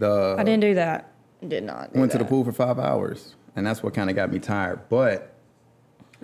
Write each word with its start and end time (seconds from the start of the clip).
The 0.00 0.34
I 0.38 0.42
didn't 0.42 0.60
do 0.62 0.74
that. 0.74 1.12
Did 1.46 1.64
not. 1.64 1.92
do 1.92 2.00
went 2.00 2.12
to 2.12 2.18
the 2.18 2.24
pool 2.24 2.44
for 2.44 2.52
five 2.52 2.78
hours, 2.78 3.34
and 3.54 3.66
that's 3.66 3.82
what 3.82 3.94
kind 3.94 4.10
of 4.10 4.16
got 4.16 4.32
me 4.32 4.38
tired. 4.38 4.88
But 4.88 5.34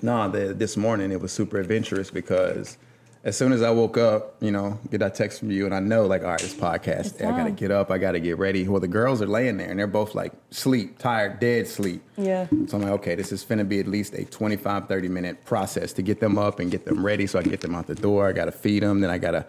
no, 0.02 0.28
the, 0.30 0.54
this 0.54 0.76
morning 0.76 1.12
it 1.12 1.20
was 1.20 1.32
super 1.32 1.58
adventurous 1.58 2.10
because 2.10 2.78
as 3.22 3.36
soon 3.36 3.52
as 3.52 3.60
I 3.60 3.70
woke 3.70 3.98
up, 3.98 4.36
you 4.40 4.50
know, 4.50 4.78
get 4.90 4.98
that 4.98 5.14
text 5.14 5.40
from 5.40 5.50
you, 5.50 5.66
and 5.66 5.74
I 5.74 5.80
know 5.80 6.06
like, 6.06 6.22
all 6.22 6.28
right, 6.28 6.40
this 6.40 6.54
podcast, 6.54 7.06
It's 7.06 7.20
I 7.20 7.32
gotta 7.32 7.50
get 7.50 7.70
up, 7.70 7.90
I 7.90 7.98
gotta 7.98 8.20
get 8.20 8.38
ready. 8.38 8.66
Well, 8.66 8.80
the 8.80 8.88
girls 8.88 9.20
are 9.20 9.26
laying 9.26 9.58
there, 9.58 9.68
and 9.68 9.78
they're 9.78 9.86
both 9.86 10.14
like 10.14 10.32
sleep, 10.50 10.98
tired, 10.98 11.38
dead 11.38 11.66
sleep. 11.66 12.02
Yeah. 12.16 12.46
So 12.66 12.78
I'm 12.78 12.82
like, 12.82 12.92
okay, 12.92 13.14
this 13.14 13.30
is 13.30 13.44
finna 13.44 13.68
be 13.68 13.78
at 13.80 13.86
least 13.86 14.14
a 14.14 14.24
25, 14.24 14.88
30 14.88 15.08
minute 15.08 15.44
process 15.44 15.92
to 15.94 16.02
get 16.02 16.20
them 16.20 16.38
up 16.38 16.60
and 16.60 16.70
get 16.70 16.86
them 16.86 17.04
ready 17.04 17.26
so 17.26 17.38
I 17.38 17.42
can 17.42 17.50
get 17.50 17.60
them 17.60 17.74
out 17.74 17.86
the 17.86 17.94
door. 17.94 18.26
I 18.28 18.32
gotta 18.32 18.52
feed 18.52 18.82
them, 18.82 19.00
then 19.00 19.10
I 19.10 19.18
gotta 19.18 19.44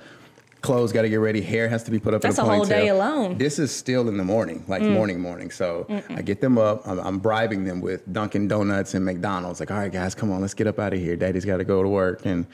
clothes 0.61 0.91
gotta 0.91 1.09
get 1.09 1.17
ready, 1.17 1.41
hair 1.41 1.69
has 1.69 1.83
to 1.83 1.91
be 1.91 1.99
put 1.99 2.13
up 2.13 2.21
That's 2.21 2.37
in 2.37 2.45
a 2.45 2.47
a 2.47 2.55
whole 2.55 2.65
day 2.65 2.87
alone. 2.87 3.35
Mm. 3.35 3.37
This 3.37 3.59
is 3.59 3.73
still 3.73 4.07
in 4.09 4.17
the 4.17 4.23
morning, 4.23 4.65
like 4.67 4.81
morning, 4.81 5.19
morning. 5.19 5.51
So 5.51 5.85
I 6.09 6.21
get 6.21 6.41
them 6.41 6.57
up, 6.57 6.87
I'm, 6.87 6.99
I'm 6.99 7.19
bribing 7.19 7.63
them 7.63 7.81
with 7.81 8.11
Dunkin' 8.11 8.47
Donuts 8.47 8.93
and 8.93 9.05
McDonald's. 9.05 9.59
Like, 9.59 9.71
all 9.71 9.77
right, 9.77 9.91
guys, 9.91 10.15
come 10.15 10.31
on, 10.31 10.41
let's 10.41 10.53
get 10.53 10.67
up 10.67 10.79
out 10.79 10.93
of 10.93 10.99
here. 10.99 11.15
Daddy's 11.15 11.45
gotta 11.45 11.63
go 11.63 11.83
to 11.83 11.89
work 11.89 12.25
and 12.25 12.45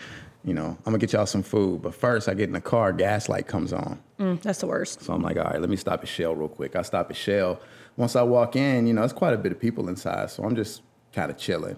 you 0.43 0.53
know, 0.53 0.65
I'm 0.65 0.83
gonna 0.85 0.97
get 0.97 1.13
y'all 1.13 1.25
some 1.25 1.43
food. 1.43 1.81
But 1.81 1.95
first 1.95 2.27
I 2.27 2.33
get 2.33 2.45
in 2.45 2.53
the 2.53 2.61
car, 2.61 2.91
gas 2.91 3.29
light 3.29 3.47
comes 3.47 3.71
on. 3.71 3.99
Mm, 4.19 4.41
that's 4.41 4.59
the 4.59 4.67
worst. 4.67 5.01
So 5.01 5.13
I'm 5.13 5.21
like, 5.21 5.37
all 5.37 5.45
right, 5.45 5.59
let 5.59 5.69
me 5.69 5.77
stop 5.77 6.01
at 6.01 6.07
Shell 6.07 6.35
real 6.35 6.49
quick. 6.49 6.75
I 6.75 6.81
stop 6.81 7.09
at 7.09 7.15
Shell. 7.15 7.59
Once 7.95 8.15
I 8.15 8.23
walk 8.23 8.55
in, 8.55 8.87
you 8.87 8.93
know, 8.93 9.03
it's 9.03 9.13
quite 9.13 9.33
a 9.33 9.37
bit 9.37 9.51
of 9.51 9.59
people 9.59 9.87
inside. 9.87 10.29
So 10.31 10.43
I'm 10.43 10.55
just 10.55 10.81
kind 11.13 11.31
of 11.31 11.37
chilling. 11.37 11.77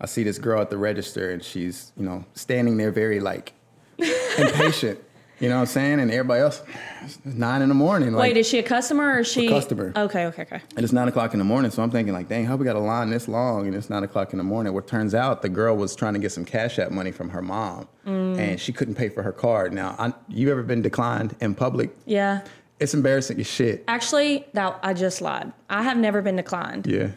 I 0.00 0.06
see 0.06 0.22
this 0.22 0.38
girl 0.38 0.60
at 0.60 0.70
the 0.70 0.76
register 0.76 1.30
and 1.30 1.42
she's, 1.42 1.92
you 1.96 2.04
know, 2.04 2.24
standing 2.34 2.76
there 2.76 2.90
very 2.90 3.20
like 3.20 3.54
impatient. 3.98 5.00
You 5.40 5.48
know 5.48 5.56
what 5.56 5.62
I'm 5.62 5.66
saying? 5.66 6.00
And 6.00 6.10
everybody 6.10 6.40
else, 6.42 6.62
it's 7.02 7.18
nine 7.24 7.60
in 7.60 7.68
the 7.68 7.74
morning. 7.74 8.12
Like, 8.12 8.22
Wait, 8.22 8.36
is 8.36 8.48
she 8.48 8.58
a 8.58 8.62
customer 8.62 9.14
or 9.14 9.18
is 9.20 9.28
she 9.30 9.48
customer. 9.48 9.92
Okay, 9.96 10.26
okay, 10.26 10.42
okay. 10.42 10.60
and 10.76 10.84
it's 10.84 10.92
nine 10.92 11.08
o'clock 11.08 11.32
in 11.32 11.38
the 11.38 11.44
morning. 11.44 11.70
So 11.70 11.82
I'm 11.82 11.90
thinking 11.90 12.14
like, 12.14 12.28
dang, 12.28 12.44
how 12.46 12.56
we 12.56 12.64
got 12.64 12.76
a 12.76 12.80
line 12.80 13.10
this 13.10 13.26
long? 13.26 13.66
And 13.66 13.74
it's 13.74 13.90
nine 13.90 14.04
o'clock 14.04 14.32
in 14.32 14.38
the 14.38 14.44
morning. 14.44 14.72
What 14.72 14.86
turns 14.86 15.14
out 15.14 15.42
the 15.42 15.48
girl 15.48 15.76
was 15.76 15.96
trying 15.96 16.14
to 16.14 16.20
get 16.20 16.30
some 16.32 16.44
cash 16.44 16.78
app 16.78 16.92
money 16.92 17.10
from 17.12 17.28
her 17.30 17.42
mom, 17.42 17.88
Mm. 18.06 18.38
and 18.38 18.60
she 18.60 18.72
couldn't 18.72 18.94
pay 18.94 19.08
for 19.08 19.22
her 19.22 19.32
card. 19.32 19.72
Now, 19.72 19.96
I, 19.98 20.12
you 20.28 20.50
ever 20.50 20.62
been 20.62 20.82
declined 20.82 21.34
in 21.40 21.54
public? 21.54 21.90
Yeah. 22.04 22.42
It's 22.80 22.92
embarrassing 22.92 23.40
as 23.40 23.46
shit. 23.46 23.82
Actually, 23.88 24.46
that 24.52 24.78
I 24.82 24.92
just 24.94 25.20
lied. 25.22 25.52
I 25.70 25.82
have 25.82 25.96
never 25.96 26.20
been 26.22 26.36
declined. 26.36 26.86
Yeah. 26.86 27.08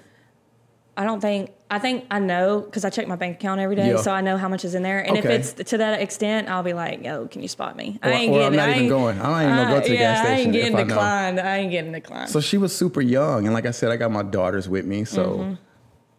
I 0.97 1.03
don't 1.05 1.21
think. 1.21 1.51
I 1.69 1.79
think 1.79 2.05
I 2.09 2.19
know 2.19 2.61
because 2.61 2.83
I 2.85 2.89
check 2.89 3.07
my 3.07 3.15
bank 3.17 3.35
account 3.37 3.59
every 3.61 3.75
day, 3.75 3.89
Yeah. 3.89 3.97
so 3.97 4.11
I 4.11 4.21
know 4.21 4.35
how 4.37 4.47
much 4.49 4.65
is 4.65 4.73
in 4.73 4.83
there. 4.83 4.99
And 4.99 5.17
Okay. 5.17 5.35
if 5.35 5.57
it's 5.57 5.69
to 5.69 5.77
that 5.77 6.01
extent, 6.01 6.49
I'll 6.49 6.63
be 6.63 6.73
like, 6.73 7.03
"Yo, 7.05 7.27
can 7.27 7.41
you 7.41 7.47
spot 7.47 7.75
me?" 7.77 7.99
I 8.01 8.27
Or- 8.27 8.39
or 8.39 8.41
I'm 8.43 8.55
not 8.55 8.69
I 8.69 8.71
even 8.71 8.81
ain't- 8.83 8.89
going. 8.89 9.17
Not 9.19 9.43
even 9.43 9.55
gonna 9.55 9.69
go 9.75 9.81
to 9.81 9.87
the 9.89 9.95
I- 9.95 9.99
gas 9.99 10.23
yeah, 10.25 10.31
I 10.31 10.35
ain't 10.37 10.51
getting 10.53 10.73
if 10.73 10.79
I 10.79 10.83
declined. 10.85 11.39
I 11.39 11.57
ain't 11.57 11.71
getting 11.71 11.91
declined. 11.91 12.29
So 12.29 12.39
she 12.39 12.57
was 12.57 12.75
super 12.75 13.01
young, 13.01 13.45
and 13.45 13.53
like 13.53 13.65
I 13.67 13.71
said, 13.71 13.91
I 13.91 13.97
got 13.97 14.11
my 14.11 14.23
daughters 14.23 14.67
with 14.67 14.85
me, 14.85 15.03
so 15.05 15.23
Mm-hmm. 15.25 15.53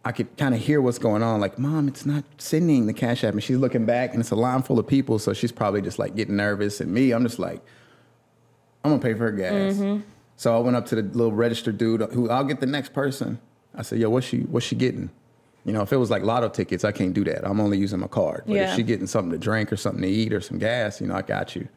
I 0.05 0.11
could 0.13 0.37
kind 0.37 0.55
of 0.55 0.61
hear 0.61 0.81
what's 0.81 0.97
going 0.97 1.23
on. 1.23 1.41
Like, 1.41 1.59
mom, 1.59 1.87
it's 1.89 2.05
not 2.05 2.23
sending 2.37 2.85
the 2.85 2.93
cash 2.93 3.23
app, 3.25 3.33
and 3.33 3.43
she's 3.43 3.57
looking 3.57 3.85
back, 3.85 4.11
and 4.13 4.21
it's 4.21 4.31
a 4.31 4.35
line 4.35 4.61
full 4.61 4.79
of 4.79 4.87
people, 4.87 5.19
so 5.19 5.33
she's 5.33 5.51
probably 5.51 5.81
just 5.81 5.99
like 5.99 6.15
getting 6.15 6.37
nervous. 6.37 6.79
And 6.79 6.93
me, 6.93 7.11
I'm 7.11 7.23
just 7.23 7.37
like, 7.37 7.59
I'm 8.85 8.91
gonna 8.91 9.01
pay 9.01 9.13
for 9.13 9.25
her 9.25 9.31
gas. 9.31 9.73
Mm-hmm. 9.73 10.01
So 10.37 10.55
I 10.55 10.59
went 10.59 10.77
up 10.77 10.85
to 10.87 10.95
the 10.95 11.01
little 11.01 11.33
register 11.33 11.73
dude, 11.73 12.01
who 12.13 12.29
I'll 12.29 12.45
get 12.45 12.61
the 12.61 12.65
next 12.65 12.93
person. 12.93 13.39
I 13.79 13.81
said, 13.81 13.97
yo, 13.99 14.09
what's 14.09 14.27
she, 14.27 14.39
what's 14.41 14.65
she 14.65 14.75
getting? 14.75 15.09
You 15.63 15.71
know, 15.73 15.81
if 15.81 15.93
it 15.93 15.97
was 15.97 16.11
like 16.11 16.21
lotto 16.23 16.49
tickets, 16.49 16.83
I 16.83 16.91
can't 16.91 17.13
do 17.13 17.23
that. 17.23 17.47
I'm 17.47 17.59
only 17.61 17.77
using 17.77 17.99
my 17.99 18.07
card. 18.07 18.43
But 18.45 18.53
Yeah. 18.55 18.69
if 18.71 18.75
she 18.75 18.83
getting 18.83 19.07
something 19.07 19.31
to 19.31 19.37
drink 19.37 19.71
or 19.71 19.77
something 19.77 20.01
to 20.01 20.07
eat 20.07 20.33
or 20.33 20.41
some 20.41 20.57
gas, 20.57 20.99
you 20.99 21.07
know, 21.07 21.15
I 21.15 21.21
got 21.21 21.55
you. 21.55 21.67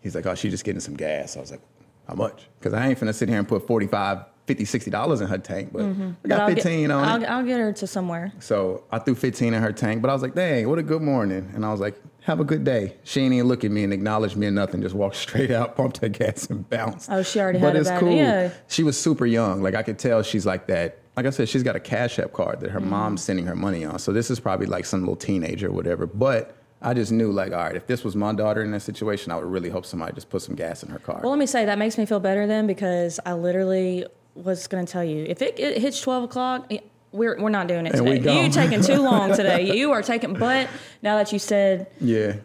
He's 0.00 0.14
like, 0.14 0.24
oh, 0.26 0.34
she 0.34 0.48
just 0.48 0.64
getting 0.64 0.80
some 0.80 0.94
gas. 0.96 1.36
I 1.36 1.40
was 1.40 1.50
like, 1.50 1.60
how 2.08 2.14
much? 2.14 2.48
Because 2.58 2.72
I 2.72 2.86
ain't 2.88 2.98
finna 2.98 3.14
sit 3.14 3.28
here 3.28 3.38
and 3.38 3.46
put 3.46 3.66
45, 3.66 4.24
50, 4.46 4.64
60 4.64 4.90
dollars 4.90 5.20
in 5.20 5.28
her 5.28 5.38
tank, 5.38 5.70
but 5.72 5.82
I 5.82 5.84
Mm-hmm. 5.84 6.10
But 6.22 6.28
got 6.28 6.48
get- 6.48 6.54
15 6.56 6.90
on 6.90 7.04
I'll, 7.04 7.22
it. 7.22 7.26
I'll 7.26 7.44
get 7.44 7.60
her 7.60 7.72
to 7.74 7.86
somewhere. 7.86 8.32
So 8.40 8.84
I 8.90 8.98
threw 8.98 9.14
15 9.14 9.52
in 9.54 9.62
her 9.62 9.72
tank, 9.72 10.00
but 10.02 10.10
I 10.10 10.14
was 10.14 10.22
like, 10.22 10.34
dang, 10.34 10.68
what 10.68 10.78
a 10.78 10.82
good 10.82 11.02
morning. 11.02 11.50
And 11.54 11.64
I 11.66 11.70
was 11.70 11.80
like, 11.80 12.00
have 12.22 12.40
a 12.40 12.44
good 12.44 12.64
day. 12.64 12.96
She 13.04 13.20
ain't 13.20 13.34
even 13.34 13.46
look 13.48 13.64
at 13.64 13.70
me 13.70 13.84
and 13.84 13.92
acknowledge 13.92 14.36
me 14.36 14.46
or 14.46 14.50
nothing. 14.50 14.80
Just 14.82 14.94
walked 14.94 15.16
straight 15.26 15.50
out, 15.50 15.76
pumped 15.76 15.98
her 15.98 16.08
gas 16.08 16.46
and 16.50 16.68
bounced. 16.68 17.08
Oh, 17.10 17.22
she 17.22 17.40
already 17.40 17.58
but 17.58 17.68
had 17.68 17.76
a 17.76 17.80
it's 17.80 17.88
bad- 17.90 18.00
cool. 18.00 18.14
yeah. 18.14 18.50
She 18.68 18.82
was 18.82 18.98
super 19.00 19.26
young. 19.26 19.62
Like 19.62 19.74
I 19.74 19.82
could 19.82 19.98
tell 19.98 20.22
she's 20.22 20.46
like 20.46 20.66
that. 20.68 20.98
Like 21.16 21.26
I 21.26 21.30
said, 21.30 21.48
she's 21.48 21.62
got 21.62 21.76
a 21.76 21.80
Cash 21.80 22.18
App 22.18 22.32
card 22.32 22.60
that 22.60 22.70
her 22.70 22.80
Mm-hmm. 22.80 22.88
mom's 22.90 23.22
sending 23.22 23.46
her 23.46 23.54
money 23.56 23.84
on. 23.84 23.98
So 23.98 24.12
this 24.12 24.30
is 24.30 24.40
probably 24.40 24.66
like 24.66 24.84
some 24.86 25.00
little 25.00 25.16
teenager 25.16 25.68
or 25.68 25.72
whatever. 25.72 26.06
But 26.06 26.56
I 26.80 26.94
just 26.94 27.12
knew 27.12 27.30
like, 27.30 27.52
all 27.52 27.58
right, 27.58 27.76
if 27.76 27.86
this 27.86 28.02
was 28.02 28.16
my 28.16 28.32
daughter 28.32 28.62
in 28.62 28.70
that 28.72 28.80
situation, 28.80 29.30
I 29.30 29.36
would 29.36 29.44
really 29.44 29.68
hope 29.68 29.84
somebody 29.84 30.14
just 30.14 30.30
put 30.30 30.40
some 30.42 30.54
gas 30.54 30.82
in 30.82 30.88
her 30.90 30.98
car. 30.98 31.20
Well, 31.22 31.30
let 31.30 31.38
me 31.38 31.46
say 31.46 31.66
that 31.66 31.78
makes 31.78 31.98
me 31.98 32.06
feel 32.06 32.18
better 32.20 32.46
then 32.46 32.66
because 32.66 33.20
I 33.26 33.34
literally 33.34 34.06
was 34.34 34.66
going 34.66 34.86
to 34.86 34.90
tell 34.90 35.04
you 35.04 35.26
if 35.28 35.42
it, 35.42 35.58
it 35.60 35.78
hits 35.82 36.00
twelve 36.00 36.24
o'clock. 36.24 36.66
eh, 36.70 36.78
We're, 37.12 37.38
we're 37.38 37.50
not 37.50 37.66
doing 37.68 37.84
it 37.86 37.94
And 37.94 38.06
today. 38.06 38.18
You 38.18 38.42
gone. 38.44 38.50
taking 38.50 38.80
too 38.82 38.96
long 39.02 39.34
today. 39.36 39.76
You 39.76 39.92
are 39.92 40.00
taking. 40.02 40.32
But 40.32 40.68
now 41.02 41.18
that 41.18 41.30
you 41.30 41.38
said 41.38 41.88
yeah. 42.00 42.36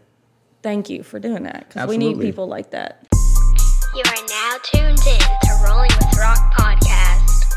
thank 0.61 0.89
you 0.89 1.03
for 1.03 1.19
doing 1.19 1.43
that 1.43 1.69
because 1.69 1.87
we 1.87 1.97
need 1.97 2.19
people 2.19 2.47
like 2.47 2.71
that. 2.71 3.07
You 3.95 4.03
are 4.05 4.25
now 4.27 4.57
tuned 4.63 4.99
in 5.07 5.19
to 5.19 5.63
Rolling 5.65 5.89
with 5.97 6.17
Rock 6.19 6.53
podcast. 6.53 6.86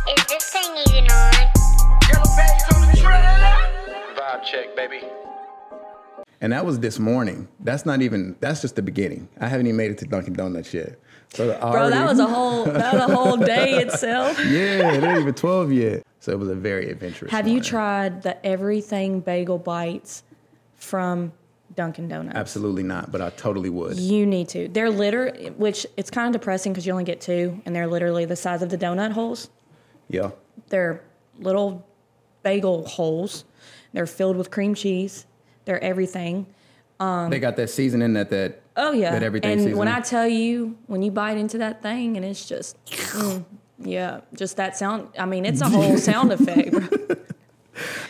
Is 0.08 0.26
this 0.26 0.50
thing 0.50 0.76
even 0.88 1.10
on? 1.10 1.32
Vibe 4.16 4.42
check, 4.44 4.74
baby. 4.74 5.02
And 6.40 6.52
that 6.52 6.64
was 6.64 6.80
this 6.80 6.98
morning. 6.98 7.48
That's 7.60 7.84
not 7.84 8.00
even. 8.00 8.36
That's 8.40 8.62
just 8.62 8.76
the 8.76 8.82
beginning. 8.82 9.28
I 9.40 9.48
haven't 9.48 9.66
even 9.66 9.76
made 9.76 9.90
it 9.90 9.98
to 9.98 10.06
Dunkin' 10.06 10.32
Donuts 10.34 10.72
yet. 10.72 10.98
So 11.34 11.56
Bro, 11.60 11.90
that 11.90 12.08
was 12.08 12.18
a 12.18 12.26
whole 12.26 12.64
that 12.64 12.94
was 12.94 13.02
a 13.10 13.14
whole 13.14 13.36
day 13.36 13.74
itself. 13.82 14.38
Yeah, 14.46 14.92
it 14.92 15.04
ain't 15.04 15.20
even 15.20 15.34
twelve 15.34 15.70
yet. 15.70 16.02
So 16.20 16.32
it 16.32 16.38
was 16.38 16.48
a 16.48 16.54
very 16.54 16.90
adventurous. 16.90 17.30
Have 17.30 17.46
you 17.46 17.60
tried 17.60 18.22
the 18.22 18.44
everything 18.44 19.20
bagel 19.20 19.58
bites 19.58 20.22
from 20.76 21.32
Dunkin' 21.76 22.08
Donuts? 22.08 22.36
Absolutely 22.36 22.82
not, 22.82 23.12
but 23.12 23.20
I 23.20 23.30
totally 23.30 23.70
would. 23.70 23.98
You 23.98 24.26
need 24.26 24.48
to. 24.50 24.68
They're 24.68 24.90
litter, 24.90 25.30
which 25.56 25.86
it's 25.96 26.10
kind 26.10 26.34
of 26.34 26.40
depressing 26.40 26.72
because 26.72 26.86
you 26.86 26.92
only 26.92 27.04
get 27.04 27.20
two, 27.20 27.60
and 27.66 27.76
they're 27.76 27.86
literally 27.86 28.24
the 28.24 28.36
size 28.36 28.62
of 28.62 28.70
the 28.70 28.78
donut 28.78 29.12
holes. 29.12 29.50
Yeah. 30.10 30.30
They're 30.68 31.02
little 31.38 31.86
bagel 32.42 32.86
holes. 32.86 33.44
They're 33.92 34.06
filled 34.06 34.36
with 34.36 34.50
cream 34.50 34.74
cheese. 34.74 35.26
They're 35.64 35.82
everything. 35.82 36.46
they 36.98 37.38
got 37.40 37.56
that 37.56 37.70
seasoning 37.70 38.12
that 38.14 38.30
that. 38.30 38.60
Oh 38.76 38.92
yeah. 38.92 39.12
That 39.12 39.22
everything 39.22 39.68
and 39.68 39.76
when. 39.76 39.88
I 39.88 40.00
tell 40.00 40.28
you, 40.28 40.76
when 40.86 41.02
you 41.02 41.10
bite 41.10 41.36
into 41.38 41.58
that 41.58 41.82
thing, 41.82 42.16
and 42.16 42.24
it's 42.24 42.46
just, 42.46 42.82
mm, 42.86 43.44
yeah, 43.78 44.20
just 44.34 44.56
that 44.56 44.76
sound. 44.76 45.08
I 45.18 45.26
mean, 45.26 45.44
it's 45.44 45.60
a 45.60 45.68
whole 45.68 45.96
sound 46.10 46.32
effect. 46.32 46.70
bro. 46.72 47.16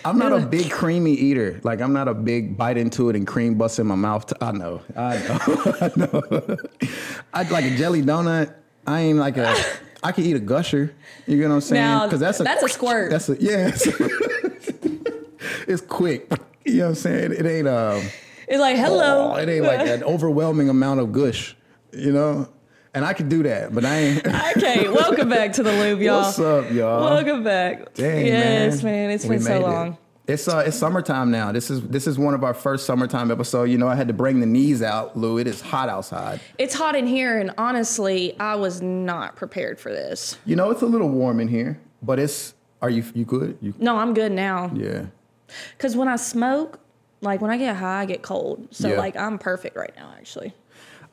I'm 0.05 0.19
not 0.19 0.33
a 0.33 0.41
big 0.41 0.71
creamy 0.71 1.13
eater. 1.13 1.61
Like 1.63 1.81
I'm 1.81 1.93
not 1.93 2.09
a 2.09 2.15
big 2.15 2.57
bite 2.57 2.77
into 2.77 3.09
it 3.11 3.17
and 3.17 3.27
cream 3.27 3.55
busts 3.57 3.79
in 3.79 3.87
my 3.87 3.95
mouth. 3.95 4.27
t- 4.27 4.35
I 4.41 4.53
know. 4.53 4.83
I 4.97 5.17
know. 5.19 5.75
I 5.81 5.91
know. 5.97 6.57
I'd 7.35 7.51
like 7.51 7.65
a 7.65 7.77
jelly 7.77 8.03
donut. 8.03 8.55
I 8.87 9.01
ain't 9.01 9.19
like 9.19 9.37
a. 9.37 9.55
I 10.03 10.13
could 10.13 10.25
eat 10.25 10.37
a 10.37 10.41
gusher. 10.41 10.95
You 11.27 11.37
get 11.37 11.49
what 11.49 11.57
I'm 11.57 11.61
saying? 11.61 12.07
Because 12.07 12.21
that's 12.21 12.41
a 12.41 12.43
that's 12.43 12.63
a 12.63 12.69
squirt. 12.69 13.11
That's 13.11 13.29
a 13.29 13.37
yeah. 13.41 13.69
It's, 13.75 13.87
it's 15.69 15.83
quick. 15.83 16.31
You 16.65 16.79
know 16.79 16.83
what 16.85 16.89
I'm 16.91 16.95
saying? 16.95 17.33
It 17.33 17.47
ain't 17.47 17.69
um. 17.69 18.03
It's 18.49 18.59
like, 18.61 18.77
hello. 18.77 19.33
Oh, 19.33 19.37
it 19.37 19.49
ain't 19.49 19.65
like 19.65 19.87
an 19.87 20.03
overwhelming 20.05 20.69
amount 20.69 21.01
of 21.01 21.13
gush. 21.13 21.57
You 21.93 22.13
know. 22.13 22.49
And 22.93 23.05
I 23.05 23.13
could 23.13 23.29
do 23.29 23.45
that, 23.45 23.73
but 23.73 23.85
I 23.85 23.97
ain't. 23.97 24.27
Okay, 24.57 24.89
welcome 24.89 25.29
back 25.29 25.53
to 25.55 25.63
the 25.63 25.71
loop, 25.73 26.01
y'all. 26.01 26.23
What's 26.23 26.41
up, 26.41 26.73
y'all? 26.73 27.05
Welcome 27.05 27.45
back. 27.45 27.95
Dang, 27.95 28.27
yes, 28.27 28.83
man. 28.83 29.07
man. 29.07 29.11
It's 29.11 29.25
We 29.25 29.37
been 29.37 29.43
so 29.43 29.61
long. 29.61 29.93
it. 29.93 29.99
It's 30.27 30.47
uh, 30.47 30.63
it's 30.67 30.77
summertime 30.77 31.31
now. 31.31 31.51
This 31.51 31.71
is 31.71 31.83
this 31.83 32.07
is 32.07 32.19
one 32.19 32.35
of 32.35 32.45
our 32.45 32.55
first 32.55 32.87
summertime 32.87 33.31
episode. 33.31 33.65
You 33.65 33.79
know, 33.79 33.89
I 33.89 33.95
had 33.97 34.07
to 34.09 34.15
bring 34.15 34.39
the 34.41 34.47
knees 34.47 34.81
out, 34.83 35.17
Lou. 35.17 35.39
It 35.39 35.47
is 35.49 35.61
hot 35.61 35.89
outside. 35.89 36.41
It's 36.59 36.75
hot 36.75 36.95
in 36.95 37.07
here, 37.07 37.39
and 37.41 37.53
honestly, 37.59 38.39
I 38.39 38.55
was 38.55 38.81
not 38.81 39.35
prepared 39.35 39.81
for 39.81 39.91
this. 39.91 40.39
You 40.45 40.55
know, 40.57 40.71
it's 40.71 40.83
a 40.83 40.87
little 40.87 41.09
warm 41.09 41.41
in 41.41 41.49
here, 41.49 41.81
but 42.03 42.19
it's. 42.19 42.55
Are 42.83 42.89
you 42.91 43.05
you 43.15 43.25
good? 43.25 43.59
You 43.61 43.75
No, 43.79 43.97
I'm 43.97 44.15
good 44.15 44.33
now. 44.33 44.71
yeah. 44.75 45.07
Because 45.77 45.97
when 45.97 46.07
I 46.09 46.17
smoke, 46.17 46.79
like 47.21 47.41
when 47.41 47.51
I 47.51 47.57
get 47.59 47.77
high, 47.77 48.03
I 48.03 48.07
get 48.07 48.23
cold. 48.23 48.69
So, 48.71 48.89
Yeah. 48.89 48.97
like, 48.99 49.17
I'm 49.17 49.37
perfect 49.37 49.77
right 49.77 49.93
now, 49.97 50.15
actually. 50.17 50.55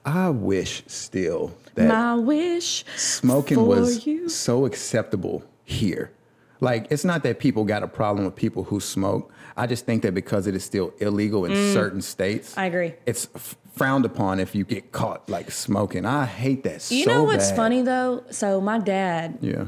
I 0.05 0.29
wish 0.29 0.83
still 0.87 1.51
that 1.75 1.87
My 1.89 2.15
wish 2.15 2.85
smoking 2.95 3.65
was 3.65 4.05
you. 4.05 4.29
so 4.29 4.65
acceptable 4.65 5.43
here. 5.65 6.11
Like, 6.59 6.87
it's 6.89 7.05
not 7.05 7.23
that 7.23 7.39
people 7.39 7.63
got 7.65 7.83
a 7.83 7.87
problem 7.87 8.25
with 8.25 8.35
people 8.35 8.63
who 8.63 8.79
smoke. 8.79 9.31
I 9.55 9.67
just 9.67 9.85
think 9.85 10.01
that 10.03 10.13
because 10.13 10.47
it 10.47 10.55
is 10.55 10.63
still 10.63 10.91
illegal 10.99 11.45
in 11.45 11.53
certain 11.73 12.01
states, 12.01 12.55
Mm. 12.55 12.57
I 12.57 12.65
agree. 12.65 12.93
It's 13.05 13.27
f- 13.35 13.55
frowned 13.75 14.05
upon 14.05 14.39
if 14.39 14.55
you 14.55 14.63
get 14.63 14.91
caught 14.91 15.29
like 15.29 15.51
smoking. 15.51 16.05
I 16.05 16.25
hate 16.25 16.63
that. 16.63 16.89
You 16.91 17.03
so 17.05 17.11
know 17.13 17.23
what's 17.23 17.49
bad. 17.49 17.55
funny 17.55 17.81
though? 17.83 18.23
So 18.31 18.59
my 18.59 18.79
dad, 18.79 19.37
Yeah. 19.41 19.65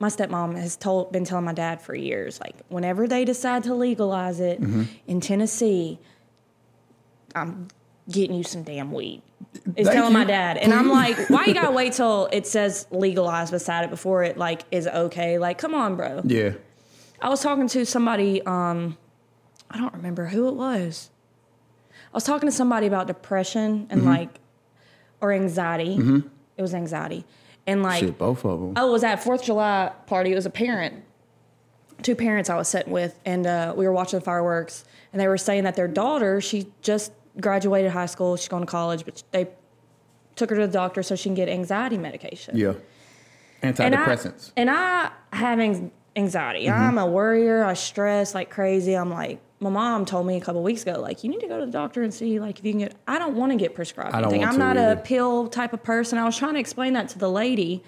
my 0.00 0.08
stepmom 0.08 0.56
has 0.56 0.76
told 0.76 1.12
been 1.12 1.24
telling 1.24 1.44
my 1.44 1.52
dad 1.52 1.80
for 1.80 1.94
years, 1.94 2.40
like 2.40 2.56
whenever 2.68 3.06
they 3.06 3.24
decide 3.24 3.62
to 3.64 3.74
legalize 3.74 4.40
it 4.40 4.60
Mm-hmm. 4.60 4.82
in 5.06 5.20
Tennessee, 5.20 6.00
um, 7.34 7.68
getting 8.12 8.36
you 8.36 8.44
some 8.44 8.62
damn 8.62 8.92
weed. 8.92 9.22
Is 9.76 9.86
Thank 9.86 9.96
telling 9.98 10.12
my 10.12 10.24
dad, 10.24 10.56
and 10.56 10.72
I'm 10.72 10.88
like, 10.88 11.16
why 11.30 11.44
you 11.46 11.54
gotta 11.54 11.72
wait 11.72 11.92
till 11.94 12.28
it 12.32 12.46
says 12.46 12.86
legalized 12.90 13.50
beside 13.52 13.84
it 13.84 13.90
before 13.90 14.22
it 14.24 14.38
like 14.38 14.62
is 14.70 14.86
okay? 14.86 15.38
Like, 15.38 15.58
come 15.58 15.74
on, 15.74 15.96
bro. 15.96 16.22
Yeah. 16.24 16.52
I 17.20 17.28
was 17.28 17.40
talking 17.42 17.68
to 17.68 17.84
somebody, 17.86 18.42
um, 18.46 18.96
I 19.70 19.78
don't 19.78 19.92
remember 19.94 20.26
who 20.26 20.48
it 20.48 20.54
was. 20.54 21.10
I 21.92 22.16
was 22.16 22.24
talking 22.24 22.48
to 22.48 22.52
somebody 22.54 22.86
about 22.86 23.06
depression 23.06 23.80
Mm-hmm. 23.82 23.92
and 23.92 24.04
like, 24.04 24.40
or 25.20 25.32
anxiety. 25.32 26.22
It 26.56 26.62
was 26.62 26.74
anxiety. 26.74 27.24
And 27.66 27.82
like, 27.82 28.00
Shit, 28.00 28.18
both 28.18 28.44
of 28.44 28.60
them. 28.60 28.72
oh, 28.76 28.88
it 28.88 28.92
was 28.92 29.04
at 29.04 29.22
Fourth 29.22 29.40
of 29.42 29.46
July 29.46 29.92
party. 30.06 30.32
It 30.32 30.34
was 30.34 30.46
a 30.46 30.50
parent, 30.50 31.04
two 32.02 32.16
parents 32.16 32.50
I 32.50 32.56
was 32.56 32.66
sitting 32.68 32.92
with, 32.92 33.18
and 33.24 33.46
uh, 33.46 33.72
we 33.76 33.86
were 33.86 33.92
watching 33.92 34.18
the 34.18 34.24
fireworks. 34.24 34.84
And 35.12 35.20
they 35.20 35.28
were 35.28 35.38
saying 35.38 35.64
that 35.64 35.76
their 35.76 35.86
daughter, 35.88 36.40
she 36.40 36.66
just 36.82 37.12
graduated 37.40 37.90
high 37.90 38.06
school, 38.06 38.36
she's 38.36 38.48
going 38.48 38.62
to 38.62 38.70
college, 38.70 39.04
but 39.04 39.22
they 39.30 39.48
took 40.36 40.50
her 40.50 40.56
to 40.56 40.66
the 40.66 40.72
doctor 40.72 41.02
so 41.02 41.14
she 41.16 41.24
can 41.24 41.34
get 41.34 41.48
anxiety 41.48 41.98
medication. 41.98 42.56
Yeah. 42.56 42.74
And 43.62 43.76
Antidepressants. 43.76 44.50
I, 44.56 44.60
and 44.60 44.70
I 44.70 45.10
have 45.32 45.60
anx- 45.60 45.92
anxiety. 46.16 46.68
I'm 46.68 46.98
a 46.98 47.06
worrier. 47.06 47.64
I 47.64 47.74
stress 47.74 48.34
like 48.34 48.50
crazy. 48.50 48.94
I'm 48.94 49.10
like, 49.10 49.40
my 49.60 49.70
mom 49.70 50.04
told 50.04 50.26
me 50.26 50.36
a 50.36 50.40
couple 50.40 50.60
weeks 50.62 50.82
ago, 50.82 51.00
like, 51.00 51.22
you 51.22 51.30
need 51.30 51.38
to 51.40 51.46
go 51.46 51.60
to 51.60 51.66
the 51.66 51.70
doctor 51.70 52.02
and 52.02 52.12
see, 52.12 52.40
like, 52.40 52.58
if 52.58 52.64
you 52.64 52.72
can 52.72 52.80
get. 52.80 52.96
I 53.06 53.20
don't 53.20 53.36
want 53.36 53.52
to 53.52 53.56
get 53.56 53.76
prescribed 53.76 54.12
I 54.12 54.20
don't 54.20 54.34
anything. 54.34 54.48
I'm 54.48 54.58
not 54.58 54.76
a 54.76 55.00
pill 55.04 55.46
type 55.46 55.72
of 55.72 55.84
person. 55.84 56.18
I 56.18 56.24
was 56.24 56.36
trying 56.36 56.54
to 56.54 56.60
explain 56.60 56.94
that 56.94 57.10
to 57.10 57.18
the 57.18 57.30
lady. 57.30 57.84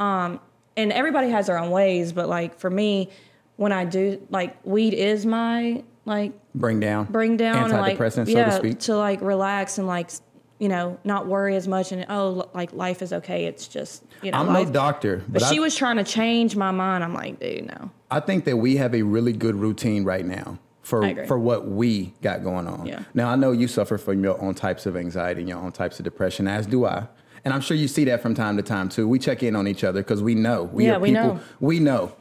Um, 0.00 0.40
and 0.76 0.92
everybody 0.92 1.28
has 1.30 1.46
their 1.46 1.56
own 1.56 1.70
ways, 1.70 2.12
but 2.12 2.28
like 2.28 2.58
for 2.58 2.68
me, 2.68 3.10
when 3.56 3.70
I 3.70 3.84
do, 3.84 4.20
like, 4.30 4.56
weed 4.66 4.92
is 4.92 5.24
my 5.24 5.84
like 6.04 6.32
Bring 6.54 6.80
down. 6.80 7.06
bring 7.06 7.36
down 7.36 7.70
like 7.70 7.98
Antidepressant, 7.98 8.26
so 8.26 8.32
yeah, 8.32 8.44
to 8.50 8.56
speak. 8.56 8.78
to 8.80 8.96
like 8.96 9.20
relax 9.20 9.78
and 9.78 9.86
like 9.86 10.10
you 10.58 10.68
know 10.68 10.98
not 11.04 11.26
worry 11.26 11.56
as 11.56 11.66
much 11.66 11.92
and 11.92 12.06
oh 12.08 12.48
like 12.54 12.72
life 12.72 13.02
is 13.02 13.12
okay. 13.12 13.46
It's 13.46 13.66
just 13.66 14.04
you 14.22 14.30
know 14.30 14.38
I'm 14.38 14.46
life, 14.48 14.66
no 14.68 14.72
doctor, 14.72 15.16
but, 15.28 15.40
but, 15.40 15.42
she 15.48 15.56
I, 15.58 15.60
was 15.60 15.74
trying 15.76 15.96
to 15.96 16.04
change 16.04 16.56
my 16.56 16.70
mind. 16.70 17.02
I'm 17.02 17.14
like, 17.14 17.40
dude, 17.40 17.66
no. 17.66 17.90
I 18.10 18.20
think 18.20 18.44
that 18.44 18.56
we 18.56 18.76
have 18.76 18.94
a 18.94 19.02
really 19.02 19.32
good 19.32 19.56
routine 19.56 20.04
right 20.04 20.24
now 20.24 20.58
for 20.82 21.26
for 21.26 21.38
what 21.38 21.66
we 21.66 22.12
got 22.22 22.44
going 22.44 22.68
on. 22.68 22.86
Yeah. 22.86 23.02
Now 23.14 23.30
I 23.30 23.36
know 23.36 23.52
you 23.52 23.66
suffer 23.66 23.98
from 23.98 24.22
your 24.22 24.40
own 24.40 24.54
types 24.54 24.86
of 24.86 24.96
anxiety 24.96 25.40
and 25.40 25.48
your 25.48 25.58
own 25.58 25.72
types 25.72 25.98
of 25.98 26.04
depression, 26.04 26.46
as 26.46 26.66
do 26.66 26.84
I. 26.84 27.06
And 27.46 27.52
I'm 27.52 27.60
sure 27.60 27.76
you 27.76 27.88
see 27.88 28.04
that 28.04 28.22
from 28.22 28.34
time 28.34 28.56
to 28.56 28.62
time 28.62 28.88
too. 28.88 29.06
We 29.06 29.18
check 29.18 29.42
in 29.42 29.54
on 29.56 29.66
each 29.68 29.84
other 29.84 30.00
because 30.02 30.22
we 30.22 30.34
know. 30.34 30.62
We 30.64 30.86
Yeah, 30.86 30.96
are 30.96 31.00
we 31.00 31.10
people. 31.10 31.34
know. 31.34 31.40
We 31.60 31.78
know. 31.80 32.12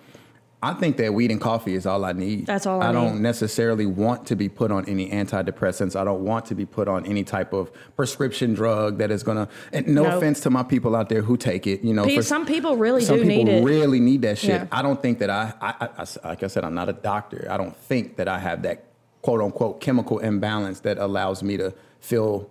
I 0.64 0.74
think 0.74 0.96
that 0.98 1.14
weed 1.14 1.30
and 1.30 1.42
coffee 1.42 1.76
is 1.76 1.86
all 1.86 2.06
I 2.06 2.14
need. 2.14 2.46
That's 2.46 2.66
all 2.66 2.82
I 2.82 2.90
I 2.90 2.92
don't 2.94 3.16
need. 3.16 3.22
necessarily 3.22 3.86
want 3.86 4.26
to 4.28 4.36
be 4.36 4.48
put 4.48 4.72
on 4.72 4.86
any 4.88 5.10
antidepressants. 5.12 5.96
I 6.00 6.04
don't 6.06 6.24
want 6.24 6.46
to 6.46 6.56
be 6.56 6.66
put 6.66 6.88
on 6.88 7.06
any 7.06 7.24
type 7.24 7.52
of 7.52 7.70
prescription 7.98 8.54
drug 8.54 8.98
that 9.00 9.12
is 9.12 9.24
gonna. 9.24 9.50
And 9.74 9.88
no 9.90 10.04
Nope. 10.04 10.14
offense 10.14 10.40
to 10.42 10.50
my 10.50 10.64
people 10.64 10.96
out 10.96 11.10
there 11.10 11.22
who 11.22 11.36
take 11.36 11.68
it. 11.68 11.84
You 11.84 11.94
know, 11.94 12.06
Pe- 12.06 12.16
for- 12.16 12.24
some 12.24 12.46
people 12.46 12.78
really 12.78 13.02
some 13.02 13.18
do 13.18 13.24
people 13.24 13.44
need 13.44 13.50
it. 13.52 13.58
Some 13.60 13.68
people 13.68 13.82
really 13.82 14.00
need 14.00 14.22
that 14.22 14.38
shit. 14.38 14.50
Yeah. 14.62 14.68
I 14.72 14.82
don't 14.82 15.02
think 15.02 15.20
that 15.20 15.30
I, 15.30 15.54
I, 15.62 15.74
I- 15.82 15.90
I- 16.24 16.30
like 16.30 16.44
I 16.44 16.48
said, 16.48 16.64
I'm 16.64 16.74
not 16.76 16.88
a 16.88 16.94
doctor. 16.94 17.46
I 17.52 17.58
don't 17.58 17.76
think 17.76 18.16
that 18.16 18.30
I 18.30 18.40
have 18.40 18.62
that 18.64 18.86
quote 19.22 19.42
unquote 19.42 19.82
chemical 19.82 20.20
imbalance 20.20 20.80
that 20.82 20.98
allows 20.98 21.44
me 21.44 21.58
to 21.58 21.74
feel 22.00 22.50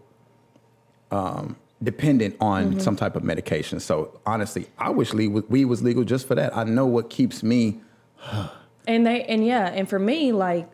um, 1.11 1.57
dependent 1.83 2.37
on 2.41 2.73
Mm-hmm. 2.73 2.79
some 2.81 2.97
type 2.97 3.17
of 3.17 3.25
medication. 3.25 3.81
So 3.81 4.21
honestly, 4.27 4.67
I 4.79 4.91
wish 4.91 5.13
weed 5.15 5.65
was 5.65 5.83
legal 5.83 6.05
just 6.05 6.27
for 6.29 6.35
that. 6.35 6.57
I 6.57 6.65
know 6.65 6.87
what 6.87 7.11
keeps 7.11 7.43
me. 7.43 7.81
And 8.85 9.07
they 9.07 9.23
and 9.25 9.47
yeah, 9.47 9.67
and 9.69 9.89
for 9.89 9.99
me, 10.01 10.33
like, 10.33 10.69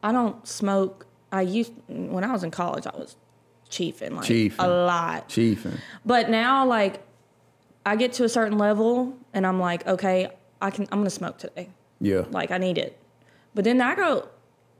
I 0.00 0.12
don't 0.12 0.46
smoke. 0.46 1.06
I 1.32 1.40
used 1.42 1.72
when 1.88 2.22
I 2.22 2.30
was 2.30 2.44
in 2.44 2.52
college, 2.52 2.86
I 2.86 2.96
was 2.96 3.16
chiefing 3.68 4.14
like 4.14 4.26
Chiefing. 4.26 4.64
a 4.64 4.68
lot. 4.68 5.28
Chiefing. 5.28 5.80
But 6.04 6.30
now, 6.30 6.64
like, 6.66 7.02
I 7.84 7.96
get 7.96 8.12
to 8.14 8.24
a 8.24 8.28
certain 8.28 8.58
level, 8.58 9.16
and 9.34 9.44
I'm 9.44 9.58
like, 9.58 9.84
okay, 9.88 10.28
I 10.62 10.70
can. 10.70 10.84
I'm 10.92 11.00
gonna 11.00 11.10
smoke 11.10 11.38
today. 11.38 11.68
Yeah. 12.00 12.26
Like, 12.30 12.52
I 12.52 12.58
need 12.58 12.78
it. 12.78 12.96
But 13.56 13.64
then 13.64 13.80
I 13.80 13.96
go, 13.96 14.28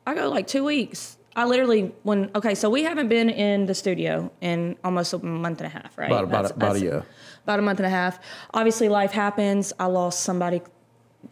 I 0.07 0.15
go 0.15 0.29
like 0.29 0.47
two 0.47 0.63
weeks. 0.63 1.19
I 1.35 1.47
literally 1.47 1.93
when 2.05 2.31
okay, 2.37 2.55
so 2.55 2.71
we 2.71 2.85
haven't 2.85 3.09
been 3.09 3.29
in 3.29 3.67
the 3.67 3.75
studio 3.75 4.31
in 4.41 4.77
almost 4.85 5.13
a 5.15 5.19
month 5.19 5.61
and 5.63 5.67
a 5.67 5.71
half, 5.71 5.99
right? 5.99 6.13
About, 6.13 6.23
about, 6.25 6.43
That's- 6.45 6.57
about 6.57 6.77
a 6.77 6.81
year. 6.81 7.05
about 7.43 7.59
a 7.59 7.63
month 7.63 7.81
and 7.81 7.87
a 7.87 7.91
half. 7.91 8.21
Obviously, 8.55 8.89
life 8.89 9.11
happens. 9.11 9.73
I 9.81 9.87
lost 9.87 10.21
somebody 10.21 10.63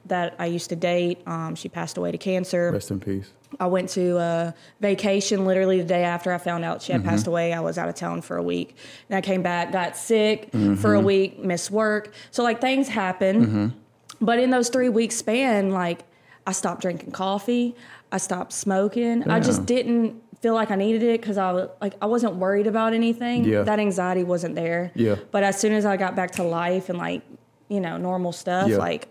that 0.06 0.34
I 0.38 0.46
used 0.46 0.68
to 0.70 0.76
date. 0.76 1.18
Um, 1.26 1.54
she 1.54 1.68
passed 1.68 1.96
away 1.96 2.12
to 2.12 2.18
cancer. 2.18 2.70
Rest 2.72 2.90
in 2.90 3.00
peace. 3.00 3.30
I 3.60 3.66
went 3.66 3.88
to 3.90 4.16
a 4.18 4.54
vacation 4.80 5.44
literally 5.46 5.78
the 5.78 5.84
day 5.86 6.02
after 6.02 6.32
I 6.32 6.38
found 6.38 6.64
out 6.64 6.82
she 6.82 6.92
had 6.92 7.02
Mm-hmm. 7.02 7.10
passed 7.10 7.26
away. 7.28 7.52
I 7.52 7.60
was 7.60 7.78
out 7.78 7.88
of 7.88 7.94
town 7.94 8.20
for 8.22 8.36
a 8.36 8.42
week. 8.42 8.76
And 9.08 9.16
I 9.16 9.20
came 9.20 9.42
back, 9.42 9.70
got 9.72 9.96
sick 9.96 10.50
for 10.50 10.56
Mm-hmm. 10.58 10.86
a 10.94 11.00
week, 11.00 11.38
missed 11.38 11.70
work. 11.70 12.12
So, 12.32 12.42
like, 12.42 12.60
things 12.60 12.88
happen. 12.88 13.74
But 14.20 14.38
in 14.38 14.50
those 14.50 14.68
three 14.70 14.88
weeks 14.88 15.16
span, 15.16 15.70
like, 15.70 16.00
I 16.46 16.52
stopped 16.52 16.82
drinking 16.82 17.12
coffee. 17.12 17.74
I 18.12 18.18
stopped 18.18 18.52
smoking. 18.52 19.28
I 19.30 19.40
just 19.40 19.66
didn't 19.66 20.22
feel 20.40 20.54
like 20.54 20.70
I 20.70 20.74
needed 20.76 21.02
it 21.02 21.20
because 21.22 21.38
I 21.38 21.52
was 21.52 21.70
like 21.80 21.94
I 22.02 22.06
wasn't 22.06 22.34
worried 22.36 22.66
about 22.66 22.92
anything. 22.92 23.44
Yeah. 23.44 23.62
That 23.62 23.78
anxiety 23.78 24.24
wasn't 24.24 24.54
there. 24.56 24.92
Yeah. 24.94 25.16
But 25.30 25.42
as 25.42 25.58
soon 25.58 25.72
as 25.72 25.86
I 25.86 25.96
got 25.96 26.14
back 26.14 26.32
to 26.32 26.42
life 26.42 26.90
and 26.90 26.98
like, 26.98 27.22
you 27.68 27.80
know, 27.80 27.96
normal 27.96 28.30
stuff, 28.32 28.68
Yeah. 28.68 28.76
like 28.76 29.08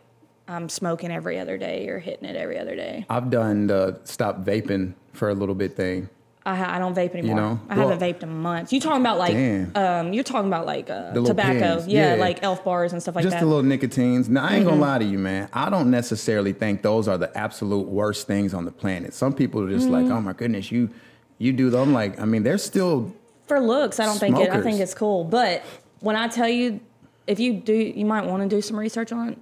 I'm 0.48 0.70
smoking 0.70 1.12
every 1.12 1.40
other 1.40 1.58
day 1.58 1.88
or 1.90 2.00
hitting 2.00 2.28
it 2.28 2.36
every 2.36 2.58
other 2.60 2.76
day. 2.76 3.06
I've 3.10 3.30
done 3.30 3.68
the 3.68 4.00
stop 4.04 4.44
vaping 4.44 4.94
for 5.14 5.30
a 5.30 5.34
little 5.34 5.56
bit 5.56 5.76
thing. 5.76 6.10
I, 6.46 6.56
ha- 6.56 6.76
I 6.76 6.80
don't 6.80 6.94
vape 6.94 7.12
anymore. 7.16 7.30
You 7.30 7.36
know? 7.36 7.60
I 7.70 7.76
haven't 7.76 8.00
vaped 8.00 8.22
in 8.22 8.30
months. 8.30 8.74
You 8.74 8.82
talking 8.82 9.00
about 9.00 9.18
like 9.18 9.34
um 9.78 10.12
you're 10.12 10.26
talking 10.26 10.48
about 10.50 10.66
like 10.66 10.90
uh, 10.90 11.14
tobacco. 11.14 11.82
Yeah, 11.88 12.16
yeah. 12.16 12.20
like 12.20 12.44
elf 12.44 12.66
bars 12.66 12.92
and 12.92 13.02
stuff 13.02 13.16
like 13.16 13.24
just 13.24 13.32
that. 13.32 13.38
Mm-hmm. 13.38 13.46
the 13.50 13.56
little 13.56 13.70
nicotines. 13.70 14.28
Now, 14.28 14.44
I 14.44 14.56
ain't 14.56 14.66
gonna 14.66 14.82
lie 14.82 14.98
to 14.98 15.06
you, 15.06 15.18
man. 15.18 15.48
I 15.54 15.70
don't 15.70 15.90
necessarily 15.90 16.52
think 16.52 16.82
those 16.82 17.08
are 17.08 17.18
the 17.18 17.36
absolute 17.38 17.88
worst 17.88 18.28
things 18.28 18.54
on 18.54 18.66
the 18.66 18.72
planet. 18.74 19.14
Some 19.14 19.34
people 19.34 19.62
are 19.64 19.70
just 19.70 19.86
Mm-hmm. 19.86 19.94
like, 19.94 20.06
oh 20.08 20.20
my 20.20 20.34
goodness, 20.34 20.70
you 20.70 20.90
you 21.38 21.54
do 21.54 21.70
them. 21.70 21.94
Like, 21.94 22.20
I 22.20 22.26
mean, 22.26 22.44
they're 22.44 22.58
still 22.58 23.14
For 23.48 23.62
looks, 23.62 24.02
I 24.02 24.06
don't 24.06 24.18
think 24.20 24.38
it 24.38 24.50
I 24.50 24.62
think 24.62 24.82
it's 24.82 24.94
cool. 24.94 25.24
But 25.24 25.64
when 26.02 26.18
I 26.18 26.28
tell 26.28 26.50
you 26.50 26.82
if 27.26 27.40
you 27.40 27.54
do 27.54 27.74
you 27.74 28.04
might 28.06 28.26
want 28.26 28.44
to 28.44 28.54
do 28.54 28.62
some 28.62 28.78
research 28.78 29.14
on 29.14 29.30
it, 29.30 29.38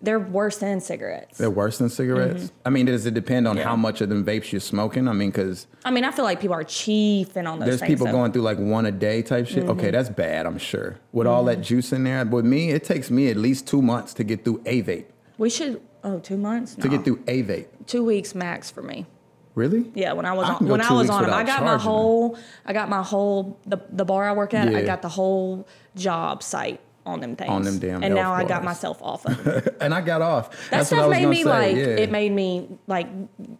they're 0.00 0.20
worse 0.20 0.58
than 0.58 0.80
cigarettes. 0.80 1.38
they're 1.38 1.50
worse 1.50 1.78
than 1.78 1.88
cigarettes. 1.88 2.52
I 2.64 2.70
mean, 2.70 2.86
does 2.86 3.04
it 3.06 3.14
depend 3.14 3.48
on 3.48 3.54
Mm-hmm. 3.56 3.60
Yeah. 3.62 3.68
how 3.68 3.76
much 3.76 4.00
of 4.00 4.08
them 4.08 4.24
vapes 4.24 4.52
you're 4.52 4.60
smoking? 4.60 5.08
I 5.08 5.12
mean, 5.12 5.30
because 5.30 5.66
I 5.84 5.90
mean, 5.90 6.04
I 6.04 6.10
feel 6.12 6.24
like 6.24 6.40
people 6.40 6.54
are 6.54 6.62
chiefing 6.64 7.46
on 7.46 7.58
those 7.58 7.66
there's 7.68 7.80
things. 7.80 7.90
people 7.90 8.06
so- 8.06 8.10
Mm-hmm. 8.12 8.18
going 8.18 8.32
through 8.32 8.42
like 8.42 8.58
one 8.58 8.86
a 8.86 8.92
day 8.92 9.22
type 9.22 9.46
shit. 9.48 9.64
Okay, 9.64 9.90
that's 9.90 10.08
bad. 10.08 10.46
I'm 10.46 10.58
sure 10.58 10.98
with 11.12 11.26
all 11.26 11.44
that 11.46 11.60
juice 11.62 11.92
in 11.92 12.04
there. 12.04 12.24
With 12.24 12.44
me, 12.44 12.70
it 12.70 12.84
takes 12.84 13.10
me 13.10 13.28
at 13.28 13.36
least 13.36 13.66
two 13.66 13.82
months 13.82 14.14
to 14.14 14.24
get 14.24 14.44
through 14.44 14.62
a 14.66 14.82
vape. 14.82 15.06
We 15.36 15.50
should 15.50 15.80
oh, 16.04 16.20
two 16.20 16.36
months? 16.36 16.74
To 16.76 16.88
get 16.88 17.04
through 17.04 17.22
a 17.26 17.42
vape. 17.42 17.66
two 17.86 18.04
weeks 18.04 18.34
max 18.34 18.70
for 18.70 18.82
me. 18.82 19.06
Really? 19.54 19.90
Yeah, 19.94 20.12
when 20.12 20.24
I 20.24 20.32
was 20.34 20.48
I 20.48 20.54
on 20.54 20.68
when 20.68 20.80
I 20.80 20.92
was 20.92 21.10
on 21.10 21.22
them, 21.24 21.32
I 21.34 21.42
got 21.42 21.62
my 21.62 21.70
charging 21.70 21.70
them. 21.70 21.80
whole 21.80 22.38
I 22.64 22.72
got 22.72 22.88
my 22.88 23.02
whole 23.02 23.58
the 23.66 23.78
the 23.90 24.04
bar 24.04 24.28
I 24.28 24.32
work 24.32 24.54
at, 24.54 24.68
I 24.72 24.82
got 24.84 25.02
the 25.02 25.08
whole 25.08 25.66
job 25.96 26.44
site 26.44 26.80
on 27.08 27.20
them 27.20 27.34
things. 27.34 27.50
On 27.50 27.62
them 27.62 27.78
damn 27.78 28.04
And 28.04 28.14
now 28.14 28.32
I 28.32 28.44
got 28.44 28.62
myself 28.62 29.02
off 29.02 29.24
of 29.26 29.46
it. 29.46 29.76
And 29.80 29.94
I 29.94 30.00
got 30.00 30.22
off. 30.22 30.50
That 30.50 30.78
That's 30.78 30.90
what 30.90 30.98
I 31.00 31.02
stuff 31.02 31.10
made 31.10 31.26
me 31.28 31.42
say. 31.42 31.48
like 31.48 31.76
yeah. 31.76 31.82
it 31.84 32.10
made 32.10 32.32
me 32.32 32.68
like 32.86 33.08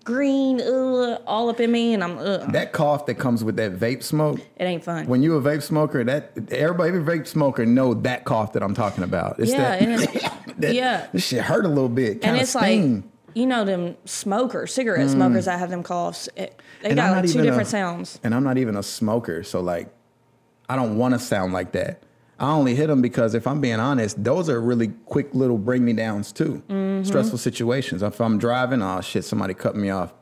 green 0.04 0.60
ugh, 0.60 1.22
all 1.26 1.48
up 1.48 1.60
in 1.60 1.70
me 1.72 1.94
and 1.94 2.02
I'm 2.04 2.18
ugh. 2.18 2.52
that 2.52 2.72
cough 2.72 3.06
that 3.06 3.14
comes 3.14 3.42
with 3.44 3.56
that 3.56 3.76
vape 3.76 4.02
smoke. 4.02 4.40
it 4.56 4.64
ain't 4.64 4.84
fun. 4.84 5.06
When 5.06 5.22
you 5.22 5.36
a 5.36 5.40
vape 5.40 5.62
smoker, 5.62 6.02
that 6.04 6.32
everybody, 6.50 6.90
every 6.96 7.18
vape 7.18 7.26
smoker 7.26 7.64
know 7.64 7.94
that 7.94 8.24
cough 8.24 8.52
that 8.52 8.62
I'm 8.62 8.74
talking 8.74 9.04
about. 9.04 9.38
It's 9.40 9.50
yeah, 9.52 9.78
that, 9.78 9.82
it's, 9.82 10.22
that- 10.58 10.74
yeah. 10.74 11.06
this 11.12 11.24
shit 11.26 11.42
hurt 11.42 11.64
a 11.64 11.68
little 11.68 11.88
bit. 11.88 12.24
and 12.24 12.36
it's 12.36 12.50
sting. 12.50 12.94
like 12.96 13.04
you 13.34 13.46
know 13.46 13.64
them 13.64 13.96
smokers, 14.04 14.74
cigarette 14.74 15.08
smokers 15.10 15.44
that 15.44 15.58
have 15.58 15.70
them 15.70 15.82
coughs. 15.82 16.28
It, 16.36 16.60
they 16.82 16.88
Mm. 16.88 16.90
And 16.90 16.96
got 16.96 17.10
like 17.22 17.30
two 17.30 17.42
different 17.42 17.68
a- 17.68 17.70
sounds. 17.70 18.20
and 18.22 18.34
I'm 18.34 18.44
not 18.44 18.58
even 18.58 18.76
a 18.76 18.82
smoker, 18.82 19.42
so 19.44 19.60
like, 19.60 19.88
I 20.68 20.76
don't 20.76 20.96
want 20.98 21.14
to 21.14 21.18
sound 21.20 21.52
like 21.52 21.72
that. 21.72 22.02
I 22.40 22.52
only 22.52 22.74
hit 22.76 22.86
them 22.86 23.02
because 23.02 23.34
if 23.34 23.46
I'm 23.46 23.60
being 23.60 23.80
honest, 23.80 24.22
those 24.22 24.48
are 24.48 24.60
really 24.60 24.88
quick 25.06 25.34
little 25.34 25.58
bring 25.58 25.84
me 25.84 25.92
downs 25.92 26.30
too. 26.30 26.62
Mm-hmm. 26.68 27.04
Stressful 27.04 27.38
situations. 27.38 28.02
If 28.02 28.20
I'm 28.20 28.38
driving, 28.38 28.80
oh 28.80 29.00
shit, 29.00 29.24
somebody 29.24 29.54
cut 29.54 29.74
me 29.74 29.90
off. 29.90 30.12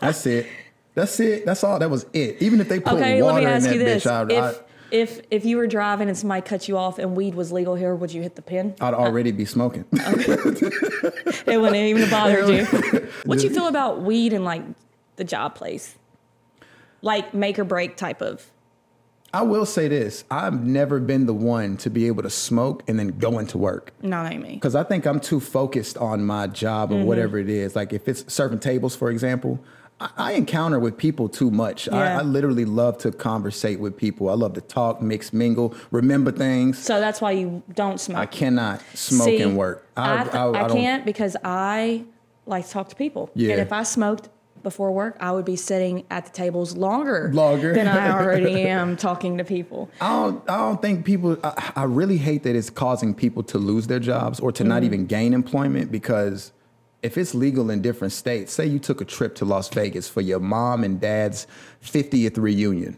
That's 0.00 0.24
it. 0.26 0.46
That's 0.94 1.18
it. 1.20 1.44
That's 1.44 1.64
all. 1.64 1.78
That 1.78 1.90
was 1.90 2.06
it. 2.12 2.40
Even 2.40 2.60
if 2.60 2.68
they 2.68 2.80
put 2.80 2.94
Okay, 2.94 3.22
let 3.22 3.32
water 3.32 3.46
me 3.46 3.52
ask 3.52 3.66
in 3.66 3.74
you 3.74 3.78
that 3.80 3.84
this: 3.84 4.04
bitch, 4.04 4.10
I'd, 4.10 4.32
if 4.32 4.44
I'd, 4.44 4.64
if 4.90 5.20
if 5.30 5.44
you 5.44 5.56
were 5.56 5.66
driving 5.66 6.08
and 6.08 6.16
somebody 6.16 6.42
cut 6.42 6.68
you 6.68 6.78
off 6.78 6.98
and 6.98 7.16
weed 7.16 7.34
was 7.34 7.52
legal 7.52 7.74
here, 7.74 7.94
would 7.94 8.12
you 8.12 8.22
hit 8.22 8.36
the 8.36 8.42
pin? 8.42 8.74
I'd 8.80 8.94
already 8.94 9.32
be 9.32 9.44
smoking. 9.44 9.84
It 11.46 11.60
wouldn't 11.60 11.76
even 11.76 12.02
have 12.02 12.10
bothered 12.10 12.48
you. 12.48 12.64
What 13.26 13.38
do 13.38 13.46
you 13.46 13.52
feel 13.52 13.68
about 13.68 14.00
weed 14.00 14.32
and 14.32 14.44
like 14.44 14.62
the 15.16 15.24
job 15.24 15.54
place, 15.54 15.94
like 17.02 17.34
make 17.34 17.58
or 17.58 17.64
break 17.64 17.96
type 17.96 18.22
of? 18.22 18.50
I 19.34 19.42
will 19.42 19.66
say 19.66 19.88
this: 19.88 20.24
I've 20.30 20.64
never 20.64 21.00
been 21.00 21.26
the 21.26 21.34
one 21.34 21.76
to 21.78 21.90
be 21.90 22.06
able 22.06 22.22
to 22.22 22.30
smoke 22.30 22.84
and 22.86 22.98
then 22.98 23.08
go 23.18 23.40
into 23.40 23.58
work. 23.58 23.92
Not 24.00 24.32
ain't 24.32 24.42
me. 24.44 24.54
Because 24.54 24.76
I 24.76 24.84
think 24.84 25.06
I'm 25.06 25.18
too 25.18 25.40
focused 25.40 25.98
on 25.98 26.24
my 26.24 26.46
job 26.46 26.90
Mm-hmm. 26.90 27.02
or 27.02 27.06
whatever 27.06 27.38
it 27.38 27.48
is. 27.50 27.74
Like 27.74 27.92
if 27.92 28.08
it's 28.08 28.32
serving 28.32 28.60
tables, 28.60 28.94
for 28.94 29.10
example, 29.10 29.58
I, 30.00 30.10
I 30.16 30.32
encounter 30.32 30.78
with 30.78 30.96
people 30.96 31.28
too 31.28 31.50
much. 31.50 31.88
I, 31.88 31.96
Yeah. 32.04 32.18
I 32.20 32.22
literally 32.22 32.64
love 32.64 32.98
to 32.98 33.10
conversate 33.10 33.80
with 33.80 33.96
people. 33.96 34.28
I 34.28 34.34
love 34.34 34.52
to 34.54 34.60
talk, 34.60 35.02
mix, 35.02 35.32
mingle, 35.32 35.74
remember 35.90 36.30
things. 36.30 36.78
So 36.78 37.00
that's 37.00 37.20
why 37.20 37.32
you 37.32 37.62
don't 37.74 37.98
smoke. 37.98 38.18
I 38.18 38.26
cannot 38.26 38.82
smoke 38.94 39.26
See, 39.26 39.42
and 39.42 39.56
work. 39.56 39.88
I, 39.96 40.22
th- 40.24 40.34
I, 40.34 40.68
can't 40.68 41.04
because 41.04 41.36
I 41.42 42.04
like 42.46 42.66
to 42.66 42.70
talk 42.70 42.88
to 42.90 42.96
people. 42.96 43.30
Yeah. 43.34 43.52
And 43.52 43.60
if 43.60 43.72
I 43.72 43.82
smoked 43.82 44.28
before 44.64 44.90
work, 44.90 45.16
I 45.20 45.30
would 45.30 45.44
be 45.44 45.54
sitting 45.54 46.04
at 46.10 46.24
the 46.24 46.32
tables 46.32 46.76
longer, 46.76 47.30
Longer. 47.32 47.72
than 47.72 47.86
I 47.86 48.10
already 48.10 48.62
am 48.68 48.96
talking 48.96 49.38
to 49.38 49.44
people. 49.44 49.88
I 50.00 50.08
don't. 50.08 50.50
I 50.50 50.56
don't 50.56 50.82
think 50.82 51.04
people. 51.04 51.38
I, 51.44 51.72
I 51.76 51.84
really 51.84 52.16
hate 52.18 52.42
that 52.42 52.56
it's 52.56 52.70
causing 52.70 53.14
people 53.14 53.44
to 53.44 53.58
lose 53.58 53.86
their 53.86 54.00
jobs 54.00 54.40
or 54.40 54.50
to 54.50 54.64
not 54.64 54.74
Mm-hmm. 54.82 54.84
even 54.86 55.06
gain 55.06 55.32
employment 55.34 55.92
because 55.92 56.50
if 57.02 57.16
it's 57.16 57.34
legal 57.34 57.70
in 57.70 57.80
different 57.82 58.12
states, 58.12 58.52
say 58.52 58.66
you 58.66 58.80
took 58.80 59.00
a 59.00 59.04
trip 59.04 59.34
to 59.36 59.44
Las 59.44 59.68
Vegas 59.68 60.08
for 60.08 60.20
your 60.22 60.40
mom 60.40 60.82
and 60.82 61.00
dad's 61.00 61.46
50th 61.84 62.36
reunion. 62.38 62.96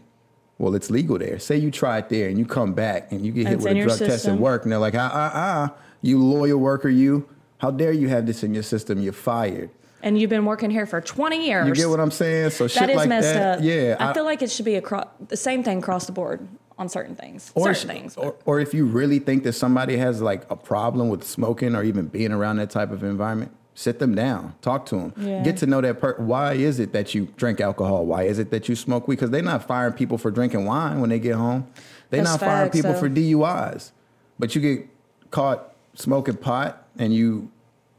Well, 0.59 0.73
it's 0.73 0.89
legal 0.89 1.19
there. 1.19 1.37
Say 1.37 1.57
you 1.57 1.69
try 1.69 1.99
it 1.99 2.09
there 2.09 2.29
and 2.29 2.39
you 2.39 2.45
come 2.45 2.73
back 2.73 3.11
and 3.11 3.23
you 3.23 3.31
get 3.31 3.47
hit 3.47 3.59
with 3.59 3.67
a 3.77 3.83
drug 3.83 3.99
test 3.99 4.25
at 4.27 4.39
work 4.39 4.63
and 4.63 4.71
they're 4.71 4.79
like, 4.79 4.95
ah, 4.95 5.11
ah, 5.13 5.31
ah, 5.35 5.73
you 6.01 6.23
loyal 6.23 6.57
worker, 6.57 6.89
you. 6.89 7.27
How 7.59 7.69
dare 7.69 7.91
you 7.91 8.07
have 8.07 8.25
this 8.25 8.43
in 8.43 8.53
your 8.53 8.63
system? 8.63 8.99
You're 8.99 9.13
fired. 9.13 9.69
And 10.03 10.19
you've 10.19 10.29
been 10.29 10.45
working 10.45 10.69
here 10.69 10.85
for 10.85 11.01
20 11.01 11.47
years. 11.47 11.67
You 11.67 11.73
get 11.73 11.89
what 11.89 11.99
I'm 11.99 12.11
saying? 12.11 12.51
So 12.51 12.67
shit 12.67 12.81
that 12.81 12.89
is 12.89 12.95
like 12.97 13.09
messed 13.09 13.33
that. 13.33 13.57
up. 13.59 13.63
Yeah. 13.63 13.95
I, 13.99 14.13
feel 14.13 14.25
like 14.25 14.41
it 14.41 14.51
should 14.51 14.65
be 14.65 14.75
across 14.75 15.07
the 15.27 15.37
same 15.37 15.63
thing 15.63 15.79
across 15.79 16.05
the 16.05 16.11
board 16.11 16.47
on 16.77 16.87
certain 16.89 17.15
things. 17.15 17.51
or, 17.55 17.73
certain 17.73 17.89
things. 17.89 18.15
or, 18.15 18.35
or 18.45 18.59
if 18.59 18.73
you 18.73 18.85
really 18.85 19.19
think 19.19 19.43
that 19.43 19.53
somebody 19.53 19.97
has 19.97 20.21
like 20.21 20.49
a 20.51 20.55
problem 20.55 21.09
with 21.09 21.23
smoking 21.23 21.75
or 21.75 21.83
even 21.83 22.07
being 22.07 22.31
around 22.31 22.57
that 22.57 22.69
type 22.69 22.91
of 22.91 23.03
environment, 23.03 23.51
sit 23.73 23.99
them 23.99 24.15
down, 24.15 24.53
talk 24.61 24.85
to 24.87 24.95
them, 24.95 25.13
Yeah. 25.17 25.43
get 25.43 25.57
to 25.57 25.65
know 25.67 25.81
that 25.81 25.99
person. 25.99 26.27
Why 26.27 26.53
is 26.53 26.79
it 26.79 26.93
that 26.93 27.13
you 27.15 27.27
drink 27.37 27.59
alcohol? 27.61 28.05
Why 28.05 28.23
is 28.23 28.39
it 28.39 28.51
that 28.51 28.69
you 28.69 28.75
smoke 28.75 29.07
weed? 29.07 29.15
Because 29.15 29.31
they're 29.31 29.41
not 29.41 29.67
firing 29.67 29.93
people 29.93 30.17
for 30.17 30.31
drinking 30.31 30.65
wine 30.65 30.99
when 30.99 31.09
they 31.09 31.19
get 31.19 31.35
home. 31.35 31.67
They're 32.09 32.23
That's 32.23 32.39
not 32.41 32.47
firing 32.47 32.71
people 32.71 32.93
for 32.93 33.09
DUIs. 33.09 33.91
But 34.39 34.55
you 34.55 34.61
get 34.61 34.87
caught 35.31 35.73
smoking 35.93 36.35
pot 36.37 36.87
and 36.97 37.13
you 37.13 37.51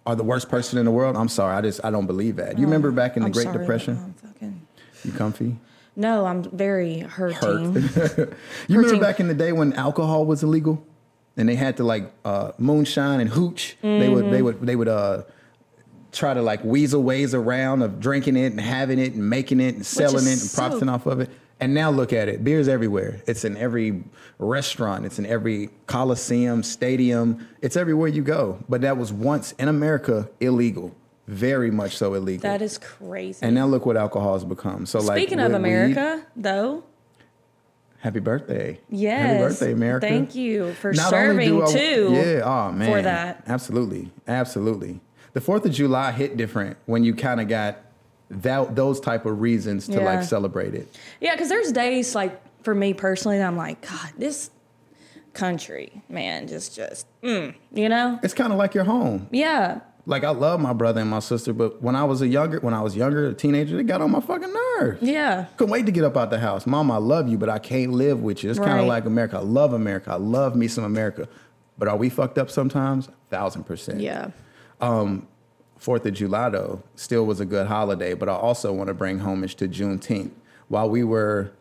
are 0.09 0.17
the 0.17 0.25
worst 0.25 0.49
person 0.49 0.79
in 0.79 0.87
the 0.87 0.91
world. 0.91 1.17
I'm 1.17 1.29
sorry, 1.29 1.55
I 1.55 1.61
just 1.61 1.85
I 1.85 1.91
don't 1.91 2.07
believe 2.07 2.37
that. 2.37 2.59
You 2.59 2.65
remember 2.65 2.91
back 2.91 3.17
in 3.17 3.23
the 3.23 3.27
I'm 3.27 3.33
Great 3.33 3.45
sorry, 3.45 3.59
Depression? 3.59 3.99
I'm 3.99 4.15
fucking- 4.15 4.67
You 5.05 5.13
comfy? 5.13 5.57
no, 5.97 6.25
I'm 6.25 6.43
very 6.45 7.01
hurting. 7.01 7.75
hurt. 7.75 8.17
you 8.69 8.77
remember 8.77 8.89
Hurting. 8.89 9.01
back 9.01 9.21
in 9.21 9.29
the 9.29 9.35
day 9.35 9.53
when 9.53 9.75
alcohol 9.75 10.25
was 10.25 10.43
illegal, 10.43 10.83
and 11.37 11.47
they 11.47 11.57
had 11.57 11.77
to 11.77 11.85
like 11.85 12.11
uh, 12.25 12.53
moonshine 12.57 13.21
and 13.21 13.29
hooch. 13.29 13.77
They 13.83 14.09
would 14.09 14.31
they 14.31 14.41
would 14.41 14.63
they 14.63 14.77
would 14.77 14.89
uh, 14.89 15.25
try 16.11 16.33
to 16.33 16.41
like 16.41 16.65
weasel 16.65 17.03
ways 17.03 17.35
around 17.35 17.83
of 17.83 18.01
drinking 18.01 18.37
it 18.39 18.53
and 18.53 18.61
having 18.61 18.99
it 18.99 19.13
and 19.13 19.29
making 19.29 19.61
it 19.61 19.75
and 19.75 19.85
selling 19.85 20.17
it 20.17 20.21
and 20.21 20.27
is 20.29 20.51
so- 20.51 20.63
profiting 20.63 20.89
off 20.89 21.05
of 21.05 21.21
it. 21.21 21.29
And 21.61 21.75
now 21.75 21.91
look 21.91 22.13
at 22.13 22.29
it, 22.29 22.45
beer's 22.45 22.69
everywhere. 22.69 23.21
It's 23.27 23.45
in 23.45 23.57
every 23.57 24.05
restaurant. 24.39 25.05
It's 25.05 25.19
in 25.19 25.27
every 25.27 25.71
coliseum, 25.87 26.63
stadium. 26.63 27.49
It's 27.63 27.77
everywhere 27.77 28.09
you 28.09 28.23
go. 28.23 28.63
But 28.69 28.83
that 28.83 28.97
was 28.97 29.13
once 29.13 29.53
in 29.59 29.67
America 29.69 30.29
illegal, 30.39 30.95
very 31.27 31.71
much 31.73 31.97
so 31.97 32.15
illegal. 32.15 32.43
That 32.49 32.63
is 32.63 32.79
crazy. 32.79 33.41
and 33.45 33.55
now 33.57 33.67
look 33.67 33.87
what 33.87 33.97
alcohol 33.97 34.35
has 34.35 34.45
become. 34.45 34.87
So 34.87 35.01
like 35.01 35.19
Speaking 35.19 35.41
of 35.41 35.51
weed- 35.51 35.57
America, 35.57 36.25
though, 36.37 36.85
Happy 38.01 38.21
birthday. 38.21 38.79
yes. 38.89 39.27
Happy 39.27 39.39
birthday, 39.41 39.73
America. 39.73 40.07
Thank 40.07 40.37
you 40.37 40.73
for 40.75 40.93
Not 40.93 41.11
serving 41.11 41.61
I- 41.61 41.67
too. 41.73 42.11
Yeah, 42.13 42.43
oh 42.45 42.71
man. 42.71 42.89
for 42.93 43.03
that. 43.03 43.43
Absolutely. 43.49 44.13
Absolutely. 44.29 45.01
The 45.33 45.41
4th 45.41 45.65
of 45.65 45.73
July 45.73 46.13
hit 46.13 46.37
different 46.37 46.77
when 46.87 47.03
you 47.03 47.13
kind 47.15 47.41
of 47.41 47.49
got 47.49 47.79
that, 48.31 48.75
those 48.77 49.01
type 49.01 49.27
of 49.27 49.41
reasons 49.41 49.87
to 49.87 49.95
Yeah. 49.95 50.05
like 50.17 50.23
celebrate 50.25 50.75
it. 50.75 50.97
Yeah, 51.21 51.35
because 51.35 51.49
there's 51.49 51.73
days 51.73 52.15
like 52.15 52.41
for 52.63 52.75
me 52.75 52.93
personally 52.95 53.39
that 53.39 53.47
I'm 53.47 53.57
like, 53.57 53.81
God, 53.89 54.11
this 54.19 54.51
country, 55.35 56.03
man, 56.09 56.49
just 56.49 56.75
just 56.75 57.07
mm, 57.23 57.55
you 57.73 57.89
know? 57.89 58.19
It's 58.23 58.35
kind 58.35 58.53
of 58.53 58.59
like 58.59 58.75
your 58.75 58.85
home. 58.85 59.29
Yeah. 59.31 59.81
Like 60.07 60.25
I 60.25 60.31
love 60.31 60.59
my 60.59 60.73
brother 60.73 61.03
and 61.03 61.11
my 61.11 61.19
sister, 61.19 61.53
but 61.53 61.83
when 61.83 61.95
I 61.95 62.05
was 62.05 62.23
a 62.23 62.27
younger, 62.29 62.61
when 62.61 62.73
I 62.73 62.81
was 62.81 62.97
younger, 62.97 63.27
a 63.27 63.35
teenager, 63.35 63.77
they 63.77 63.83
got 63.83 64.01
on 64.01 64.11
my 64.11 64.21
fucking 64.21 64.53
nerves. 64.53 65.03
Yeah. 65.03 65.47
Couldn't 65.59 65.71
wait 65.71 65.85
to 65.87 65.93
get 65.93 66.03
up 66.03 66.17
out 66.17 66.31
the 66.31 66.39
house. 66.39 66.67
Mom, 66.67 66.91
I 66.91 66.97
love 66.97 67.29
you, 67.29 67.37
but 67.37 67.51
I 67.51 67.59
can't 67.59 67.93
live 67.93 68.23
with 68.23 68.43
you. 68.43 68.49
It's 68.51 68.59
kind 68.59 68.81
of 68.81 68.87
like 68.87 69.05
America. 69.05 69.37
I 69.37 69.41
love 69.43 69.75
America. 69.75 70.13
I 70.13 70.17
love 70.17 70.57
me 70.57 70.67
some 70.67 70.85
America. 70.85 71.29
But 71.77 71.89
are 71.89 71.97
we 71.97 72.09
fucked 72.09 72.39
up 72.39 72.51
sometimes? 72.51 73.09
Thousand 73.31 73.65
percent. 73.65 74.01
Yeah. 74.01 74.31
Fourth 75.79 76.05
of 76.07 76.15
July, 76.15 76.49
though, 76.51 76.83
still 76.97 77.25
was 77.25 77.41
a 77.41 77.45
good 77.45 77.67
holiday, 77.69 78.15
but 78.15 78.29
I 78.29 78.33
also 78.33 78.73
want 78.73 78.89
to 78.89 78.95
bring 78.95 79.21
homage 79.21 79.55
to 79.57 79.69
Juneteenth. 79.69 80.33
While 80.69 80.91
we 80.91 81.05
were 81.05 81.53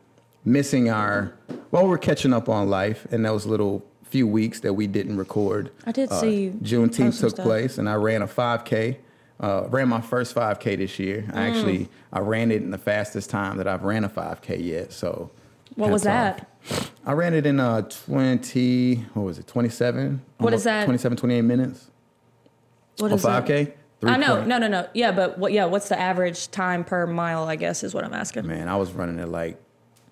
missing 0.43 0.89
our, 0.89 1.33
while 1.69 1.83
we 1.83 1.89
were 1.89 1.97
catching 1.97 2.33
up 2.33 2.50
on 2.50 2.69
life 2.69 3.05
in 3.12 3.21
those 3.21 3.45
little 3.45 3.86
few 4.03 4.25
weeks 4.25 4.59
that 4.62 4.74
we 4.74 4.88
didn't 4.88 5.17
record, 5.17 5.71
I 5.86 5.91
did 5.91 6.09
see 6.12 6.51
Juneteenth 6.63 7.19
took 7.19 7.31
stuff. 7.31 7.45
place, 7.45 7.77
and 7.77 7.88
I 7.88 7.95
ran 7.95 8.21
a 8.21 8.27
5K. 8.27 8.97
Uh, 9.39 9.67
ran 9.69 9.88
my 9.88 10.01
first 10.01 10.33
5K 10.33 10.77
this 10.77 10.97
year. 10.97 11.21
Mm. 11.29 11.36
I 11.36 11.47
actually 11.47 11.89
I 12.12 12.19
ran 12.19 12.50
it 12.50 12.63
in 12.63 12.71
the 12.71 12.77
fastest 12.79 13.29
time 13.29 13.57
that 13.57 13.67
I've 13.67 13.83
ran 13.83 14.03
a 14.03 14.09
5K 14.09 14.63
yet. 14.65 14.91
So, 14.91 15.29
What 15.75 15.91
was 15.91 16.01
that? 16.03 16.47
off. 16.71 16.91
I 17.05 17.12
ran 17.13 17.36
it 17.36 17.45
in 17.45 17.59
uh 17.59 17.83
20. 17.83 18.95
What 19.13 19.21
was 19.24 19.38
it? 19.38 19.45
27. 19.45 20.21
What 20.39 20.53
is 20.53 20.63
that? 20.63 20.86
27, 20.86 21.17
28 21.17 21.41
minutes. 21.43 21.91
What 22.97 23.12
A 23.12 23.15
is 23.15 23.21
that? 23.21 23.45
5K. 23.97 24.01
Three 24.01 24.11
I 24.11 24.17
know. 24.17 24.35
point- 24.37 24.47
No, 24.47 24.57
no, 24.59 24.67
no. 24.67 24.87
Yeah, 24.93 25.11
but 25.11 25.37
what 25.37 25.51
yeah, 25.51 25.65
what's 25.65 25.89
the 25.89 25.99
average 25.99 26.49
time 26.51 26.83
per 26.83 27.05
mile, 27.07 27.45
I 27.45 27.55
guess 27.55 27.83
is 27.83 27.93
what 27.93 28.03
I'm 28.03 28.13
asking. 28.13 28.47
Man, 28.47 28.67
I 28.67 28.75
was 28.75 28.91
running 28.93 29.19
at 29.19 29.29
like 29.29 29.59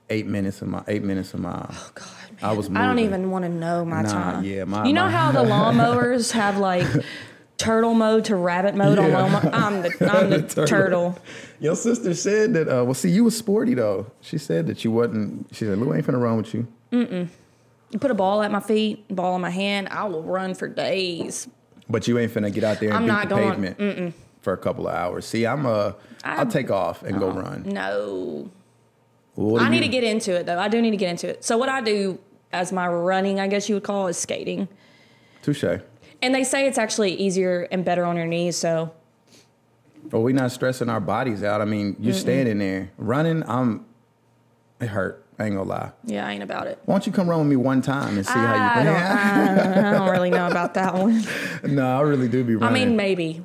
eight 0.10 0.26
minutes 0.28 0.62
a 0.62 0.66
mile. 0.66 0.84
Eight 0.88 1.04
minutes 1.04 1.34
a 1.34 1.38
mile. 1.38 1.68
Oh 1.72 1.92
God, 1.94 2.08
man. 2.42 2.50
I 2.50 2.54
was 2.54 2.70
I 2.70 2.86
don't 2.86 3.00
even 3.00 3.32
want 3.32 3.46
to 3.46 3.50
know 3.50 3.86
my 3.86 4.02
Nah, 4.02 4.10
time. 4.12 4.44
yeah, 4.44 4.64
my- 4.64 4.86
you 4.86 4.94
know 4.94 5.06
my- 5.06 5.12
how 5.12 5.32
the 5.32 5.40
lawnmowers 5.50 6.32
have 6.32 6.58
like 6.58 6.88
turtle 7.58 7.94
mode 7.94 8.26
to 8.26 8.36
rabbit 8.36 8.76
mode 8.76 9.00
on 9.00 9.10
Yeah. 9.10 9.50
I'm 9.54 9.82
the 9.82 10.12
I'm 10.12 10.30
the 10.30 10.40
Turtle. 10.42 10.66
turtle. 10.68 11.18
Your 11.60 11.76
sister 11.76 12.14
said 12.14 12.54
that. 12.54 12.68
Uh, 12.68 12.84
well, 12.84 12.94
see, 12.94 13.10
you 13.10 13.24
was 13.24 13.38
sporty 13.38 13.74
though. 13.76 14.08
She 14.22 14.38
said 14.38 14.68
that 14.68 14.84
you 14.84 14.92
wasn't. 14.92 15.48
She 15.56 15.64
said, 15.66 15.78
"Lou 15.78 15.94
ain't 15.94 16.06
finna 16.06 16.22
run 16.22 16.38
with 16.38 16.54
you." 16.54 16.68
Mm 16.92 17.08
mm. 17.10 17.28
You 17.92 18.00
put 18.00 18.12
a 18.12 18.16
ball 18.16 18.42
at 18.42 18.52
my 18.52 18.60
feet, 18.60 19.06
ball 19.16 19.36
in 19.36 19.42
my 19.42 19.50
hand, 19.52 19.88
I 19.90 20.06
will 20.06 20.24
run 20.24 20.54
for 20.54 20.68
days. 20.68 21.48
But 21.90 22.08
you 22.08 22.18
ain't 22.18 22.34
finna 22.34 22.52
get 22.52 22.64
out 22.64 22.80
there 22.80 22.94
and 22.94 23.10
I'm 23.12 23.22
beat 23.22 23.30
the 23.30 23.36
going- 23.36 23.76
pavement 23.76 24.16
for 24.42 24.54
a 24.54 24.58
couple 24.58 24.88
of 24.88 24.96
hours. 24.96 25.26
See, 25.26 25.46
I'm 25.46 25.66
uh, 25.66 25.94
I'll 26.24 26.46
take 26.48 26.72
off 26.72 27.04
and 27.04 27.20
go 27.20 27.30
run. 27.32 27.64
No. 27.64 28.50
I 29.38 29.70
need 29.70 29.82
to 29.82 29.88
get 29.90 30.04
into 30.04 30.34
it 30.34 30.46
though. 30.46 30.58
I 30.60 30.68
do 30.70 30.82
need 30.82 30.92
to 30.92 30.98
get 30.98 31.10
into 31.10 31.28
it. 31.28 31.44
So 31.44 31.58
what 31.58 31.68
I 31.70 31.82
do 31.82 32.20
as 32.54 32.72
my 32.72 32.88
running, 32.88 33.40
I 33.40 33.48
guess 33.48 33.68
you 33.68 33.76
would 33.76 33.84
call, 33.84 34.08
is 34.08 34.18
skating. 34.18 34.68
Touche. 35.42 35.64
And 36.22 36.34
they 36.34 36.44
say 36.44 36.68
it's 36.68 36.78
actually 36.78 37.14
easier 37.16 37.68
and 37.72 37.84
better 37.84 38.06
on 38.06 38.16
your 38.16 38.26
knees. 38.28 38.56
So 38.56 38.94
But 40.10 40.22
we 40.22 40.32
not 40.32 40.52
stressing 40.52 40.90
our 40.90 41.02
bodies 41.02 41.44
out. 41.44 41.60
I 41.62 41.66
mean, 41.66 41.98
you're 42.00 42.14
standing 42.14 42.60
there 42.60 42.92
running. 42.98 43.44
I'm. 43.48 43.86
It 44.80 44.88
hurt. 44.88 45.25
I 45.38 45.46
ain't 45.46 45.56
gonna 45.56 45.68
lie. 45.70 45.92
yeah, 46.06 46.26
I 46.26 46.32
ain't 46.32 46.44
about 46.44 46.68
it. 46.68 46.80
Why 46.86 46.94
don't 46.96 47.06
you 47.06 47.12
come 47.12 47.30
run 47.30 47.40
with 47.40 47.48
me 47.48 47.56
one 47.58 47.82
time 47.82 48.16
and 48.18 48.26
see 48.26 48.34
I 48.34 48.58
how 48.58 48.80
you? 48.80 48.86
don't, 48.86 48.96
I, 48.96 49.90
I 49.90 49.92
don't 49.98 50.10
really 50.18 50.30
know 50.30 50.48
about 50.48 50.74
that 50.76 50.94
one. 50.94 51.24
no, 51.64 51.98
I 51.98 52.02
really 52.02 52.30
do 52.30 52.44
be 52.44 52.56
Running. 52.56 52.70
I 52.84 52.86
mean, 52.86 52.96
maybe 52.96 53.42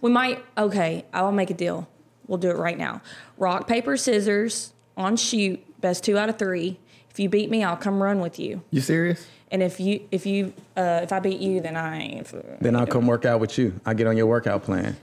we 0.00 0.10
might. 0.10 0.44
Okay, 0.56 1.04
I'll 1.12 1.32
make 1.32 1.50
a 1.50 1.54
deal. 1.54 1.88
We'll 2.28 2.38
do 2.38 2.50
it 2.50 2.56
right 2.56 2.78
now. 2.78 3.02
Rock 3.36 3.66
paper 3.66 3.96
scissors 3.96 4.72
on 4.96 5.16
shoot. 5.16 5.60
Best 5.80 6.04
two 6.04 6.16
out 6.16 6.28
of 6.28 6.38
three. 6.38 6.78
If 7.10 7.18
you 7.18 7.28
beat 7.28 7.50
me, 7.50 7.64
I'll 7.64 7.76
come 7.76 8.00
run 8.02 8.20
with 8.20 8.38
you. 8.38 8.62
you 8.70 8.80
serious? 8.80 9.26
And 9.50 9.62
if 9.62 9.80
you 9.80 10.06
if 10.10 10.24
you 10.24 10.54
uh, 10.76 11.00
if 11.02 11.12
I 11.12 11.18
beat 11.18 11.40
you, 11.40 11.60
then 11.60 11.76
I 11.76 11.98
ain't. 11.98 12.60
Then 12.62 12.76
I'll 12.76 12.86
come 12.86 13.06
work 13.06 13.24
out 13.26 13.40
with 13.40 13.58
you. 13.58 13.78
I 13.84 13.92
get 13.94 14.06
on 14.06 14.16
your 14.16 14.26
workout 14.26 14.62
plan. 14.62 14.96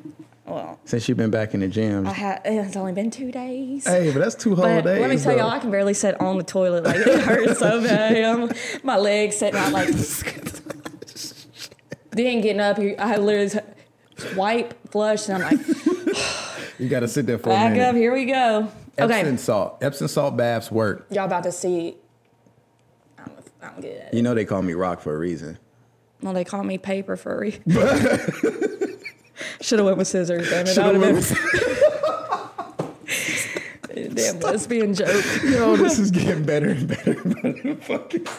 Well, 0.49 0.79
Since 0.85 1.07
you've 1.07 1.17
been 1.17 1.29
back 1.31 1.53
in 1.53 1.59
the 1.59 1.67
gym. 1.67 2.07
I 2.07 2.13
ha- 2.13 2.39
it's 2.43 2.75
only 2.75 2.93
been 2.93 3.11
two 3.11 3.31
days. 3.31 3.85
hey, 3.85 4.11
but 4.11 4.19
that's 4.19 4.35
two 4.35 4.55
whole 4.55 4.65
But 4.65 4.83
days. 4.83 4.99
let 5.01 5.09
me 5.09 5.17
tell 5.17 5.33
though. 5.33 5.37
y'all, 5.43 5.51
I 5.51 5.59
can 5.59 5.71
barely 5.71 5.93
sit 5.93 6.19
on 6.19 6.37
the 6.37 6.43
toilet. 6.43 6.83
Like 6.83 6.95
it 6.97 7.19
hurts 7.21 7.59
so 7.59 7.81
bad. 7.83 8.17
I'm, 8.23 8.51
my 8.83 8.97
legs 8.97 9.37
sitting 9.37 9.59
out 9.59 9.71
like. 9.71 9.89
then 12.11 12.41
getting 12.41 12.59
up, 12.59 12.79
I 12.79 13.17
literally 13.17 13.51
wipe, 14.35 14.89
flush, 14.91 15.29
and 15.29 15.43
I'm 15.43 15.57
like, 15.57 15.67
You 16.79 16.89
got 16.89 17.01
to 17.01 17.07
sit 17.07 17.25
there 17.25 17.37
for 17.37 17.49
a 17.49 17.53
back 17.53 17.71
minute. 17.73 17.85
up. 17.89 17.95
Here 17.95 18.13
we 18.13 18.25
go. 18.25 18.71
Okay, 18.99 19.19
Epsom 19.19 19.37
salt. 19.37 19.77
Epsom 19.83 20.07
salt 20.07 20.37
baths 20.37 20.71
work. 20.71 21.05
y'all 21.11 21.25
about 21.25 21.43
to 21.43 21.51
see. 21.51 21.95
I'm, 23.17 23.31
I'm 23.61 23.81
good. 23.81 24.09
You 24.13 24.21
know 24.23 24.33
they 24.33 24.45
call 24.45 24.61
me 24.61 24.73
Rock 24.73 25.01
for 25.01 25.15
a 25.15 25.19
reason. 25.19 25.57
Well, 26.21 26.33
they 26.33 26.43
call 26.43 26.63
me 26.63 26.77
paper 26.77 27.15
furry. 27.15 27.61
Should 29.61 29.79
have 29.79 29.85
went 29.85 29.97
with 29.97 30.07
scissors. 30.07 30.49
Damn 30.49 30.67
it, 30.67 30.75
that 30.75 30.85
would 30.93 31.01
have 31.01 31.29
been 31.29 31.69
damn 34.19 34.39
lesbian 34.39 34.93
joke. 34.93 35.25
Yo, 35.43 35.75
this 35.75 35.99
is 35.99 36.11
getting 36.11 36.43
better 36.43 36.69
and 36.69 36.87
better 36.87 37.19
and 37.21 37.79
better. 37.79 38.23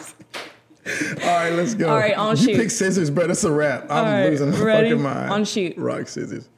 All 1.21 1.27
right, 1.27 1.51
let's 1.51 1.75
go. 1.75 1.89
All 1.89 1.97
right, 1.97 2.17
on 2.17 2.35
you 2.37 2.43
shoot. 2.43 2.55
pick 2.55 2.71
scissors, 2.71 3.09
bro. 3.11 3.27
That's 3.27 3.43
a 3.43 3.51
wrap. 3.51 3.83
I'm 3.89 4.05
right, 4.05 4.29
losing 4.29 4.49
my 4.51 4.59
ready? 4.59 4.89
fucking 4.89 5.03
mind. 5.03 5.31
On 5.31 5.45
shoot. 5.45 5.77
Rock 5.77 6.07
scissors. 6.07 6.49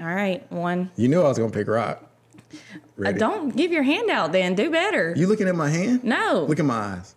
All 0.00 0.06
right, 0.06 0.50
one. 0.52 0.90
You 0.96 1.08
knew 1.08 1.20
I 1.20 1.28
was 1.28 1.38
gonna 1.38 1.50
pick 1.50 1.66
rock. 1.66 2.04
Uh, 3.04 3.12
don't 3.12 3.56
give 3.56 3.72
your 3.72 3.82
hand 3.82 4.08
out 4.10 4.32
then. 4.32 4.54
Do 4.54 4.70
better. 4.70 5.14
You 5.16 5.26
looking 5.26 5.48
at 5.48 5.56
my 5.56 5.68
hand? 5.68 6.04
no. 6.04 6.46
Look 6.48 6.60
at 6.60 6.64
my 6.64 6.74
eyes. 6.74 7.14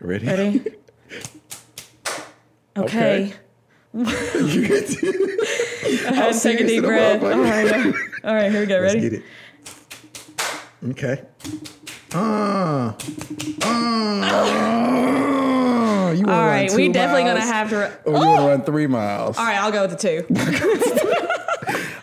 Ready? 0.00 0.26
Ready? 0.26 0.64
Okay. 2.76 3.32
Okay. 3.94 3.94
I'll 6.08 6.34
take 6.34 6.60
a 6.60 6.66
deep 6.66 6.82
breath. 6.82 7.22
All 7.22 7.38
right. 7.38 7.94
All 8.24 8.34
right, 8.34 8.50
here 8.50 8.60
we 8.60 8.66
go. 8.66 8.80
Let's 8.80 8.94
Ready? 8.94 9.10
get 9.10 9.12
it. 9.14 9.22
Okay. 10.90 11.22
Ah. 12.12 12.96
Ah. 13.62 14.54
You 16.10 16.26
wanna 16.26 16.32
All 16.32 16.38
run 16.46 16.48
right, 16.48 16.72
we 16.74 16.88
definitely 16.90 17.24
gonna 17.24 17.40
have 17.40 17.70
to. 17.70 17.90
Or 18.04 18.12
you 18.12 18.18
want 18.18 18.40
to 18.40 18.46
run 18.46 18.62
three 18.62 18.86
miles? 18.86 19.36
All 19.38 19.44
right, 19.44 19.58
I'll 19.58 19.72
go 19.72 19.82
with 19.86 19.90
the 19.90 19.96
two. 19.96 20.24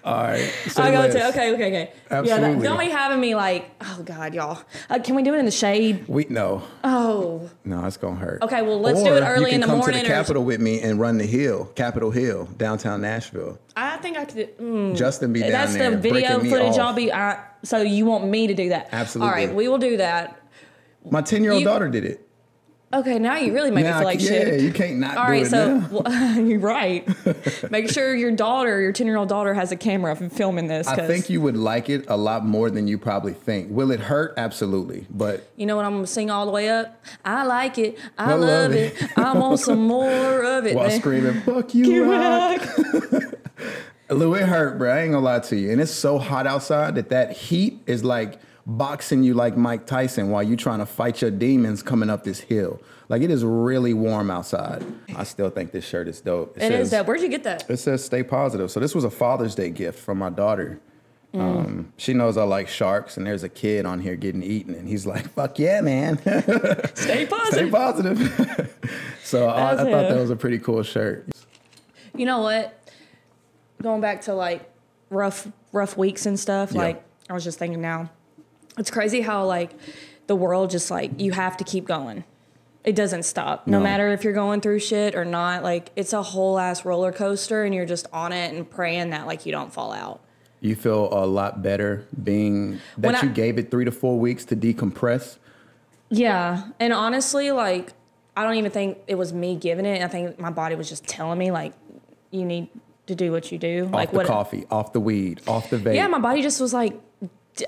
All 0.04 0.24
right. 0.24 0.52
Say 0.68 0.82
I'll 0.82 0.92
go 0.92 1.00
less. 1.00 1.14
two. 1.14 1.20
Okay, 1.20 1.54
okay, 1.54 1.68
okay. 1.68 1.94
Yeah, 2.10 2.18
Absolutely. 2.20 2.56
that, 2.56 2.64
don't 2.64 2.80
be 2.80 2.90
having 2.90 3.20
me 3.20 3.36
like, 3.36 3.70
oh 3.82 4.02
God, 4.04 4.34
y'all. 4.34 4.64
Uh, 4.90 5.00
can 5.00 5.16
we 5.16 5.22
do 5.24 5.34
it 5.34 5.38
in 5.38 5.46
the 5.46 5.52
shade? 5.52 6.08
We 6.08 6.26
no, 6.30 6.64
Oh, 6.84 7.50
no, 7.64 7.86
it's 7.86 7.98
gonna 7.98 8.16
hurt. 8.16 8.42
Okay, 8.42 8.62
well, 8.64 8.80
let's 8.80 9.04
do 9.04 9.16
it 9.16 9.22
early 9.22 9.42
you 9.42 9.46
can 9.48 9.56
in 9.56 9.62
the 9.62 9.68
come 9.68 9.78
morning 9.78 10.00
to 10.02 10.08
the 10.08 10.14
Capitol 10.14 10.44
with 10.44 10.60
me 10.60 10.82
and 10.82 11.00
run 11.00 11.18
the 11.18 11.26
hill, 11.26 11.66
Capitol 11.76 12.10
Hill, 12.10 12.46
downtown 12.58 13.02
Nashville. 13.02 13.60
I 13.76 13.98
think 13.98 14.18
I 14.18 14.26
could. 14.26 14.58
Mm, 14.58 14.96
Justin 14.96 15.34
be 15.34 15.42
down 15.42 15.52
that's 15.52 15.74
there 15.74 15.92
the 15.92 15.98
video 15.98 16.40
footage. 16.40 16.78
I'll 16.78 16.94
be. 16.94 17.12
I, 17.14 17.44
so 17.64 17.82
you 17.82 18.06
want 18.06 18.26
me 18.26 18.48
to 18.48 18.54
do 18.56 18.70
that? 18.70 18.90
Absolutely. 18.92 19.30
All 19.30 19.36
right, 19.36 19.54
we 19.54 19.68
will 19.68 19.78
do 19.78 19.98
that. 19.98 20.42
My 21.10 21.22
ten 21.22 21.44
year 21.44 21.52
old 21.52 21.64
daughter 21.64 21.90
did 21.90 22.06
it. 22.06 22.28
Okay, 22.94 23.20
now 23.20 23.38
you 23.38 23.54
really 23.54 23.72
make 23.72 23.86
Now, 23.86 23.92
me 23.94 23.98
feel 24.00 24.06
like 24.06 24.20
yeah, 24.22 24.28
shit. 24.28 24.62
you 24.62 24.74
can't 24.74 24.98
not 24.98 25.16
All 25.16 25.26
do 25.28 25.32
right, 25.32 25.44
it 25.44 25.50
so 25.50 25.84
well, 25.92 26.40
you're 26.46 26.60
right. 26.60 27.08
Make 27.72 27.90
sure 27.90 28.14
your 28.14 28.32
daughter, 28.32 28.82
your 28.82 28.92
ten 28.92 29.08
year 29.08 29.16
old 29.16 29.30
daughter, 29.30 29.54
has 29.54 29.72
a 29.72 29.78
camera 29.78 30.14
filming 30.16 30.68
this. 30.68 30.88
I 30.88 31.08
think 31.08 31.30
you 31.30 31.40
would 31.40 31.56
like 31.56 31.90
it 31.90 32.06
a 32.10 32.18
lot 32.18 32.46
more 32.46 32.70
than 32.70 32.88
you 32.90 32.98
probably 32.98 33.32
think. 33.34 33.70
Will 33.72 33.92
it 33.92 34.02
hurt? 34.02 34.34
Absolutely, 34.36 35.08
but 35.10 35.48
You 35.56 35.66
know 35.68 35.78
what 35.78 35.86
I'm 35.86 35.94
gonna 35.94 36.08
sing 36.08 36.30
all 36.30 36.46
the 36.46 36.52
way 36.52 36.68
up? 36.70 37.02
I 37.24 37.44
like 37.46 37.78
it. 37.78 37.98
I, 38.18 38.32
I 38.32 38.34
love, 38.34 38.40
love 38.42 38.72
it. 38.74 39.02
it. 39.02 39.18
I 39.18 39.34
want 39.38 39.60
some 39.62 39.88
more 39.88 40.44
of 40.44 40.66
it. 40.66 40.76
while 40.76 40.88
man. 40.90 41.00
screaming 41.00 41.42
"fuck 41.42 41.74
you, 41.74 41.86
You 41.86 42.12
rock." 42.12 42.62
rock. 42.62 43.24
Lou, 44.10 44.34
it 44.36 44.46
hurt, 44.46 44.78
bro. 44.78 44.94
I 44.94 45.04
ain't 45.04 45.14
gonna 45.14 45.24
lie 45.24 45.40
to 45.40 45.56
you. 45.56 45.72
And 45.72 45.80
it's 45.80 45.92
so 45.92 46.18
hot 46.18 46.46
outside 46.46 46.96
that 46.96 47.08
that 47.10 47.32
heat 47.32 47.80
is 47.88 48.04
like 48.04 48.40
boxing 48.78 49.24
you 49.24 49.34
like 49.34 49.58
Mike 49.58 49.86
Tyson 49.86 50.30
while 50.30 50.44
you're 50.44 50.58
trying 50.58 50.80
to 50.80 50.86
fight 50.86 51.22
your 51.22 51.32
demons 51.32 51.84
coming 51.84 52.10
up 52.10 52.24
this 52.24 52.40
hill. 52.40 52.82
Like 53.10 53.22
it 53.22 53.32
is 53.32 53.44
really 53.44 53.94
warm 53.94 54.32
outside. 54.32 54.86
I 55.16 55.24
still 55.24 55.50
think 55.50 55.72
this 55.72 55.86
shirt 55.86 56.08
is 56.08 56.22
dope. 56.22 56.58
It 56.58 56.72
is 56.72 56.92
that. 56.92 57.06
Where'd 57.06 57.22
you 57.22 57.28
get 57.28 57.44
that? 57.44 57.70
It 57.70 57.78
says 57.78 58.04
stay 58.04 58.24
positive. 58.24 58.72
So 58.72 58.80
this 58.80 58.96
was 58.96 59.04
a 59.04 59.10
Father's 59.10 59.56
Day 59.56 59.70
gift 59.70 60.00
from 60.00 60.18
my 60.18 60.30
daughter. 60.30 60.80
Mm. 61.34 61.40
Um, 61.40 61.94
she 61.98 62.14
knows 62.14 62.36
I 62.38 62.44
like 62.44 62.68
sharks, 62.68 63.16
and 63.18 63.26
there's 63.26 63.44
a 63.44 63.50
kid 63.50 63.86
on 63.86 64.00
here 64.00 64.16
getting 64.16 64.44
eaten, 64.44 64.76
and 64.76 64.88
he's 64.88 65.06
like, 65.06 65.30
"Fuck 65.30 65.60
yeah, 65.60 65.80
man, 65.80 66.18
Stay 66.20 66.42
positive. 66.42 66.98
stay 66.98 67.70
positive. 67.70 68.18
positive." 68.18 68.78
so 69.24 69.48
I, 69.48 69.72
I 69.72 69.76
thought 69.78 70.10
that 70.10 70.18
was 70.18 70.30
a 70.30 70.36
pretty 70.36 70.60
cool 70.60 70.84
shirt. 70.84 71.30
You 72.16 72.26
know 72.26 72.42
what? 72.42 72.78
Going 73.82 74.02
back 74.02 74.22
to 74.24 74.34
like 74.34 74.70
rough 75.10 75.48
rough 75.72 75.98
weeks 75.98 76.26
and 76.26 76.38
stuff. 76.38 76.74
Yeah. 76.74 76.80
Like 76.80 77.04
I 77.30 77.34
was 77.34 77.46
just 77.46 77.60
thinking 77.60 77.82
now, 77.82 78.10
it's 78.78 78.90
crazy 78.92 79.22
how 79.22 79.46
like 79.46 79.72
the 80.28 80.36
world 80.36 80.70
just 80.70 80.90
like 80.92 81.20
you 81.20 81.32
have 81.32 81.58
to 81.58 81.64
keep 81.64 81.86
going. 81.86 82.24
It 82.84 82.96
doesn't 82.96 83.24
stop. 83.24 83.68
No, 83.68 83.78
No. 83.78 83.84
matter 83.84 84.10
if 84.10 84.24
you're 84.24 84.34
going 84.34 84.60
through 84.62 84.80
shit 84.80 85.14
or 85.14 85.24
not. 85.26 85.62
Like 85.64 85.92
it's 85.96 86.14
a 86.14 86.24
whole 86.24 86.58
ass 86.58 86.84
roller 86.86 87.12
coaster, 87.12 87.64
and 87.64 87.76
you're 87.76 87.86
just 87.86 88.08
on 88.12 88.32
it 88.34 88.54
and 88.54 88.70
praying 88.70 89.12
that 89.12 89.28
like 89.28 89.46
you 89.46 89.52
don't 89.52 89.72
fall 89.72 89.92
out. 89.94 90.22
You 90.62 90.76
feel 90.76 91.10
a 91.12 91.26
lot 91.26 91.62
better 91.62 92.06
being 92.24 92.80
that 92.98 93.16
I- 93.16 93.26
you 93.28 93.30
gave 93.34 93.58
it 93.58 93.70
three 93.72 93.86
to 93.86 93.92
four 93.92 94.18
weeks 94.20 94.46
to 94.46 94.56
decompress. 94.56 95.38
Yeah, 96.10 96.64
and 96.80 96.92
honestly, 96.94 97.52
like 97.52 97.94
I 98.36 98.44
don't 98.44 98.56
even 98.56 98.72
think 98.72 98.98
it 99.08 99.16
was 99.16 99.32
me 99.34 99.56
giving 99.56 99.86
it. 99.86 100.02
I 100.02 100.08
think 100.08 100.40
my 100.40 100.50
body 100.52 100.76
was 100.76 100.90
just 100.90 101.06
telling 101.08 101.38
me 101.38 101.52
like 101.52 101.74
you 102.32 102.46
need 102.46 102.70
to 103.08 103.16
do 103.16 103.32
what 103.32 103.52
you 103.52 103.58
do. 103.58 103.86
Off 103.88 103.92
like 103.94 104.12
the 104.12 104.18
what? 104.18 104.28
coffee, 104.28 104.66
off 104.72 104.94
the 104.94 105.00
weed, 105.00 105.42
off 105.48 105.70
the 105.70 105.78
vape. 105.78 105.96
Yeah, 105.96 106.08
my 106.08 106.20
body 106.20 106.42
just 106.42 106.60
was 106.62 106.74
like 106.74 107.00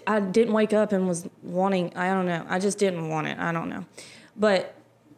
I 0.08 0.19
didn't 0.19 0.54
wake 0.54 0.74
up 0.74 0.91
and 0.91 1.08
was 1.08 1.28
wanting. 1.41 1.96
I 1.96 2.08
don't 2.13 2.26
know. 2.26 2.46
I 2.50 2.60
just 2.60 2.78
didn't 2.78 3.10
want 3.10 3.28
it. 3.28 3.38
I 3.38 3.52
don't 3.52 3.69
know, 3.69 3.86
but 4.36 4.76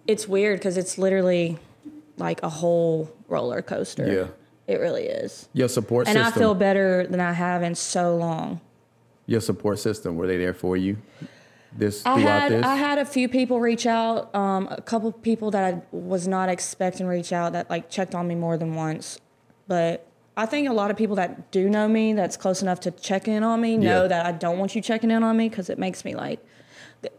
it's 0.08 0.28
weird 0.28 0.60
because 0.60 0.78
it's 0.78 0.97
literally 0.97 1.58
like 2.17 2.41
a 2.43 2.49
whole 2.49 3.12
roller 3.28 3.62
coaster. 3.62 4.12
Yeah. 4.12 4.28
it 4.73 4.80
really 4.80 5.04
is. 5.04 5.47
your 5.54 5.67
support 5.69 6.08
And 6.08 6.15
system. 6.15 6.25
And 6.25 6.36
I 6.36 6.38
feel 6.38 6.54
better 6.56 7.06
than 7.08 7.19
I 7.19 7.34
have 7.34 7.62
in 7.63 7.75
so 7.75 8.15
long. 8.15 8.62
your 9.28 9.41
support 9.41 9.80
system. 9.80 10.15
Were 10.15 10.28
they 10.28 10.38
there 10.38 10.54
for 10.54 10.78
you? 10.78 10.97
This 11.78 12.06
I 12.06 12.19
had 12.19 12.51
this. 12.54 12.65
I 12.65 12.75
had 12.75 12.99
a 12.99 13.06
few 13.06 13.28
people 13.28 13.60
reach 13.60 13.86
out, 13.86 14.34
um, 14.34 14.67
a 14.71 14.82
couple 14.82 15.12
people 15.12 15.51
that 15.51 15.73
I 15.73 15.82
was 15.91 16.25
not 16.28 16.47
expecting 16.47 17.06
reach 17.06 17.34
out 17.34 17.51
that 17.54 17.69
like 17.69 17.89
checked 17.89 18.15
on 18.15 18.28
me 18.28 18.36
more 18.36 18.58
than 18.58 18.75
once, 18.75 19.19
but 19.67 20.08
I 20.38 20.45
think 20.45 20.67
a 20.67 20.74
lot 20.74 20.91
of 20.91 20.98
people 20.98 21.15
that 21.15 21.52
do 21.52 21.69
know 21.69 21.88
me, 21.88 22.13
that's 22.13 22.36
close 22.38 22.62
enough 22.62 22.82
to 22.82 22.91
check 22.91 23.28
in 23.28 23.43
on 23.43 23.62
me, 23.62 23.78
know 23.78 24.02
Yeah. 24.04 24.08
that 24.10 24.26
I 24.26 24.32
don't 24.34 24.58
want 24.60 24.76
you 24.76 24.82
checking 24.82 25.12
in 25.12 25.24
on 25.24 25.38
me 25.38 25.48
because 25.50 25.69
it 25.69 25.80
makes 25.80 26.04
me 26.04 26.15
like, 26.15 26.39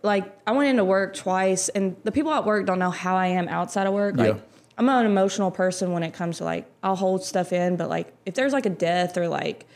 like 0.03 0.25
I 0.47 0.53
went 0.53 0.69
into 0.71 0.85
work 0.85 1.15
twice, 1.15 1.69
and 1.71 1.97
the 2.05 2.13
people 2.13 2.33
at 2.33 2.45
work 2.45 2.67
don't 2.67 2.79
know 2.79 2.91
how 2.91 3.17
I 3.17 3.29
am 3.29 3.49
outside 3.49 3.87
of 3.87 3.95
work. 3.95 4.17
Like 4.17 4.35
Yeah. 4.35 4.41
I'm 4.79 4.89
an 4.91 5.07
emotional 5.07 5.51
person 5.51 5.93
when 5.93 6.03
it 6.03 6.13
comes 6.13 6.39
to 6.39 6.45
like 6.45 6.67
I'll 6.83 6.97
hold 6.97 7.25
stuff 7.25 7.53
in, 7.53 7.77
but 7.77 7.89
like 7.89 8.13
if 8.27 8.35
there's 8.35 8.53
like 8.53 8.67
a 8.67 8.71
death 8.71 9.17
or 9.17 9.29
like 9.29 9.67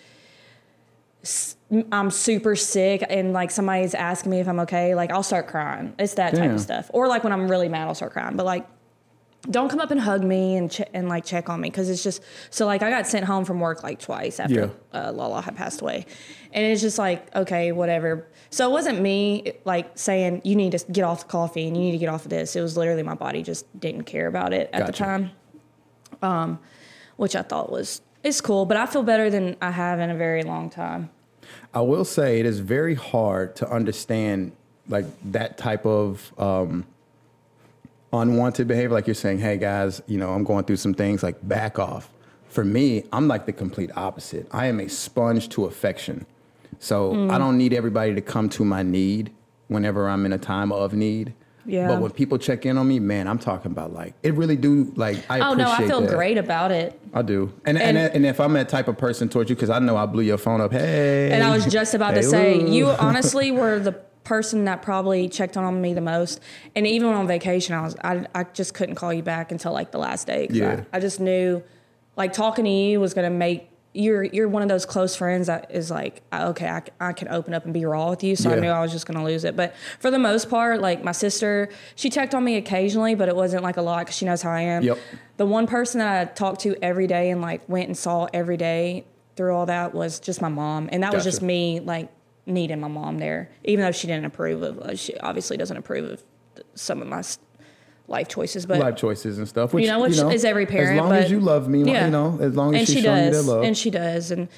I'm 1.93 2.11
super 2.11 2.57
sick 2.57 3.05
and 3.09 3.33
like 3.33 3.51
somebody's 3.51 3.95
asking 3.95 4.31
me 4.33 4.41
if 4.41 4.49
I'm 4.49 4.61
okay, 4.61 4.95
like 4.95 5.11
I'll 5.13 5.23
start 5.23 5.47
crying. 5.49 5.95
It's 5.99 6.15
that 6.15 6.35
type 6.35 6.51
of 6.51 6.61
stuff. 6.61 6.91
Or 6.93 7.09
like 7.09 7.25
when 7.25 7.33
I'm 7.33 7.49
really 7.51 7.69
mad, 7.69 7.89
I'll 7.89 7.95
start 7.95 8.13
crying. 8.13 8.37
But 8.37 8.47
like, 8.47 8.67
don't 9.49 9.71
come 9.71 9.81
up 9.81 9.91
and 9.91 10.01
hug 10.01 10.23
me 10.23 10.57
and 10.57 10.71
che- 10.71 10.89
and 10.93 11.09
like 11.09 11.25
check 11.25 11.49
on 11.49 11.61
me 11.61 11.71
because 11.71 11.89
it's 11.89 12.03
just 12.03 12.23
so 12.51 12.67
like 12.67 12.83
I 12.83 12.91
got 12.91 13.07
sent 13.07 13.25
home 13.25 13.45
from 13.45 13.59
work 13.61 13.83
like 13.83 13.99
twice 13.99 14.39
after 14.39 14.71
uh, 14.93 15.13
Lala 15.13 15.41
had 15.41 15.57
passed 15.57 15.81
away, 15.81 16.05
and 16.53 16.67
it's 16.67 16.81
just 16.83 16.99
like 16.99 17.35
okay, 17.35 17.73
whatever. 17.73 18.27
So 18.51 18.69
it 18.69 18.73
wasn't 18.73 19.01
me 19.01 19.53
like 19.65 19.97
saying 19.97 20.43
you 20.45 20.57
need 20.57 20.73
to 20.73 20.85
get 20.93 21.05
off 21.05 21.21
the 21.21 21.29
coffee 21.29 21.67
and 21.67 21.77
you 21.77 21.85
need 21.85 21.93
to 21.93 21.99
get 21.99 22.09
off 22.09 22.25
of 22.25 22.31
this. 22.31 22.55
It 22.55 22.61
was 22.61 22.77
literally 22.77 23.03
my 23.03 23.15
body 23.15 23.43
just 23.43 23.65
didn't 23.81 24.05
care 24.05 24.27
about 24.27 24.53
it 24.53 24.69
at 24.73 24.87
the 24.87 24.93
time, 24.93 25.31
um, 26.21 26.59
which 27.17 27.35
I 27.35 27.43
thought 27.43 27.71
was 27.73 28.03
it's 28.23 28.41
cool. 28.41 28.67
But 28.67 28.77
I 28.77 28.87
feel 28.87 29.03
better 29.03 29.31
than 29.31 29.57
I 29.63 29.71
have 29.71 30.01
in 30.01 30.11
a 30.11 30.17
very 30.17 30.43
long 30.43 30.69
time. 30.69 31.11
I 31.73 31.81
will 31.81 32.05
say 32.05 32.41
it 32.41 32.47
is 32.47 32.61
very 32.61 32.95
hard 32.95 33.57
to 33.57 33.71
understand 33.71 34.53
like 34.89 35.07
that 35.33 35.57
type 35.57 35.87
of 35.87 36.33
um, 36.39 36.85
unwanted 38.13 38.67
behavior. 38.69 38.91
Like 38.95 39.07
you're 39.07 39.15
saying, 39.15 39.39
hey 39.39 39.57
guys, 39.57 40.03
you 40.07 40.19
know, 40.19 40.31
I'm 40.33 40.45
going 40.45 40.65
through 40.65 40.77
some 40.77 40.95
things 40.95 41.23
like 41.23 41.37
back 41.47 41.79
off. 41.79 42.11
For 42.49 42.65
me, 42.65 43.05
I'm 43.13 43.29
like 43.29 43.47
the 43.47 43.53
complete 43.53 43.91
opposite. 43.97 44.49
I 44.51 44.67
am 44.67 44.81
a 44.81 44.89
sponge 44.89 45.49
to 45.51 45.67
affection. 45.67 46.27
So 46.79 47.13
Mm. 47.13 47.31
I 47.31 47.39
don't 47.39 47.57
need 47.59 47.73
everybody 47.73 48.15
to 48.15 48.21
come 48.21 48.49
to 48.51 48.65
my 48.65 48.83
need 48.83 49.31
whenever 49.69 50.09
I'm 50.09 50.27
in 50.27 50.33
a 50.33 50.39
time 50.39 50.73
of 50.73 50.95
need. 50.95 51.35
Yeah. 51.67 51.87
But 51.89 52.01
when 52.01 52.11
people 52.11 52.39
check 52.39 52.65
in 52.67 52.79
on 52.79 52.89
me, 52.89 52.99
man, 52.99 53.29
I'm 53.29 53.39
talking 53.39 53.71
about 53.71 53.93
like 53.93 54.15
it 54.23 54.35
really 54.35 54.57
do 54.57 54.91
like 54.97 55.19
I 55.31 55.41
Oh 55.41 55.55
no, 55.55 55.71
I 55.71 55.87
feel 55.87 56.01
that. 56.01 56.11
great 56.11 56.39
about 56.39 56.73
it. 56.73 56.99
I 57.15 57.23
do. 57.23 57.53
And 57.67 57.79
and, 57.79 57.97
And- 57.99 58.15
and 58.15 58.27
if 58.27 58.41
I'm 58.41 58.55
that 58.55 58.69
type 58.71 58.89
of 58.89 58.97
person 58.99 59.29
towards 59.29 59.51
you, 59.51 59.57
because 59.57 59.71
I 59.71 59.79
know 59.79 59.97
I 59.97 60.07
blew 60.07 60.23
your 60.23 60.39
phone 60.39 60.61
up, 60.61 60.73
hey. 60.73 61.31
And 61.31 61.45
I 61.45 61.51
was 61.55 61.67
just 61.67 61.95
about 61.95 62.15
to 62.15 62.23
say, 62.23 62.55
Lou. 62.59 62.73
you 62.73 62.87
honestly 62.99 63.53
were 63.53 63.79
the 63.79 63.93
person 64.25 64.65
that 64.67 64.83
probably 64.83 65.29
checked 65.29 65.57
on 65.57 65.81
me 65.81 65.95
the 65.95 66.01
most. 66.01 66.41
And 66.77 66.87
even 66.87 67.09
on 67.13 67.27
vacation, 67.27 67.75
I 67.75 67.83
was 67.83 67.97
I, 68.05 68.27
I 68.35 68.45
just 68.45 68.75
couldn't 68.75 68.95
call 68.97 69.13
you 69.13 69.23
back 69.23 69.51
until 69.53 69.73
like 69.73 69.91
the 69.93 69.99
last 69.99 70.27
day. 70.27 70.47
Yeah. 70.51 70.85
I, 70.93 70.97
I 70.99 71.01
just 71.01 71.21
knew, 71.21 71.63
like 72.17 72.33
talking 72.33 72.65
to 72.65 72.71
you 72.71 73.01
was 73.01 73.15
gonna 73.15 73.31
make 73.31 73.69
you're 73.93 74.23
you're 74.23 74.49
one 74.49 74.63
of 74.63 74.69
those 74.69 74.87
close 74.87 75.17
friends 75.17 75.49
that 75.49 75.69
is 75.73 75.91
like 75.91 76.23
okay 76.33 76.69
I- 76.69 76.83
I, 77.09 77.13
can 77.13 77.27
open 77.27 77.55
up 77.55 77.65
and 77.65 77.75
be 77.75 77.85
raw 77.85 78.09
with 78.11 78.23
you 78.23 78.37
so 78.37 78.49
i 78.53 78.55
knew 78.55 78.69
i 78.69 78.81
was 78.81 78.93
just 78.93 79.05
going 79.05 79.19
to 79.19 79.25
lose 79.25 79.43
it 79.43 79.57
but 79.57 79.75
for 79.99 80.13
the 80.13 80.19
most 80.21 80.49
part 80.49 80.81
like 80.81 81.03
my 81.03 81.11
sister 81.11 81.71
she 81.97 82.09
checked 82.09 82.33
on 82.33 82.45
me 82.45 82.55
occasionally 82.57 83.17
but 83.17 83.29
it 83.29 83.35
wasn't 83.35 83.65
like 83.65 83.79
a 83.79 83.83
lot 83.83 83.99
because 84.03 84.15
she 84.15 84.25
knows 84.27 84.43
how 84.43 84.51
i 84.53 84.61
am 84.61 84.85
Yep. 84.85 84.99
the 85.39 85.47
one 85.47 85.67
person 85.67 85.99
that 85.99 86.21
i 86.21 86.25
talked 86.33 86.61
to 86.61 86.77
every 86.85 87.09
day 87.09 87.31
and 87.31 87.43
like 87.43 87.69
went 87.69 87.89
and 87.89 87.97
saw 87.99 88.29
every 88.33 88.57
day 88.57 89.07
through 89.35 89.57
all 89.57 89.67
that 89.67 89.93
was 89.93 90.21
just 90.21 90.41
my 90.41 90.49
mom 90.49 90.89
and 90.93 91.03
that 91.03 91.13
was 91.13 91.25
just 91.25 91.43
me 91.43 91.81
like 91.81 92.11
needing 92.51 92.81
my 92.81 92.89
mom 92.89 93.19
there 93.19 93.51
even 93.65 93.85
though 93.85 93.93
she 93.93 94.07
didn't 94.07 94.25
approve 94.25 94.63
of 94.63 94.79
uh, 94.81 94.95
she 94.97 95.17
obviously 95.19 95.57
doesn't 95.57 95.77
approve 95.77 96.11
of 96.11 96.23
some 96.75 97.01
of 97.01 97.09
my 97.09 97.23
life 98.11 98.29
choices 98.29 98.67
but 98.67 98.79
life 98.79 98.97
choices 98.97 99.39
and 99.39 99.49
stuff. 99.49 99.73
Which, 99.73 99.85
you 99.85 99.91
know, 99.91 100.01
which 100.01 100.19
is 100.19 100.45
every 100.45 100.67
parent. 100.67 100.99
As 100.99 101.01
long 101.01 101.11
but, 101.11 101.23
as 101.23 101.31
you 101.31 101.41
love 101.41 101.69
me, 101.69 101.85
yeah. 101.85 102.07
you 102.07 102.11
know, 102.11 102.39
as 102.41 102.55
long 102.55 102.75
as 102.75 102.81
and 102.81 102.89
she's 102.89 102.97
she 102.97 103.03
showing 103.03 103.25
you 103.25 103.31
does, 103.31 103.47
that 103.47 103.53
love. 103.53 103.65
and 103.65 103.79
she 103.79 103.91
does, 103.91 104.31
and 104.31 104.49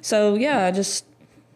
so 0.00 0.36
yeah, 0.36 0.66
I 0.66 0.70
just 0.70 1.04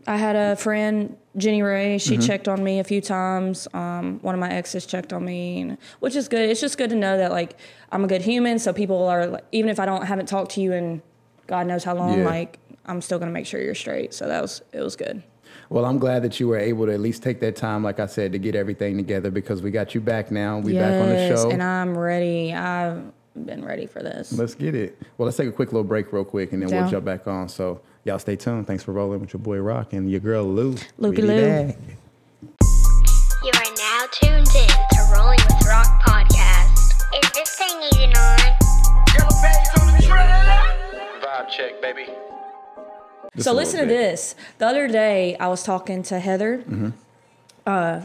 I 0.07 0.17
had 0.17 0.37
a 0.37 0.57
friend 0.57 1.17
Jenny 1.37 1.63
Ray. 1.63 1.99
She 1.99 2.15
Mm-hmm. 2.17 2.27
checked 2.27 2.49
on 2.49 2.63
me 2.63 2.81
a 2.81 2.85
few 2.85 3.01
times. 3.01 3.69
Um, 3.73 4.19
one 4.21 4.35
of 4.35 4.41
my 4.41 4.51
exes 4.51 4.85
checked 4.85 5.13
on 5.13 5.25
me, 5.25 5.61
and, 5.61 5.79
which 6.01 6.17
is 6.17 6.29
good. 6.29 6.51
It's 6.51 6.61
just 6.61 6.77
good 6.77 6.91
to 6.91 6.97
know 6.97 7.17
that 7.17 7.31
like 7.31 7.57
I'm 7.93 8.05
a 8.05 8.09
good 8.09 8.23
human. 8.23 8.59
So 8.59 8.73
people 8.73 9.07
are 9.07 9.27
like, 9.27 9.45
even 9.53 9.71
if 9.71 9.79
I 9.79 9.87
don't 9.87 10.05
haven't 10.05 10.27
talked 10.27 10.53
to 10.53 10.61
you 10.61 10.73
in 10.73 11.03
God 11.47 11.67
knows 11.67 11.85
how 11.85 11.95
long. 11.95 12.19
Yeah. 12.19 12.27
Like 12.27 12.59
I'm 12.85 13.01
still 13.01 13.19
gonna 13.19 13.31
make 13.31 13.47
sure 13.47 13.61
you're 13.61 13.75
straight. 13.75 14.13
So 14.13 14.27
that 14.27 14.43
was 14.43 14.61
it 14.73 14.81
was 14.81 14.97
good. 14.97 15.23
Well, 15.71 15.85
I'm 15.85 15.99
glad 15.99 16.23
that 16.23 16.39
you 16.41 16.49
were 16.49 16.59
able 16.59 16.87
to 16.87 16.93
at 16.93 17.01
least 17.01 17.23
take 17.23 17.41
that 17.41 17.57
time, 17.57 17.83
like 17.83 17.99
I 18.01 18.07
said, 18.07 18.33
to 18.33 18.39
get 18.39 18.55
everything 18.55 18.97
together 18.97 19.31
because 19.31 19.63
we 19.63 19.71
got 19.71 19.95
you 19.95 20.01
back 20.01 20.31
now. 20.31 20.59
We 20.59 20.75
back 20.75 21.01
on 21.03 21.09
the 21.09 21.15
Yes, 21.15 21.43
show. 21.43 21.51
and 21.51 21.63
I'm 21.63 21.97
ready. 21.97 22.53
I've 22.53 23.03
been 23.47 23.65
ready 23.65 23.87
for 23.87 24.03
this. 24.03 24.33
Let's 24.33 24.55
get 24.55 24.75
it. 24.75 24.99
Well, 25.19 25.25
let's 25.27 25.37
take 25.37 25.49
a 25.49 25.53
quick 25.53 25.73
little 25.73 25.85
break, 25.85 26.13
real 26.13 26.25
quick, 26.25 26.53
and 26.53 26.63
then 26.63 26.71
we'll 26.71 26.89
jump 26.91 27.05
back 27.05 27.27
on. 27.27 27.49
So, 27.49 27.81
y'all 28.05 28.19
stay 28.19 28.37
tuned. 28.37 28.67
Thanks 28.67 28.83
for 28.85 28.93
rolling 28.93 29.21
with 29.21 29.33
your 29.33 29.41
boy 29.41 29.59
Rock 29.59 29.93
and 29.93 30.11
your 30.11 30.21
girl 30.21 30.45
Lou. 30.45 30.77
Loopy 30.99 31.23
Lou. 31.23 31.41
back. 31.67 31.77
You 33.43 33.51
are 33.55 33.75
now 33.77 34.07
tuned 34.13 34.49
in 34.55 34.69
to 34.69 35.13
Rolling 35.15 35.39
with 35.49 35.67
Rock 35.67 36.01
podcast. 36.03 36.93
Is 37.23 37.31
this 37.33 37.55
thing 37.57 37.81
even 37.95 38.17
on? 38.17 38.39
Vibe 41.21 41.49
check, 41.49 41.81
baby. 41.83 42.07
So 43.39 43.53
listen 43.53 43.81
to 43.81 43.87
this. 43.87 44.35
The 44.59 44.67
other 44.67 44.89
day, 44.89 45.37
I 45.39 45.49
was 45.49 45.63
talking 45.63 46.03
to 46.05 46.19
Heather, 46.19 46.59
Mm-hmm. 46.59 46.91
uh, 47.67 48.03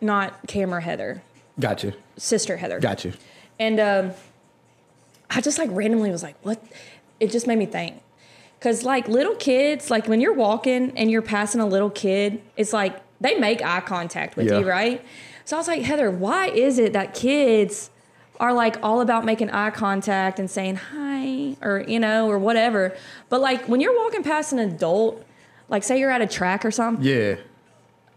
not 0.00 0.46
camera 0.46 0.80
Heather, 0.82 1.22
Gotcha. 1.58 1.94
sister 2.16 2.56
Heather. 2.58 2.78
Gotcha. 2.80 3.12
And 3.58 3.80
um, 3.80 4.10
I 5.30 5.40
just 5.40 5.58
like 5.58 5.70
randomly 5.72 6.10
was 6.10 6.22
like, 6.22 6.36
what? 6.42 6.62
It 7.20 7.30
just 7.30 7.46
made 7.46 7.58
me 7.58 7.66
think. 7.66 8.02
Cause 8.60 8.82
like 8.84 9.06
little 9.08 9.34
kids, 9.36 9.90
like 9.90 10.06
when 10.08 10.20
you're 10.20 10.32
walking 10.32 10.92
and 10.96 11.10
you're 11.10 11.22
passing 11.22 11.60
a 11.60 11.66
little 11.66 11.90
kid, 11.90 12.42
it's 12.56 12.72
like 12.72 13.00
they 13.20 13.38
make 13.38 13.62
eye 13.62 13.80
contact 13.80 14.36
with 14.36 14.46
Yeah. 14.48 14.58
you, 14.58 14.68
right? 14.68 15.04
So 15.44 15.56
I 15.56 15.60
was 15.60 15.68
like, 15.68 15.82
Heather, 15.82 16.10
why 16.10 16.48
is 16.48 16.78
it 16.78 16.92
that 16.94 17.14
kids 17.14 17.90
are 18.40 18.52
like 18.52 18.76
all 18.82 19.00
about 19.00 19.24
making 19.24 19.50
eye 19.50 19.70
contact 19.70 20.38
and 20.38 20.50
saying 20.50 20.76
hi 20.76 21.56
or, 21.62 21.84
you 21.86 21.98
know, 22.00 22.28
or 22.28 22.38
whatever? 22.38 22.94
But 23.28 23.40
like 23.40 23.68
when 23.68 23.80
you're 23.80 23.96
walking 23.96 24.22
past 24.22 24.52
an 24.52 24.58
adult, 24.58 25.24
like 25.68 25.82
say 25.82 25.98
you're 25.98 26.10
at 26.10 26.20
a 26.22 26.26
track 26.26 26.64
or 26.64 26.70
something, 26.70 27.04
Yeah. 27.04 27.36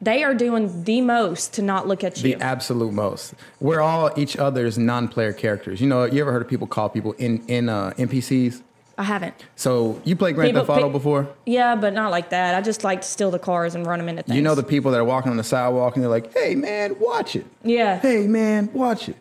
they 0.01 0.23
are 0.23 0.33
doing 0.33 0.83
the 0.83 1.01
most 1.01 1.53
to 1.55 1.61
not 1.61 1.87
look 1.87 2.03
at 2.03 2.17
you. 2.23 2.35
The 2.35 2.41
absolute 2.43 2.93
most. 2.93 3.33
We're 3.59 3.81
all 3.81 4.11
each 4.17 4.37
other's 4.37 4.77
non-player 4.77 5.33
characters. 5.33 5.81
You 5.81 5.87
know, 5.87 6.03
you 6.05 6.21
ever 6.21 6.31
heard 6.31 6.41
of 6.41 6.47
people 6.47 6.67
call 6.67 6.89
people 6.89 7.13
in 7.13 7.43
in 7.47 7.69
uh, 7.69 7.91
NPCs? 7.97 8.61
I 8.97 9.03
haven't. 9.03 9.33
So 9.55 10.01
you 10.03 10.17
played 10.17 10.35
Grand 10.35 10.49
People- 10.49 10.65
Theft 10.65 10.77
Auto 10.79 10.87
pe- 10.89 10.93
before? 10.93 11.29
Yeah, 11.45 11.75
but 11.77 11.93
not 11.93 12.11
like 12.11 12.31
that. 12.31 12.53
I 12.53 12.59
just 12.61 12.83
like 12.83 12.99
to 13.01 13.07
steal 13.07 13.31
the 13.31 13.39
cars 13.39 13.73
and 13.73 13.87
run 13.87 13.97
them 13.99 14.09
into 14.09 14.23
things. 14.23 14.35
You 14.35 14.41
know 14.41 14.55
the 14.55 14.63
people 14.63 14.91
that 14.91 14.97
are 14.99 15.05
walking 15.05 15.31
on 15.31 15.37
the 15.37 15.43
sidewalk 15.43 15.95
and 15.95 16.03
they're 16.03 16.09
like, 16.09 16.33
"Hey 16.33 16.53
man, 16.55 16.97
watch 16.99 17.35
it." 17.37 17.45
Yeah. 17.63 17.97
Hey 17.99 18.27
man, 18.27 18.69
watch 18.73 19.07
it. 19.07 19.15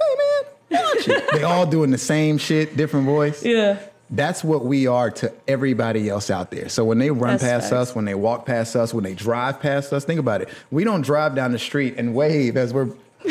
Hey 0.00 0.16
man, 0.18 0.84
watch 0.84 1.08
it. 1.08 1.32
they 1.32 1.42
all 1.42 1.66
doing 1.66 1.90
the 1.90 1.98
same 1.98 2.38
shit, 2.38 2.76
different 2.76 3.06
voice. 3.06 3.44
Yeah. 3.44 3.78
That's 4.12 4.42
what 4.42 4.64
we 4.64 4.88
are 4.88 5.10
to 5.12 5.32
everybody 5.46 6.08
else 6.08 6.30
out 6.30 6.50
there. 6.50 6.68
So 6.68 6.84
when 6.84 6.98
they 6.98 7.10
run 7.12 7.34
That's 7.34 7.44
past 7.44 7.70
facts. 7.70 7.90
us, 7.90 7.94
when 7.94 8.04
they 8.06 8.14
walk 8.14 8.44
past 8.44 8.74
us, 8.74 8.92
when 8.92 9.04
they 9.04 9.14
drive 9.14 9.60
past 9.60 9.92
us, 9.92 10.04
think 10.04 10.18
about 10.18 10.42
it. 10.42 10.48
We 10.72 10.82
don't 10.82 11.02
drive 11.02 11.36
down 11.36 11.52
the 11.52 11.60
street 11.60 11.94
and 11.96 12.12
wave 12.12 12.56
as 12.56 12.74
we're. 12.74 12.88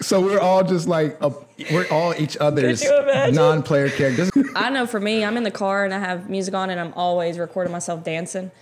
so 0.00 0.20
we're 0.20 0.38
all 0.38 0.62
just 0.62 0.86
like 0.86 1.16
a, 1.20 1.32
we're 1.72 1.88
all 1.90 2.14
each 2.14 2.36
other's 2.36 2.84
non-player 2.84 3.88
characters. 3.90 4.30
I 4.54 4.70
know 4.70 4.86
for 4.86 5.00
me, 5.00 5.24
I'm 5.24 5.36
in 5.36 5.42
the 5.42 5.50
car 5.50 5.84
and 5.84 5.92
I 5.92 5.98
have 5.98 6.30
music 6.30 6.54
on 6.54 6.70
and 6.70 6.78
I'm 6.78 6.92
always 6.94 7.40
recording 7.40 7.72
myself 7.72 8.04
dancing. 8.04 8.52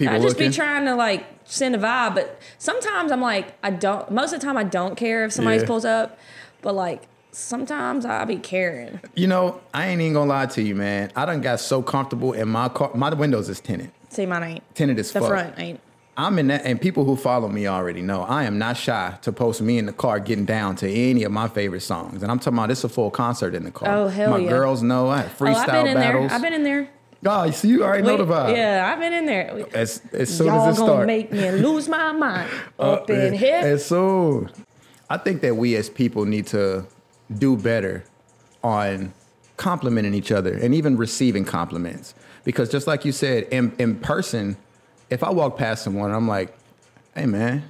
People 0.00 0.14
I 0.14 0.18
just 0.18 0.36
looking. 0.38 0.50
be 0.50 0.56
trying 0.56 0.86
to 0.86 0.94
like 0.94 1.26
send 1.44 1.74
a 1.74 1.78
vibe, 1.78 2.14
but 2.14 2.40
sometimes 2.58 3.12
I'm 3.12 3.20
like, 3.20 3.52
I 3.62 3.70
don't, 3.70 4.10
most 4.10 4.32
of 4.32 4.40
the 4.40 4.46
time 4.46 4.56
I 4.56 4.64
don't 4.64 4.96
care 4.96 5.24
if 5.26 5.32
somebody 5.32 5.58
Yeah. 5.58 5.66
pulls 5.66 5.84
up, 5.84 6.18
but 6.62 6.74
like 6.74 7.02
sometimes 7.32 8.04
I 8.06 8.24
be 8.24 8.36
caring. 8.36 8.98
You 9.14 9.26
know, 9.26 9.60
I 9.74 9.88
ain't 9.88 10.00
even 10.00 10.14
gonna 10.14 10.30
lie 10.30 10.46
to 10.46 10.62
you, 10.62 10.74
man. 10.74 11.10
I 11.14 11.26
done 11.26 11.42
got 11.42 11.60
so 11.60 11.82
comfortable 11.82 12.32
in 12.32 12.48
my 12.48 12.68
car. 12.70 12.90
My 12.94 13.12
windows 13.12 13.48
is 13.50 13.60
tinted. 13.60 13.90
See, 14.08 14.24
mine 14.26 14.42
ain't. 14.42 14.74
Tinted 14.74 14.98
as 14.98 15.12
The 15.12 15.20
fuck. 15.20 15.28
front 15.28 15.58
ain't. 15.58 15.80
I'm 16.16 16.38
in 16.38 16.48
that, 16.48 16.64
and 16.64 16.80
people 16.80 17.04
who 17.04 17.14
follow 17.16 17.48
me 17.48 17.66
already 17.66 18.02
know 18.02 18.22
I 18.22 18.44
am 18.44 18.58
not 18.58 18.76
shy 18.76 19.16
to 19.22 19.32
post 19.32 19.60
me 19.62 19.78
in 19.78 19.84
the 19.86 19.92
car 19.92 20.18
getting 20.18 20.44
down 20.44 20.76
to 20.76 20.90
any 20.90 21.22
of 21.24 21.32
my 21.32 21.46
favorite 21.48 21.80
songs. 21.82 22.22
And 22.22 22.30
I'm 22.32 22.38
talking 22.38 22.58
about 22.58 22.68
this 22.68 22.84
a 22.84 22.88
full 22.88 23.10
concert 23.10 23.54
in 23.54 23.64
the 23.64 23.70
car. 23.70 23.88
Oh, 23.94 24.08
hell 24.08 24.30
My 24.32 24.38
yeah. 24.38 24.48
girls 24.48 24.82
know 24.82 25.08
I 25.10 25.18
have 25.22 25.36
Oh, 25.40 25.44
freestyle 25.44 25.56
I've 25.56 25.66
been 25.72 25.86
in 25.88 25.94
battles. 25.94 26.28
there. 26.28 26.36
I've 26.36 26.42
been 26.42 26.52
in 26.54 26.62
there. 26.64 26.88
Oh, 27.24 27.50
so 27.50 27.68
you 27.68 27.84
already 27.84 28.02
know 28.02 28.16
the 28.16 28.24
vibe. 28.24 28.56
Yeah, 28.56 28.90
I've 28.90 28.98
been 28.98 29.12
in 29.12 29.26
there. 29.26 29.66
As, 29.74 30.00
as 30.12 30.34
soon 30.34 30.46
Y'all 30.46 30.68
as 30.68 30.76
it 30.76 30.80
gonna 30.80 30.92
starts. 30.92 31.06
make 31.06 31.30
me 31.32 31.50
lose 31.52 31.88
my 31.88 32.12
mind 32.26 32.50
Uh, 32.78 32.92
up 32.92 33.10
in 33.10 33.34
here. 33.34 33.56
As 33.56 33.84
soon. 33.84 34.50
I 35.10 35.18
think 35.18 35.42
that 35.42 35.56
we 35.56 35.76
as 35.76 35.90
people 35.90 36.24
need 36.24 36.46
to 36.48 36.86
do 37.36 37.56
better 37.56 38.04
on 38.64 39.12
complimenting 39.56 40.14
each 40.14 40.32
other 40.32 40.54
and 40.54 40.74
even 40.74 40.96
receiving 40.96 41.44
compliments. 41.44 42.14
Because 42.44 42.70
just 42.70 42.86
like 42.86 43.04
you 43.04 43.12
said, 43.12 43.44
in, 43.50 43.72
in 43.78 43.96
person, 43.96 44.56
if 45.10 45.22
I 45.22 45.30
walk 45.30 45.58
past 45.58 45.82
someone, 45.84 46.10
I'm 46.12 46.26
like, 46.28 46.56
hey 47.14 47.26
man, 47.26 47.64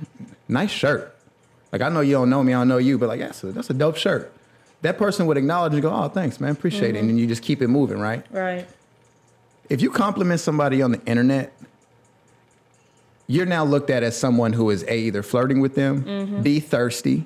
nice 0.46 0.70
shirt. 0.70 1.16
Like 1.72 1.82
I 1.82 1.88
know 1.88 2.00
you 2.02 2.12
don't 2.12 2.30
know 2.30 2.42
me, 2.44 2.52
I 2.54 2.60
don't 2.60 2.68
know 2.68 2.78
you, 2.78 2.98
but 2.98 3.08
like 3.08 3.20
that's 3.20 3.42
a, 3.42 3.52
that's 3.52 3.70
a 3.70 3.74
dope 3.74 3.96
shirt. 3.96 4.32
That 4.82 4.96
person 4.96 5.26
would 5.26 5.36
acknowledge 5.36 5.72
and 5.72 5.82
go, 5.82 5.90
oh, 5.92 6.08
thanks, 6.08 6.40
man, 6.40 6.52
appreciate 6.52 6.94
it. 6.94 7.00
And 7.00 7.08
then 7.08 7.18
you 7.18 7.26
just 7.26 7.42
keep 7.42 7.60
it 7.62 7.68
moving, 7.68 7.98
right? 7.98 8.24
Right. 8.30 8.66
If 9.70 9.80
you 9.80 9.90
compliment 9.90 10.40
somebody 10.40 10.82
on 10.82 10.90
the 10.92 11.00
internet, 11.06 11.52
you're 13.26 13.46
now 13.46 13.64
looked 13.64 13.90
at 13.90 14.02
as 14.02 14.18
someone 14.18 14.52
who 14.52 14.70
is 14.70 14.82
a 14.88 14.96
either 14.96 15.22
flirting 15.22 15.60
with 15.60 15.74
them, 15.76 16.02
Mm-hmm. 16.02 16.42
b 16.42 16.58
thirsty, 16.60 17.24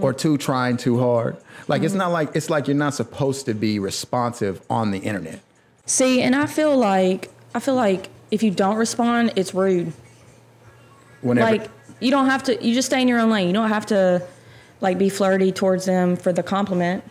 or 0.00 0.12
two 0.14 0.38
trying 0.38 0.76
too 0.76 0.98
hard. 1.00 1.36
Like 1.68 1.80
Mm-hmm. 1.80 1.86
it's 1.86 1.94
not 1.94 2.12
like 2.12 2.30
it's 2.36 2.48
like 2.48 2.68
you're 2.68 2.76
not 2.76 2.94
supposed 2.94 3.46
to 3.46 3.54
be 3.54 3.78
responsive 3.78 4.62
on 4.70 4.92
the 4.92 4.98
internet. 4.98 5.40
See, 5.86 6.22
and 6.22 6.34
I 6.36 6.46
feel 6.46 6.76
like 6.76 7.30
I 7.54 7.58
feel 7.60 7.74
like 7.74 8.08
if 8.30 8.44
you 8.44 8.52
don't 8.52 8.76
respond, 8.76 9.32
it's 9.34 9.52
rude. 9.52 9.92
Whenever 11.22 11.50
like 11.50 11.70
you 11.98 12.10
don't 12.12 12.26
have 12.26 12.44
to 12.44 12.64
you 12.64 12.72
just 12.72 12.86
stay 12.86 13.02
in 13.02 13.08
your 13.08 13.18
own 13.20 13.28
lane 13.28 13.46
you 13.46 13.52
don't 13.52 13.68
have 13.68 13.84
to 13.86 14.26
like 14.80 14.96
be 14.96 15.10
flirty 15.10 15.52
towards 15.52 15.84
them 15.84 16.16
for 16.16 16.32
the 16.32 16.42
compliment 16.42 17.04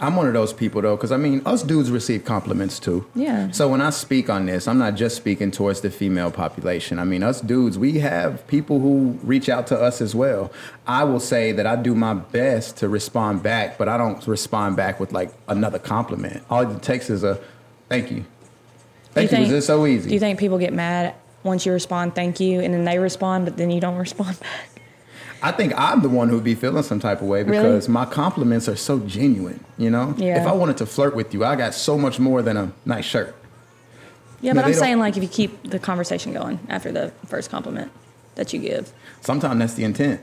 I'm 0.00 0.16
one 0.16 0.26
of 0.26 0.32
those 0.32 0.52
people 0.52 0.80
though, 0.80 0.96
because 0.96 1.12
I 1.12 1.18
mean, 1.18 1.42
us 1.44 1.62
dudes 1.62 1.90
receive 1.90 2.24
compliments 2.24 2.78
too. 2.78 3.06
Yeah. 3.14 3.50
So 3.50 3.68
when 3.68 3.82
I 3.82 3.90
speak 3.90 4.30
on 4.30 4.46
this, 4.46 4.66
I'm 4.66 4.78
not 4.78 4.94
just 4.94 5.16
speaking 5.16 5.50
towards 5.50 5.82
the 5.82 5.90
female 5.90 6.30
population. 6.30 6.98
I 6.98 7.04
mean, 7.04 7.22
us 7.22 7.40
dudes, 7.40 7.78
we 7.78 7.98
have 8.00 8.46
people 8.46 8.80
who 8.80 9.18
reach 9.22 9.48
out 9.48 9.66
to 9.68 9.78
us 9.78 10.00
as 10.00 10.14
well. 10.14 10.50
I 10.86 11.04
will 11.04 11.20
say 11.20 11.52
that 11.52 11.66
I 11.66 11.76
do 11.76 11.94
my 11.94 12.14
best 12.14 12.78
to 12.78 12.88
respond 12.88 13.42
back, 13.42 13.76
but 13.76 13.88
I 13.88 13.98
don't 13.98 14.26
respond 14.26 14.76
back 14.76 14.98
with 15.00 15.12
like 15.12 15.32
another 15.48 15.78
compliment. 15.78 16.42
All 16.48 16.62
it 16.62 16.82
takes 16.82 17.10
is 17.10 17.22
a 17.22 17.38
thank 17.88 18.10
you. 18.10 18.24
Thank 19.12 19.30
you. 19.30 19.36
think- 19.36 19.48
this 19.50 19.66
so 19.66 19.86
easy? 19.86 20.08
do 20.08 20.14
you 20.14 20.20
think 20.20 20.38
people 20.38 20.56
get 20.58 20.72
mad 20.72 21.14
once 21.42 21.66
you 21.66 21.72
respond 21.72 22.14
thank 22.14 22.38
you 22.38 22.60
and 22.60 22.72
then 22.72 22.84
they 22.84 22.98
respond 22.98 23.44
but 23.44 23.56
then 23.56 23.70
you 23.70 23.80
don't 23.80 23.96
respond 24.06 24.38
back 24.38 24.69
I 25.42 25.52
think 25.52 25.72
I'm 25.76 26.02
the 26.02 26.08
one 26.08 26.28
who'd 26.28 26.44
be 26.44 26.54
feeling 26.54 26.82
some 26.82 27.00
type 27.00 27.20
of 27.22 27.26
way 27.28 27.42
Really? 27.42 27.62
because 27.62 27.88
my 27.88 28.04
compliments 28.04 28.68
are 28.68 28.76
so 28.76 28.98
genuine. 29.00 29.64
You 29.78 29.90
know, 29.90 30.14
Yeah. 30.18 30.40
if 30.40 30.46
I 30.46 30.52
wanted 30.52 30.76
to 30.78 30.86
flirt 30.86 31.14
with 31.16 31.32
you, 31.32 31.44
I 31.44 31.56
got 31.56 31.74
so 31.74 31.96
much 31.96 32.18
more 32.18 32.42
than 32.42 32.56
a 32.56 32.72
nice 32.84 33.04
shirt. 33.06 33.34
yeah 34.42 34.52
No, 34.52 34.60
but 34.62 34.68
i'm 34.68 34.74
saying 34.74 34.98
like 34.98 35.16
if 35.16 35.22
you 35.22 35.28
keep 35.28 35.70
the 35.70 35.78
conversation 35.78 36.32
going 36.32 36.58
after 36.68 36.90
the 36.92 37.12
first 37.26 37.50
compliment 37.50 37.90
that 38.36 38.52
you 38.52 38.58
give 38.60 38.92
Sometimes 39.22 39.58
that's 39.60 39.74
the 39.74 39.84
intent. 39.84 40.20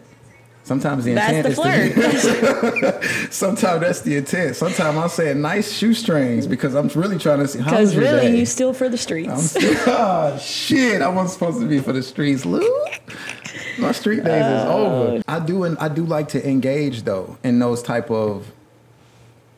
Sometimes 0.64 1.06
the 1.06 1.14
that's 1.14 1.32
intent 1.34 1.56
the 1.56 2.02
is 2.10 2.22
flirt 2.24 3.02
to. 3.02 3.28
Sometimes 3.32 3.80
that's 3.82 4.02
the 4.02 4.18
intent. 4.18 4.56
Sometimes 4.58 4.98
I'm 4.98 5.08
saying 5.10 5.40
nice 5.42 5.72
shoestrings 5.72 6.46
because 6.46 6.74
I'm 6.76 6.90
really 6.90 7.18
trying 7.18 7.40
to 7.40 7.48
see 7.48 7.60
how 7.60 7.70
because 7.72 7.96
really 7.96 8.38
you 8.38 8.46
steal 8.46 8.74
for 8.74 8.90
the 8.90 8.94
I'm 8.96 8.98
streets 8.98 9.52
still, 9.52 9.76
oh, 9.88 10.38
shit! 10.40 11.02
I 11.02 11.08
wasn't 11.08 11.32
supposed 11.32 11.62
to 11.62 11.68
be 11.68 11.80
for 11.80 11.94
the 11.94 12.04
streets, 12.04 12.46
Lou. 12.46 12.60
My 13.78 13.92
street 13.92 14.24
days 14.24 14.46
is 14.46 14.64
Oh. 14.66 15.08
over. 15.14 15.24
I 15.28 15.40
do, 15.40 15.64
and 15.64 15.78
I 15.78 15.88
do 15.90 16.06
like 16.06 16.30
to 16.30 16.48
engage 16.48 17.04
though 17.04 17.38
in 17.44 17.60
those 17.60 17.82
type 17.84 18.10
of 18.12 18.52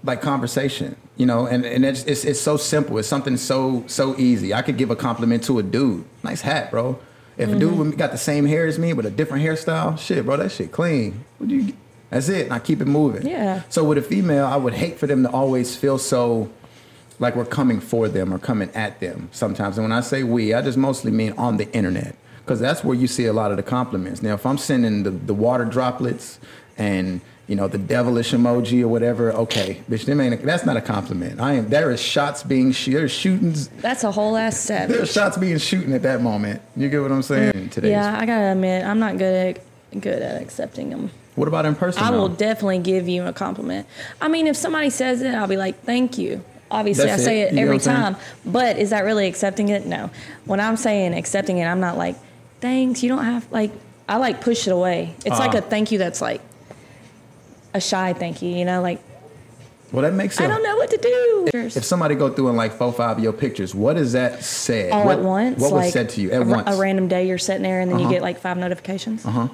like 0.04 0.22
conversation, 0.22 0.96
you 1.18 1.26
know, 1.26 1.46
and 1.46 1.66
and 1.66 1.84
it's, 1.86 2.04
it's 2.04 2.24
it's 2.26 2.40
so 2.40 2.58
simple. 2.58 2.98
It's 2.98 3.08
something 3.08 3.38
so 3.38 3.84
so 3.88 4.16
easy. 4.18 4.54
I 4.54 4.62
could 4.62 4.78
give 4.78 4.90
a 4.92 4.96
compliment 4.96 5.44
to 5.46 5.60
a 5.60 5.64
dude. 5.64 6.06
Nice 6.24 6.42
hat, 6.42 6.72
bro. 6.72 7.00
If 7.38 7.50
a 7.50 7.56
dude 7.58 7.74
Mm-hmm. 7.74 7.92
got 7.92 8.12
the 8.12 8.18
same 8.18 8.46
hair 8.46 8.66
as 8.68 8.78
me 8.78 8.92
but 8.94 9.06
a 9.06 9.10
different 9.10 9.46
hairstyle, 9.46 9.98
shit, 9.98 10.26
bro, 10.26 10.36
that 10.38 10.52
shit 10.52 10.72
clean. 10.74 11.24
What 11.38 11.48
do 11.50 11.56
you? 11.56 11.74
That's 12.10 12.28
it. 12.28 12.46
And 12.46 12.54
I 12.54 12.60
keep 12.60 12.82
it 12.82 12.86
moving. 12.86 13.26
Yeah. 13.28 13.62
So 13.70 13.84
with 13.84 13.98
a 13.98 14.02
female, 14.02 14.46
I 14.46 14.58
would 14.58 14.74
hate 14.74 14.98
for 15.00 15.08
them 15.08 15.24
to 15.24 15.30
always 15.30 15.76
feel 15.76 15.98
so 16.00 16.50
like 17.20 17.36
we're 17.36 17.46
coming 17.46 17.80
for 17.80 18.08
them 18.10 18.34
or 18.34 18.40
coming 18.40 18.70
at 18.74 19.00
them 19.00 19.30
sometimes. 19.32 19.78
And 19.78 19.86
when 19.86 19.92
I 19.92 20.02
say 20.02 20.24
we, 20.24 20.54
I 20.54 20.62
just 20.62 20.78
mostly 20.78 21.12
mean 21.12 21.34
on 21.38 21.58
the 21.58 21.72
internet 21.74 22.16
because 22.50 22.60
that's 22.60 22.84
where 22.84 22.96
you 22.96 23.06
see 23.06 23.28
a 23.28 23.34
lot 23.34 23.52
of 23.52 23.58
the 23.58 23.64
compliments. 23.64 24.24
Now, 24.24 24.34
if 24.34 24.44
I'm 24.44 24.58
sending 24.58 25.04
the, 25.04 25.12
the 25.12 25.36
water 25.36 25.66
droplets 25.66 26.40
and 26.80 27.22
you 27.46 27.56
know 27.56 27.68
the 27.68 27.78
devilish 27.78 28.32
emoji 28.32 28.82
or 28.82 28.88
whatever, 28.88 29.32
okay, 29.34 29.84
bitch, 29.88 30.06
them 30.06 30.20
ain't 30.20 30.34
a, 30.34 30.38
that's 30.38 30.66
not 30.66 30.76
a 30.76 30.82
compliment. 30.82 31.40
I 31.40 31.54
am. 31.54 31.70
There 31.70 31.92
is 31.92 32.02
shots 32.02 32.42
being 32.42 32.72
sh- 32.72 32.88
there's 32.88 33.12
shootings. 33.12 33.68
that's 33.68 34.04
a 34.04 34.12
whole 34.12 34.36
ass 34.36 34.60
step 34.60 34.90
There's 34.90 35.12
shots 35.12 35.38
being 35.38 35.60
shooting 35.60 35.94
at 35.94 36.02
that 36.02 36.24
moment. 36.24 36.60
You 36.76 36.90
get 36.90 37.04
what 37.04 37.12
I'm 37.12 37.22
saying? 37.22 37.54
In 37.54 37.70
Today's. 37.70 37.92
yeah 37.92 38.18
i 38.20 38.26
gotta 38.26 38.52
admit 38.52 38.84
i'm 38.84 39.00
not 39.00 39.18
good 39.20 39.58
at 39.58 40.02
good 40.02 40.22
at 40.24 40.42
accepting 40.42 40.90
them 40.90 41.12
What 41.36 41.48
about 41.48 41.66
in 41.68 41.76
person? 41.76 42.02
I 42.02 42.10
will 42.10 42.30
definitely 42.30 42.80
give 42.80 43.08
you 43.08 43.26
a 43.26 43.34
compliment. 43.34 43.86
I 44.22 44.28
mean, 44.28 44.48
if 44.48 44.56
somebody 44.56 44.90
says 44.90 45.22
it, 45.22 45.34
I'll 45.36 45.48
be 45.48 45.58
like, 45.58 45.84
"Thank 45.84 46.18
you," 46.18 46.44
obviously 46.72 47.06
That's 47.06 47.22
I 47.22 47.26
say 47.26 47.42
it. 47.42 47.54
it, 47.54 47.58
every 47.60 47.78
what 47.78 47.88
I'm 47.88 47.96
saying? 47.96 47.98
time. 47.98 48.16
But 48.46 48.78
is 48.78 48.90
that 48.92 49.04
really 49.06 49.28
accepting 49.28 49.70
it? 49.70 49.86
No. 49.86 50.10
When 50.46 50.60
I'm 50.60 50.78
saying 50.78 51.14
accepting 51.14 51.58
it, 51.60 51.66
I'm 51.66 51.80
not 51.80 51.98
like, 51.98 52.16
thanks. 52.62 53.02
You 53.04 53.10
don't 53.10 53.24
have 53.26 53.52
like. 53.52 53.72
I 54.08 54.18
like 54.18 54.42
push 54.42 54.68
it 54.68 54.72
away. 54.72 55.14
It's 55.26 55.38
like 55.38 55.54
Ah. 55.54 55.60
a 55.60 55.62
thank 55.62 55.92
you 55.92 56.00
that's 56.00 56.20
like 56.22 56.42
a 57.74 57.80
shy 57.82 58.14
thank 58.14 58.42
you. 58.42 58.50
You 58.50 58.66
know, 58.66 58.82
like 58.82 59.00
Well, 59.92 60.02
that 60.04 60.14
makes 60.14 60.36
sense. 60.36 60.50
I 60.52 60.54
don't 60.54 60.64
know 60.64 60.76
what 60.78 60.90
to 60.92 60.98
do. 60.98 61.50
If 61.54 61.84
somebody 61.86 62.16
go 62.16 62.30
through 62.34 62.48
and 62.50 62.58
like 62.58 62.72
four, 62.74 62.92
five 62.92 63.18
of 63.18 63.24
your 63.24 63.34
pictures, 63.34 63.76
what 63.76 63.98
is 63.98 64.14
that 64.14 64.44
said? 64.44 64.92
all 64.92 65.06
what, 65.06 65.20
at 65.20 65.24
once. 65.24 65.60
What 65.62 65.72
like 65.74 65.84
was 65.86 65.94
said 65.94 66.10
to 66.10 66.22
you 66.22 66.32
at 66.32 66.42
a, 66.42 66.46
once? 66.46 66.68
A 66.76 66.80
random 66.80 67.08
day 67.08 67.28
you're 67.28 67.38
sitting 67.38 67.62
there 67.64 67.82
and 67.82 67.92
then 67.92 68.00
Uh-huh. 68.00 68.08
you 68.10 68.14
get 68.16 68.22
like 68.24 68.40
five 68.40 68.58
notifications. 68.58 69.26
uh 69.26 69.30
huh. 69.32 69.48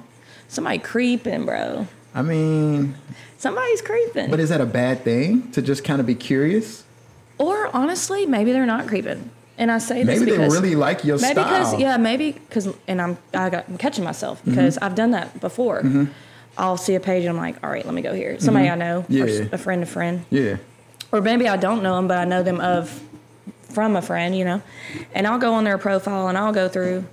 Somebody 0.48 0.78
creeping, 0.78 1.44
bro. 1.44 1.86
I 2.14 2.22
mean, 2.22 2.94
Somebody's 3.36 3.82
creeping. 3.82 4.30
but 4.30 4.40
is 4.40 4.48
that 4.48 4.62
a 4.62 4.66
bad 4.66 5.04
thing 5.04 5.50
to 5.52 5.60
just 5.60 5.84
kind 5.84 6.00
of 6.00 6.06
be 6.06 6.14
curious? 6.14 6.84
or 7.38 7.68
honestly, 7.76 8.24
maybe 8.24 8.52
they're 8.52 8.64
not 8.64 8.86
creeping. 8.86 9.28
And 9.58 9.70
I 9.70 9.78
say 9.78 10.02
this 10.02 10.20
Maybe 10.20 10.30
they 10.32 10.38
really 10.48 10.74
like 10.74 11.04
your 11.04 11.18
maybe 11.18 11.32
style. 11.40 11.44
because 11.48 11.80
yeah, 11.80 11.96
maybe 11.96 12.32
because 12.32 12.68
and 12.86 13.00
I'm 13.00 13.16
I 13.32 13.48
got 13.50 13.68
I'm 13.68 13.78
catching 13.78 14.04
myself 14.04 14.40
Mm-hmm. 14.40 14.50
because 14.50 14.78
I've 14.78 14.94
done 14.94 15.12
that 15.12 15.40
before. 15.40 15.82
I'll 16.58 16.76
see 16.76 16.94
a 16.94 17.00
page 17.00 17.20
and 17.24 17.30
I'm 17.30 17.36
like, 17.36 17.62
all 17.62 17.70
right, 17.70 17.84
let 17.84 17.92
me 17.94 18.00
go 18.02 18.14
here. 18.14 18.38
Somebody 18.40 18.68
I 18.68 18.74
know, 18.76 19.02
Mm-hmm. 19.08 19.42
Yeah. 19.44 19.48
a 19.52 19.58
friend, 19.58 19.82
a 19.82 19.86
friend, 19.86 20.24
Yeah. 20.30 20.56
or 21.12 21.20
maybe 21.20 21.48
I 21.48 21.56
don't 21.56 21.82
know 21.82 21.96
them, 21.96 22.08
but 22.08 22.16
I 22.18 22.24
know 22.24 22.42
them 22.42 22.60
of 22.60 23.02
from 23.70 23.94
a 23.96 24.02
friend, 24.02 24.36
you 24.36 24.44
know. 24.44 24.62
And 25.14 25.26
I'll 25.26 25.38
go 25.38 25.52
on 25.54 25.64
their 25.64 25.78
profile 25.78 26.28
and 26.28 26.36
I'll 26.38 26.52
go 26.52 26.68
through. 26.68 27.04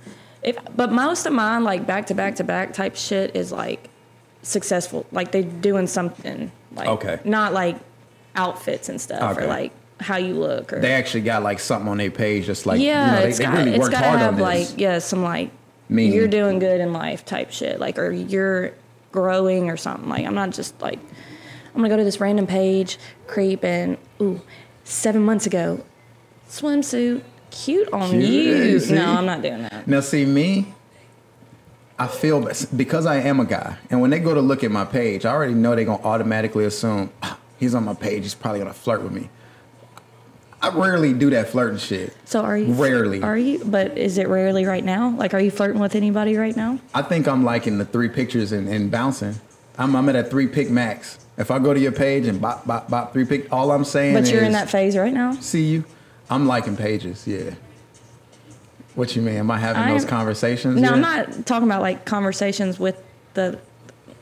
If 0.42 0.56
but 0.76 0.92
most 0.92 1.24
of 1.26 1.32
mine 1.32 1.64
like 1.64 1.86
back 1.86 2.06
to 2.08 2.14
back 2.14 2.36
to 2.36 2.44
back 2.44 2.72
type 2.74 2.96
shit 2.96 3.34
is 3.36 3.52
like 3.52 3.88
successful, 4.42 5.06
like 5.12 5.32
they 5.32 5.42
doing 5.42 5.86
something 5.86 6.50
like 6.74 6.88
Okay. 6.88 7.18
not 7.24 7.52
like 7.54 7.76
outfits 8.36 8.88
and 8.88 9.00
stuff 9.00 9.36
Okay. 9.36 9.44
or 9.44 9.48
like 9.48 9.72
how 10.00 10.16
you 10.16 10.34
look 10.34 10.72
or 10.72 10.80
They 10.80 10.92
actually 10.92 11.20
got 11.22 11.42
like 11.42 11.60
something 11.60 11.88
on 11.88 11.98
their 11.98 12.10
page, 12.10 12.46
just 12.46 12.66
like 12.66 12.80
yeah, 12.80 13.06
you 13.06 13.12
know, 13.12 13.22
they, 13.22 13.28
it's 13.28 13.38
they 13.38 13.44
got 13.44 13.54
really 13.54 13.70
it's 13.70 13.78
worked 13.78 13.94
hard 13.94 14.18
have 14.18 14.34
on 14.34 14.40
like 14.40 14.58
this. 14.68 14.76
yeah 14.76 14.98
some 14.98 15.22
like 15.22 15.50
Meaning- 15.88 16.12
you're 16.14 16.28
doing 16.28 16.58
good 16.58 16.80
in 16.80 16.92
life 16.92 17.24
type 17.24 17.50
shit 17.52 17.78
like 17.80 17.98
or 17.98 18.10
you're 18.10 18.72
growing 19.12 19.70
or 19.70 19.76
something 19.76 20.08
like 20.08 20.26
I'm 20.26 20.34
not 20.34 20.50
just 20.50 20.80
like 20.82 20.98
I'm 20.98 21.76
gonna 21.80 21.88
go 21.88 21.96
to 21.96 22.04
this 22.04 22.20
random 22.20 22.46
page 22.46 22.98
creep 23.26 23.64
and 23.64 23.96
ooh 24.20 24.40
seven 24.84 25.22
months 25.22 25.46
ago 25.46 25.84
swimsuit 26.48 27.22
cute 27.50 27.88
on 27.92 28.10
Cute, 28.10 28.22
you 28.24 28.80
see? 28.80 28.94
no 28.94 29.06
I'm 29.18 29.26
not 29.26 29.42
doing 29.42 29.62
that 29.62 29.86
Now, 29.86 30.00
see 30.00 30.24
me, 30.24 30.74
I 31.98 32.08
feel 32.08 32.48
because 32.74 33.06
I 33.06 33.16
am 33.20 33.38
a 33.38 33.44
guy, 33.44 33.76
and 33.90 34.00
when 34.00 34.10
they 34.10 34.18
go 34.18 34.34
to 34.34 34.40
look 34.40 34.64
at 34.64 34.70
my 34.72 34.84
page, 34.84 35.24
I 35.24 35.30
already 35.32 35.54
know 35.54 35.76
they're 35.76 35.84
gonna 35.84 36.02
automatically 36.02 36.64
assume 36.64 37.10
"Ah, 37.22 37.38
he's 37.58 37.72
on 37.76 37.84
my 37.84 37.94
page. 37.94 38.24
He's 38.24 38.34
probably 38.34 38.58
gonna 38.58 38.72
flirt 38.72 39.00
with 39.02 39.12
me. 39.12 39.30
I 40.64 40.70
rarely 40.70 41.12
do 41.12 41.28
that 41.30 41.48
flirting 41.48 41.78
shit. 41.78 42.14
so 42.24 42.40
are 42.40 42.56
you 42.56 42.72
Rarely. 42.72 43.22
are 43.22 43.36
you 43.36 43.62
but 43.66 43.98
is 43.98 44.16
it 44.16 44.28
rarely 44.28 44.64
right 44.64 44.82
now 44.84 45.10
like 45.10 45.34
are 45.34 45.40
you 45.40 45.50
flirting 45.50 45.78
with 45.80 45.94
anybody 45.94 46.36
right 46.36 46.56
now 46.56 46.78
I 46.94 47.02
think 47.02 47.28
I'm 47.28 47.44
liking 47.44 47.76
the 47.76 47.84
three 47.84 48.08
pictures 48.08 48.50
and, 48.52 48.66
and 48.68 48.90
bouncing. 48.90 49.34
I'm, 49.76 49.94
I'm 49.94 50.08
at 50.08 50.16
a 50.16 50.24
three 50.24 50.46
pick 50.46 50.70
max. 50.70 51.18
If 51.36 51.50
I 51.50 51.58
go 51.58 51.74
to 51.74 51.80
your 51.80 51.92
page 51.92 52.26
and 52.26 52.40
bop 52.40 52.66
bop 52.66 52.88
bop 52.88 53.12
three 53.12 53.26
pick, 53.26 53.52
all 53.52 53.72
I'm 53.72 53.84
saying 53.84 54.14
but 54.14 54.30
you're 54.30 54.42
in 54.42 54.52
that 54.52 54.70
phase 54.70 54.96
right 54.96 55.12
now 55.12 55.32
see 55.34 55.64
you. 55.64 55.84
I'm 56.30 56.46
liking 56.46 56.76
pages. 56.78 57.26
Yeah. 57.26 57.50
What 58.94 59.14
you 59.16 59.20
mean? 59.22 59.36
Am 59.36 59.50
I 59.50 59.58
having 59.58 59.82
I 59.82 59.92
those 59.92 60.06
conversations? 60.06 60.80
no 60.80 60.92
I'm 60.92 61.00
not 61.02 61.44
talking 61.44 61.68
about 61.68 61.82
like 61.82 62.06
conversations 62.06 62.78
with 62.80 62.96
the 63.34 63.58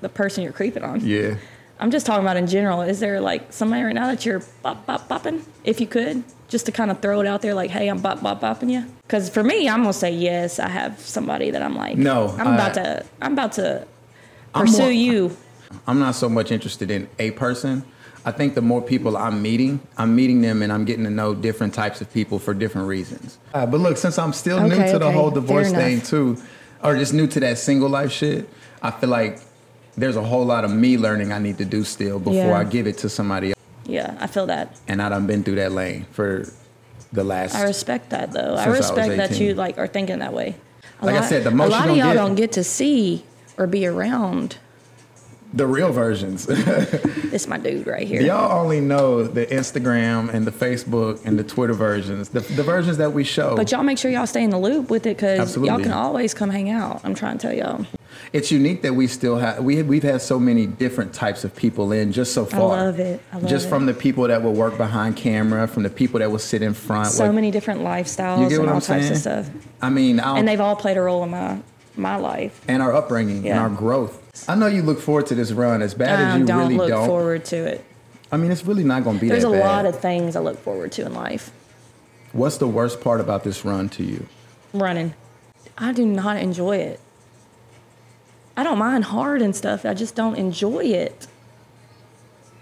the 0.01 0.09
person 0.09 0.43
you're 0.43 0.53
creeping 0.53 0.83
on 0.83 1.07
Yeah. 1.07 1.37
I'm 1.83 1.90
just 1.90 2.07
talking 2.07 2.23
about 2.25 2.37
in 2.37 2.47
general. 2.47 2.83
Is 2.83 3.01
there 3.01 3.21
like 3.21 3.53
somebody 3.53 3.83
right 3.83 3.92
now 3.92 4.07
that 4.07 4.25
you're 4.25 4.40
bop 4.62 4.87
bop 4.87 5.09
bopping? 5.09 5.42
If 5.64 5.81
you 5.81 5.88
could, 5.88 6.23
just 6.47 6.66
to 6.66 6.73
kind 6.73 6.92
of 6.92 7.01
throw 7.03 7.21
it 7.21 7.27
out 7.27 7.42
there, 7.42 7.55
like, 7.55 7.71
hey, 7.71 7.88
I'm 7.88 7.99
bop 8.01 8.23
bop 8.23 8.40
bopping 8.40 8.71
you. 8.71 8.87
Because 9.03 9.29
for 9.29 9.42
me, 9.42 9.68
I'm 9.68 9.81
gonna 9.81 9.92
say 9.92 10.12
yes. 10.12 10.61
I 10.61 10.68
have 10.68 11.01
somebody 11.01 11.51
that 11.51 11.61
I'm 11.61 11.75
like, 11.75 11.97
No, 11.99 12.29
I'm 12.38 12.55
about 12.55 12.75
to, 12.75 13.05
I'm 13.21 13.33
about 13.33 13.53
to 13.55 13.85
I'm 14.55 14.66
pursue 14.66 14.83
more- 14.83 14.92
you. 14.92 15.37
I'm 15.88 15.99
not 15.99 16.14
so 16.14 16.29
much 16.29 16.53
interested 16.53 16.88
in 16.88 17.09
a 17.18 17.33
person. 17.33 17.85
I 18.25 18.31
think 18.31 18.55
the 18.55 18.62
more 18.62 18.81
people 18.81 19.16
I'm 19.16 19.42
meeting, 19.42 19.81
I'm 19.99 20.14
meeting 20.14 20.40
them 20.40 20.62
and 20.62 20.73
I'm 20.73 20.85
getting 20.85 21.03
to 21.03 21.11
know 21.11 21.35
different 21.35 21.75
types 21.75 22.01
of 22.01 22.12
people 22.12 22.38
for 22.38 22.55
different 22.55 22.87
reasons. 22.87 23.38
Uh, 23.53 23.66
but 23.66 23.81
look, 23.81 23.97
since 23.97 24.18
I'm 24.18 24.33
still 24.33 24.61
new 24.61 24.73
Okay, 24.77 24.92
to 24.92 25.01
the 25.01 25.11
whole 25.11 25.33
divorce 25.33 25.73
thing 25.73 26.01
too, 26.01 26.40
or 26.85 26.95
just 26.95 27.12
new 27.12 27.27
to 27.27 27.40
that 27.40 27.59
single 27.59 27.88
life 27.88 28.12
shit, 28.12 28.49
I 28.81 28.92
feel 28.92 29.09
like 29.11 29.40
there's 29.97 30.17
a 30.17 30.23
whole 30.23 30.45
lot 30.45 30.65
of 30.65 30.73
me 30.73 30.97
learning 30.97 31.33
I 31.33 31.39
need 31.39 31.59
to 31.59 31.65
do 31.65 31.85
still 31.85 32.19
before 32.19 32.35
Yeah. 32.35 32.59
I 32.59 32.65
give 32.65 32.87
it 32.87 32.99
to 32.99 33.09
somebody 33.09 33.49
else. 33.49 33.57
Yeah, 33.85 34.17
I 34.21 34.27
feel 34.27 34.47
that. 34.47 34.79
And 34.89 35.03
I 35.03 35.09
done 35.09 35.27
been 35.27 35.43
through 35.43 35.57
that 35.57 35.73
lane 35.73 36.07
for 36.13 36.47
the 37.13 37.25
last. 37.25 37.55
I 37.55 37.65
respect 37.65 38.11
that 38.11 38.33
though. 38.33 38.55
I 38.55 38.65
Since 38.65 38.67
I 38.67 38.79
respect 38.79 39.17
that 39.17 39.41
you 39.41 39.55
like 39.55 39.79
are 39.79 39.87
thinking 39.87 40.21
that 40.21 40.33
way. 40.33 40.55
A 41.01 41.07
Like 41.07 41.17
I 41.17 41.27
said, 41.27 41.45
the 41.45 41.51
most 41.51 41.69
a 41.69 41.71
lot 41.71 41.89
of 41.89 41.97
y'all 41.97 42.09
get- 42.09 42.15
don't 42.15 42.35
get 42.37 42.53
to 42.53 42.65
see 42.65 43.25
or 43.59 43.67
be 43.67 43.87
around. 43.87 44.57
the 45.55 45.67
real 45.67 45.93
versions. 45.93 46.47
This 47.33 47.49
my 47.49 47.57
dude 47.57 47.87
right 47.87 48.07
here. 48.07 48.21
Y'all 48.21 48.61
only 48.61 48.79
know 48.81 49.23
the 49.23 49.47
Instagram 49.47 50.33
and 50.35 50.47
the 50.47 50.51
Facebook 50.51 51.25
and 51.25 51.39
the 51.39 51.45
Twitter 51.45 51.73
versions, 51.73 52.29
the, 52.29 52.41
the 52.41 52.63
versions 52.63 52.99
that 52.99 53.15
we 53.15 53.25
show. 53.25 53.57
But 53.57 53.73
y'all 53.73 53.83
make 53.83 53.97
sure 53.97 54.11
y'all 54.11 54.27
stay 54.27 54.43
in 54.45 54.51
the 54.51 54.59
loop 54.59 54.91
with 54.91 55.07
it 55.07 55.17
because 55.17 55.57
y'all 55.57 55.81
can 55.81 55.93
always 55.93 56.35
come 56.35 56.51
hang 56.51 56.69
out. 56.69 57.01
I'm 57.05 57.15
trying 57.15 57.39
to 57.39 57.47
tell 57.47 57.57
y'all. 57.57 57.87
It's 58.33 58.51
unique 58.51 58.81
that 58.83 58.95
we 58.95 59.07
still 59.09 59.37
have 59.37 59.62
we 59.62 59.83
we've 59.83 60.03
had 60.03 60.23
so 60.23 60.40
many 60.40 60.66
different 60.66 61.12
types 61.12 61.45
of 61.45 61.55
people 61.55 61.92
in 61.92 62.12
just 62.12 62.33
so 62.33 62.47
far. 62.47 62.61
I 62.79 62.83
love 62.85 62.99
it. 62.99 63.21
I 63.31 63.37
love 63.37 63.47
just 63.51 63.66
it. 63.66 63.68
from 63.68 63.85
the 63.85 63.92
people 63.92 64.27
that 64.29 64.42
will 64.42 64.55
work 64.55 64.79
behind 64.79 65.16
camera, 65.16 65.68
from 65.68 65.83
the 65.83 65.90
people 65.90 66.21
that 66.21 66.31
will 66.31 66.38
sit 66.38 66.62
in 66.62 66.73
front. 66.73 67.09
So 67.09 67.27
like- 67.27 67.35
many 67.35 67.51
different 67.51 67.81
lifestyles 67.83 68.47
and 68.51 68.68
all 68.68 68.77
I'm 68.77 68.81
types 68.81 68.87
saying? 68.87 69.12
of 69.12 69.18
stuff. 69.18 69.51
I 69.83 69.90
mean, 69.90 70.18
I'll, 70.18 70.37
And 70.37 70.49
they've 70.49 70.61
all 70.61 70.77
played 70.77 70.97
a 70.97 71.03
role 71.03 71.23
in 71.25 71.31
my 71.31 71.59
my 71.95 72.16
life. 72.16 72.59
and 72.68 72.83
our 72.83 72.95
upbringing 72.95 73.47
and 73.47 73.59
our 73.59 73.68
growth. 73.68 74.18
I 74.49 74.55
know 74.55 74.66
you 74.66 74.81
look 74.83 74.99
forward 74.99 75.27
to 75.27 75.35
this 75.35 75.53
run 75.53 75.83
as 75.83 75.92
bad 75.92 76.18
as 76.18 76.35
I 76.35 76.38
you 76.38 76.47
don't 76.47 76.59
really 76.61 76.77
look 76.77 76.88
don't. 76.88 77.01
Look 77.01 77.09
forward 77.09 77.45
to 77.47 77.57
it. 77.57 77.85
I 78.33 78.38
mean, 78.38 78.51
it's 78.51 78.64
really 78.64 78.83
not 78.85 79.05
going 79.05 79.16
to 79.16 79.21
be 79.21 79.29
that. 79.29 79.35
There's 79.35 79.45
a 79.45 79.51
bad. 79.51 79.61
lot 79.66 79.85
of 79.85 80.01
things 80.01 80.37
I 80.37 80.40
look 80.40 80.59
forward 80.59 80.90
to 80.92 81.05
in 81.05 81.12
life. 81.12 81.51
What's 82.33 82.57
the 82.57 82.66
worst 82.66 83.03
part 83.03 83.21
about 83.21 83.45
this 83.45 83.62
run 83.62 83.90
to 83.90 84.03
you? 84.03 84.27
Running. 84.73 85.12
I 85.77 85.92
do 85.92 86.07
not 86.07 86.38
enjoy 86.38 86.79
it. 86.79 86.99
I 88.57 88.62
don't 88.62 88.79
mind 88.79 89.05
hard 89.05 89.43
and 89.43 89.55
stuff. 89.57 89.85
I 89.85 89.95
just 89.95 90.15
don't 90.15 90.37
enjoy 90.37 90.85
it. 90.85 91.27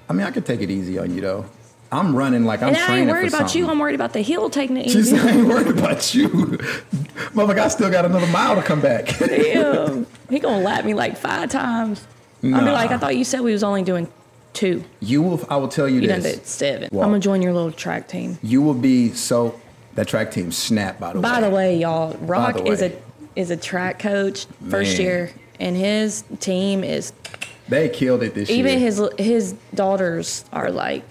I 0.09 0.12
mean, 0.12 0.26
I 0.26 0.31
could 0.31 0.46
take 0.46 0.61
it 0.61 0.70
easy 0.70 0.98
on 0.98 1.14
you 1.14 1.20
though. 1.20 1.46
I'm 1.92 2.14
running 2.14 2.44
like 2.44 2.62
I'm 2.62 2.68
and 2.68 2.76
I 2.76 2.98
ain't 2.98 3.11
worried 3.11 3.33
about 3.35 3.55
you. 3.55 3.68
I'm 3.68 3.79
worried 3.81 3.96
about 3.96 4.12
the 4.12 4.22
hill 4.22 4.48
taking 4.48 4.76
it 4.76 4.87
easy. 4.87 5.16
said, 5.16 5.26
I 5.26 5.31
ain't 5.38 5.48
worried 5.48 5.66
about 5.76 6.14
you. 6.14 6.29
Motherfucker, 6.29 7.59
I 7.59 7.68
still 7.68 7.90
got 7.90 8.05
another 8.05 8.29
mile 8.29 8.55
to 8.55 8.62
come 8.62 8.81
back. 8.81 9.07
Damn. 9.18 10.07
He 10.29 10.38
gonna 10.38 10.62
lap 10.62 10.85
me 10.85 10.94
like 10.94 11.16
five 11.16 11.50
times. 11.50 12.07
I'll 12.44 12.64
be 12.64 12.70
like, 12.70 12.90
I 12.90 12.98
thought 12.98 13.16
you 13.16 13.24
said 13.24 13.40
we 13.40 13.53
was 13.53 13.64
only 13.64 13.83
doing 13.83 14.09
two. 14.53 14.85
you 15.00 15.22
will, 15.22 15.44
I 15.50 15.57
will 15.57 15.68
tell 15.68 15.88
you 15.88 16.00
You 16.00 16.09
done 16.09 16.20
this. 16.22 16.37
did 16.37 16.46
seven. 16.46 16.88
Well- 16.92 17.03
I'm 17.05 17.11
gonna 17.11 17.20
join 17.20 17.42
your 17.42 17.53
little 17.53 17.72
track 17.72 18.09
team. 18.09 18.38
You 18.42 18.62
will 18.62 18.74
be 18.74 19.12
so, 19.12 19.61
that 19.96 20.07
track 20.09 20.31
team 20.31 20.53
snap, 20.53 20.98
by 21.00 21.12
the 21.12 21.18
way. 21.18 21.22
By 21.22 21.40
the 21.40 21.50
way, 21.50 21.76
y'all, 21.79 22.14
Rock 22.18 22.57
the 22.57 22.64
is 22.66 22.83
a 22.83 22.92
is 23.37 23.50
a 23.50 23.57
track 23.57 23.98
coach 23.98 24.46
first 24.68 24.92
Man. 24.92 25.00
year, 25.00 25.31
and 25.61 25.77
his 25.77 26.25
team 26.40 26.83
is 26.83 27.12
They 27.68 27.88
killed 27.88 28.23
it 28.23 28.35
this 28.35 28.51
even 28.51 28.66
year. 28.66 28.77
Even 28.77 28.85
his 28.85 29.03
his 29.18 29.55
daughters 29.75 30.44
are 30.53 30.70
like 30.70 31.05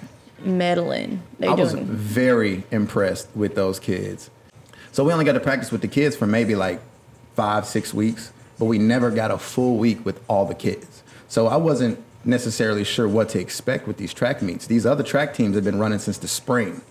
medaling. 0.43 1.19
They 1.37 1.47
I 1.47 1.53
was 1.53 1.73
doing 1.73 1.85
very 1.85 2.63
impressed 2.71 3.29
with 3.35 3.55
those 3.55 3.79
kids. 3.79 4.29
So 4.91 5.03
we 5.03 5.13
only 5.13 5.23
got 5.25 5.33
to 5.33 5.39
practice 5.39 5.71
with 5.71 5.81
the 5.81 5.87
kids 5.87 6.15
for 6.15 6.25
maybe 6.25 6.55
like 6.55 6.81
five, 7.35 7.65
six 7.65 7.93
weeks, 7.93 8.33
but 8.57 8.65
we 8.65 8.79
never 8.79 9.11
got 9.11 9.31
a 9.31 9.37
full 9.37 9.77
week 9.77 10.03
with 10.03 10.19
all 10.27 10.45
the 10.45 10.55
kids. 10.55 11.03
So 11.27 11.47
I 11.47 11.55
wasn't 11.55 12.03
necessarily 12.25 12.83
sure 12.83 13.07
what 13.07 13.29
to 13.29 13.39
expect 13.39 13.87
with 13.87 13.97
these 13.97 14.13
track 14.13 14.41
meets. 14.41 14.67
These 14.67 14.85
other 14.85 15.03
track 15.03 15.33
teams 15.33 15.55
have 15.55 15.63
been 15.63 15.79
running 15.79 15.99
since 15.99 16.17
the 16.17 16.27
spring 16.27 16.81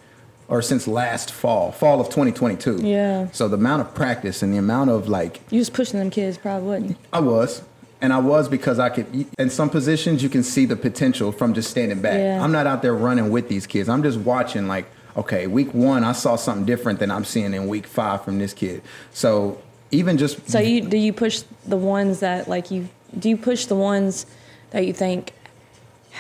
or 0.49 0.63
since 0.63 0.89
last 0.89 1.31
fall, 1.31 1.73
fall 1.73 2.01
of 2.01 2.09
2022. 2.09 2.79
Yeah. 2.83 3.29
So 3.33 3.49
the 3.49 3.57
amount 3.57 3.83
of 3.83 3.95
practice 3.95 4.43
and 4.43 4.53
the 4.53 4.59
amount 4.59 4.91
of 4.91 5.09
like 5.09 5.41
you 5.51 5.59
was 5.59 5.71
pushing 5.71 5.99
them 5.99 6.11
kids, 6.11 6.39
probably 6.39 6.69
wasn't 6.69 6.91
you? 6.91 6.97
I 7.13 7.21
was. 7.21 7.63
And 8.01 8.13
I 8.13 8.19
was 8.19 8.49
because 8.49 8.79
I 8.79 8.91
could, 8.91 9.27
in 9.39 9.51
some 9.51 9.69
positions, 9.69 10.23
you 10.23 10.29
can 10.29 10.45
see 10.45 10.67
the 10.67 10.77
potential 10.77 11.33
from 11.33 11.53
just 11.53 11.69
standing 11.69 12.01
back. 12.01 12.19
Yeah. 12.19 12.43
I'm 12.43 12.53
not 12.53 12.65
out 12.65 12.81
there 12.81 12.95
running 12.95 13.31
with 13.31 13.49
these 13.49 13.67
kids. 13.67 13.89
I'm 13.89 14.05
just 14.05 14.19
watching, 14.19 14.69
like, 14.69 14.87
okay, 15.17 15.49
week 15.49 15.75
one, 15.75 16.05
I 16.05 16.13
saw 16.13 16.37
something 16.37 16.65
different 16.65 17.01
than 17.01 17.11
I'm 17.11 17.25
seeing 17.25 17.53
in 17.55 17.67
week 17.67 17.89
five 17.89 18.25
from 18.25 18.39
this 18.39 18.55
kid. 18.55 18.83
So 19.13 19.61
even 19.91 20.17
just, 20.17 20.49
So 20.49 20.61
you 20.61 20.83
do 20.83 20.97
you 20.97 21.13
push 21.13 21.43
the 21.67 21.77
ones 21.77 22.21
that 22.21 22.47
like 22.47 22.71
you 22.71 22.89
do 23.19 23.29
you 23.29 23.37
push 23.37 23.67
the 23.67 23.75
ones 23.75 24.27
that 24.71 24.87
you 24.87 24.93
think 24.93 25.33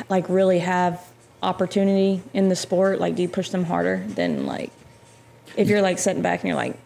like 0.08 0.28
really 0.28 0.58
have 0.58 1.04
opportunity 1.42 2.22
in 2.34 2.48
the 2.48 2.56
sport? 2.56 3.00
Like 3.00 3.14
do 3.14 3.22
you 3.22 3.28
push 3.28 3.50
them 3.50 3.64
harder 3.64 4.04
than 4.08 4.46
like 4.46 4.70
if 5.56 5.68
you're 5.68 5.82
like 5.82 5.98
sitting 5.98 6.22
back 6.22 6.40
and 6.40 6.48
you're 6.48 6.56
like 6.56 6.76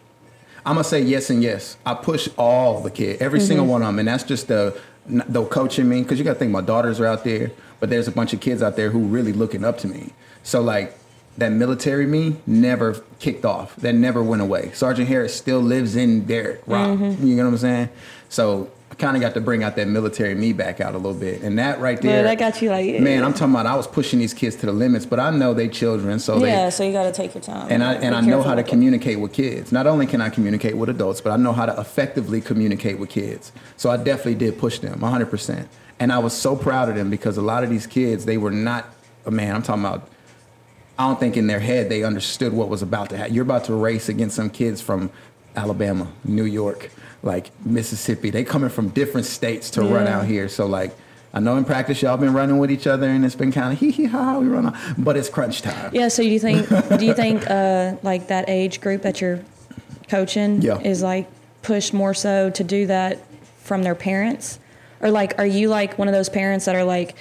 I'm 0.65 0.77
to 0.77 0.83
say 0.83 1.01
yes 1.01 1.29
and 1.29 1.43
yes. 1.43 1.75
I 1.85 1.93
push 1.93 2.29
all 2.37 2.81
the 2.81 2.89
kids, 2.89 3.21
every 3.21 3.39
Mm-hmm. 3.39 3.47
single 3.47 3.65
one 3.65 3.81
of 3.81 3.87
them. 3.87 3.99
And 3.99 4.07
that's 4.07 4.23
just 4.23 4.47
the, 4.47 4.79
the 5.05 5.43
coaching 5.45 5.89
me, 5.89 6.01
because 6.03 6.17
you 6.17 6.23
got 6.23 6.33
to 6.33 6.39
think 6.39 6.51
my 6.51 6.61
daughters 6.61 7.01
are 7.01 7.05
out 7.05 7.25
there, 7.25 7.51
but 7.81 7.89
there's 7.89 8.07
a 8.07 8.11
bunch 8.11 8.31
of 8.31 8.39
kids 8.39 8.63
out 8.63 8.77
there 8.77 8.89
who 8.89 8.99
really 8.99 9.33
looking 9.33 9.65
up 9.65 9.77
to 9.79 9.87
me. 9.89 10.11
So, 10.43 10.61
like, 10.61 10.97
that 11.37 11.51
military 11.51 12.05
me 12.05 12.37
never 12.47 13.03
kicked 13.19 13.43
off. 13.43 13.75
That 13.75 13.93
never 13.95 14.23
went 14.23 14.41
away. 14.41 14.71
Sergeant 14.73 15.09
Harris 15.09 15.35
still 15.35 15.59
lives 15.59 15.97
in 15.97 16.25
Derek 16.25 16.61
Rock. 16.65 16.97
Mm-hmm. 16.97 17.27
You 17.27 17.35
know 17.35 17.43
what 17.43 17.49
I'm 17.51 17.57
saying? 17.57 17.89
So 18.29 18.69
I 18.93 18.95
kind 18.95 19.17
of 19.17 19.21
got 19.21 19.33
to 19.33 19.41
bring 19.41 19.63
out 19.63 19.75
that 19.77 19.87
military 19.87 20.35
me 20.35 20.53
back 20.53 20.79
out 20.79 20.93
a 20.93 20.97
little 20.97 21.19
bit, 21.19 21.41
and 21.41 21.57
that 21.57 21.79
right 21.79 21.97
Yeah, 22.03 22.11
there, 22.11 22.23
that 22.25 22.37
got 22.37 22.61
you 22.61 22.69
like 22.69 23.01
man. 23.01 23.23
I'm 23.23 23.33
talking 23.33 23.51
about 23.51 23.65
I 23.65 23.75
was 23.75 23.87
pushing 23.87 24.19
these 24.19 24.35
kids 24.35 24.55
to 24.57 24.67
the 24.67 24.71
limits, 24.71 25.03
but 25.03 25.19
I 25.19 25.31
know 25.31 25.55
they 25.55 25.67
children, 25.67 26.19
so 26.19 26.37
they 26.37 26.49
yeah. 26.49 26.69
So 26.69 26.83
you 26.83 26.93
got 26.93 27.05
to 27.05 27.11
take 27.11 27.33
your 27.33 27.41
time. 27.41 27.71
and 27.71 27.83
I 27.83 27.95
and 27.95 28.13
I 28.13 28.21
know 28.21 28.43
how 28.43 28.53
to 28.53 28.61
communicate 28.61 29.19
with 29.19 29.33
kids. 29.33 29.71
Not 29.71 29.87
only 29.87 30.05
can 30.05 30.21
I 30.21 30.29
communicate 30.29 30.77
with 30.77 30.89
adults, 30.89 31.21
but 31.21 31.31
I 31.31 31.37
know 31.37 31.53
how 31.53 31.65
to 31.65 31.79
effectively 31.81 32.39
communicate 32.39 32.99
with 32.99 33.09
kids. 33.09 33.51
So 33.77 33.89
I 33.89 33.97
definitely 33.97 34.35
did 34.35 34.59
push 34.59 34.77
them 34.77 34.99
100%. 34.99 35.65
And 35.99 36.13
I 36.13 36.19
was 36.19 36.33
so 36.33 36.55
proud 36.55 36.87
of 36.89 36.95
them 36.95 37.09
because 37.09 37.37
a 37.37 37.41
lot 37.41 37.63
of 37.63 37.71
these 37.71 37.87
kids, 37.87 38.25
they 38.25 38.37
were 38.37 38.51
not 38.51 38.93
man, 39.27 39.55
I'm 39.55 39.63
talking 39.63 39.85
about 39.85 40.07
I 40.99 41.07
don't 41.07 41.19
think 41.19 41.35
in 41.35 41.47
their 41.47 41.59
head 41.59 41.89
they 41.89 42.03
understood 42.03 42.53
what 42.53 42.69
was 42.69 42.83
about 42.83 43.09
to 43.09 43.17
happen. 43.17 43.33
You're 43.33 43.41
about 43.43 43.63
to 43.65 43.73
race 43.73 44.07
against 44.07 44.35
some 44.35 44.51
kids 44.51 44.81
from 44.81 45.09
Alabama, 45.55 46.11
New 46.23 46.45
York, 46.45 46.91
like 47.23 47.51
Mississippi. 47.65 48.29
They 48.29 48.43
coming 48.43 48.69
from 48.69 48.89
different 48.89 49.25
states 49.25 49.69
to 49.71 49.81
run 49.81 50.07
out 50.07 50.25
here. 50.25 50.47
So 50.49 50.65
like 50.67 50.95
I 51.33 51.39
know 51.39 51.57
in 51.57 51.65
practice 51.65 52.01
y'all 52.01 52.17
been 52.17 52.33
running 52.33 52.59
with 52.59 52.69
each 52.69 52.85
other 52.85 53.07
and 53.09 53.25
it's 53.25 53.33
been 53.35 53.51
kind 53.51 53.73
of 53.73 53.79
hee 53.79 53.89
hee 53.91 54.05
ha 54.05 54.23
ha 54.23 54.39
we 54.39 54.47
run 54.47 54.67
out, 54.67 54.75
but 54.97 55.17
it's 55.17 55.29
crunch 55.29 55.61
time. 55.63 55.89
Yeah. 55.93 56.09
So 56.09 56.21
do 56.21 56.29
you 56.29 56.39
think? 56.39 56.67
do 56.99 57.05
you 57.05 57.13
think 57.23 57.49
uh, 57.49 57.95
like 58.03 58.27
that 58.27 58.49
age 58.49 58.81
group 58.81 59.01
that 59.01 59.19
you're 59.21 59.39
coaching 60.09 60.61
Yeah. 60.61 60.79
is 60.79 61.01
like 61.01 61.27
pushed 61.61 61.93
more 61.93 62.13
so 62.13 62.49
to 62.51 62.63
do 62.63 62.87
that 62.87 63.19
from 63.63 63.83
their 63.83 63.95
parents, 63.95 64.59
or 64.99 65.09
like 65.09 65.39
are 65.39 65.45
you 65.45 65.69
like 65.69 65.97
one 65.97 66.07
of 66.09 66.13
those 66.13 66.29
parents 66.29 66.65
that 66.65 66.75
are 66.75 66.83
like, 66.83 67.15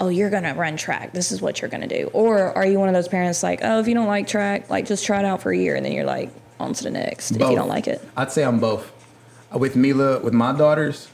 oh, 0.00 0.08
you're 0.08 0.30
gonna 0.30 0.52
run 0.54 0.76
track. 0.76 1.12
This 1.12 1.30
is 1.30 1.40
what 1.40 1.62
you're 1.62 1.70
gonna 1.70 1.86
do, 1.86 2.10
or 2.12 2.38
are 2.56 2.66
you 2.66 2.80
one 2.80 2.88
of 2.88 2.94
those 2.94 3.08
parents 3.08 3.42
like, 3.44 3.60
oh, 3.62 3.78
if 3.78 3.86
you 3.86 3.94
don't 3.94 4.08
like 4.08 4.26
track, 4.26 4.68
like 4.68 4.86
just 4.86 5.04
try 5.06 5.20
it 5.20 5.24
out 5.24 5.40
for 5.40 5.52
a 5.52 5.56
year 5.56 5.76
and 5.76 5.86
then 5.86 5.92
you're 5.92 6.04
like 6.04 6.30
on 6.60 6.72
to 6.72 6.84
the 6.84 6.90
next 6.90 7.30
if 7.30 7.38
you 7.40 7.56
don't 7.56 7.68
like 7.68 7.86
it. 7.88 8.02
I'd 8.16 8.32
say 8.32 8.42
I'm 8.44 8.58
both. 8.58 8.90
Uh, 9.54 9.58
With 9.58 9.76
Mila, 9.76 10.20
with 10.20 10.34
my 10.34 10.52
daughters, 10.52 11.08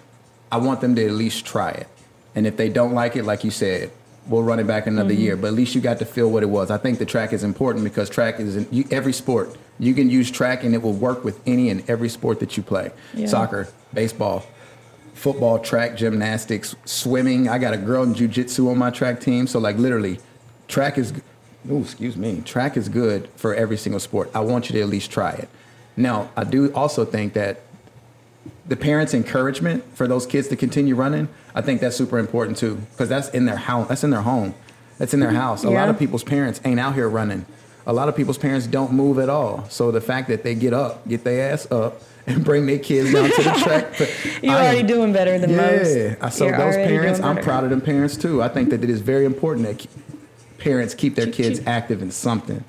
I 0.50 0.56
want 0.58 0.80
them 0.80 0.94
to 0.96 1.04
at 1.04 1.12
least 1.12 1.44
try 1.44 1.70
it. 1.70 1.88
And 2.34 2.46
if 2.46 2.56
they 2.56 2.68
don't 2.68 2.92
like 2.94 3.16
it, 3.16 3.24
like 3.24 3.44
you 3.44 3.50
said, 3.50 3.90
we'll 4.26 4.42
run 4.42 4.58
it 4.60 4.66
back 4.66 4.86
another 4.86 5.12
Mm-hmm. 5.12 5.22
year. 5.22 5.36
But 5.36 5.48
at 5.48 5.54
least 5.54 5.74
you 5.74 5.80
got 5.80 5.98
to 5.98 6.04
feel 6.04 6.30
what 6.30 6.42
it 6.42 6.46
was. 6.48 6.70
I 6.70 6.78
think 6.78 6.98
the 6.98 7.06
track 7.06 7.32
is 7.32 7.42
important 7.44 7.84
because 7.84 8.08
track 8.08 8.38
is 8.40 8.56
in 8.56 8.66
you, 8.70 8.84
every 8.90 9.12
sport. 9.12 9.56
You 9.78 9.94
can 9.94 10.10
use 10.10 10.30
track 10.30 10.62
and 10.64 10.74
it 10.74 10.82
will 10.82 10.92
work 10.92 11.24
with 11.24 11.40
any 11.46 11.70
and 11.70 11.88
every 11.88 12.08
sport 12.08 12.38
that 12.40 12.56
you 12.56 12.62
play. 12.62 12.92
Yeah. 13.14 13.26
Soccer, 13.26 13.68
baseball, 13.94 14.44
football, 15.14 15.58
track, 15.58 15.96
gymnastics, 15.96 16.76
swimming. 16.84 17.48
I 17.48 17.58
got 17.58 17.72
a 17.74 17.78
girl 17.78 18.02
in 18.04 18.14
jujitsu 18.14 18.70
on 18.70 18.78
my 18.78 18.90
track 18.90 19.20
team. 19.20 19.46
So 19.46 19.58
like 19.58 19.76
literally, 19.76 20.18
track 20.68 20.98
is. 20.98 21.12
Oh, 21.70 21.80
excuse 21.80 22.16
me. 22.16 22.40
Track 22.44 22.76
is 22.76 22.88
good 22.88 23.28
for 23.36 23.54
every 23.54 23.76
single 23.76 24.00
sport. 24.00 24.30
I 24.34 24.40
want 24.40 24.68
you 24.70 24.74
to 24.74 24.80
at 24.80 24.88
least 24.88 25.10
try 25.10 25.30
it. 25.32 25.48
Now, 25.96 26.30
I 26.36 26.44
do 26.44 26.72
also 26.72 27.04
think 27.04 27.34
that 27.34 27.60
the 28.70 28.76
parents' 28.76 29.14
encouragement 29.14 29.84
for 29.96 30.06
those 30.06 30.26
kids 30.26 30.46
to 30.46 30.56
continue 30.56 30.94
running, 30.94 31.28
I 31.56 31.60
think 31.60 31.80
that's 31.80 31.96
super 31.96 32.20
important 32.20 32.56
too, 32.56 32.76
because 32.92 33.08
that's 33.08 33.28
in 33.30 33.44
their 33.44 33.56
house. 33.56 33.88
That's 33.88 34.04
in 34.04 34.10
their 34.10 34.22
home. 34.22 34.54
That's 34.96 35.12
in 35.12 35.18
their 35.18 35.30
mm-hmm. 35.30 35.38
house. 35.38 35.64
A 35.64 35.70
lot 35.70 35.88
of 35.88 35.98
people's 35.98 36.22
parents 36.22 36.60
ain't 36.64 36.78
out 36.78 36.94
here 36.94 37.08
running. 37.08 37.46
A 37.84 37.92
lot 37.92 38.08
of 38.08 38.14
people's 38.14 38.38
parents 38.38 38.68
don't 38.68 38.92
move 38.92 39.18
at 39.18 39.28
all. 39.28 39.66
So 39.70 39.90
the 39.90 40.00
fact 40.00 40.28
that 40.28 40.44
they 40.44 40.54
get 40.54 40.72
up, 40.72 41.06
get 41.08 41.24
their 41.24 41.52
ass 41.52 41.70
up, 41.72 42.00
and 42.28 42.44
bring 42.44 42.66
their 42.66 42.78
kids 42.78 43.12
down 43.12 43.28
to 43.28 43.42
the 43.42 43.50
track. 43.64 43.98
You're 44.42 44.54
I 44.54 44.66
already 44.66 44.82
doing 44.84 45.12
better 45.12 45.36
than 45.36 45.56
most. 45.56 45.96
yeah, 45.96 46.28
so 46.28 46.46
You're 46.46 46.56
those 46.56 46.76
parents, 46.76 47.18
I'm 47.18 47.38
proud 47.38 47.64
of 47.64 47.70
them 47.70 47.80
parents 47.80 48.16
too. 48.16 48.40
I 48.40 48.48
think 48.48 48.70
that 48.70 48.84
it 48.84 48.90
is 48.90 49.00
very 49.00 49.24
important 49.24 49.66
that 49.66 49.84
parents 50.58 50.94
keep 50.94 51.16
their 51.16 51.32
kids 51.32 51.60
active 51.66 52.02
in 52.02 52.12
something. 52.12 52.62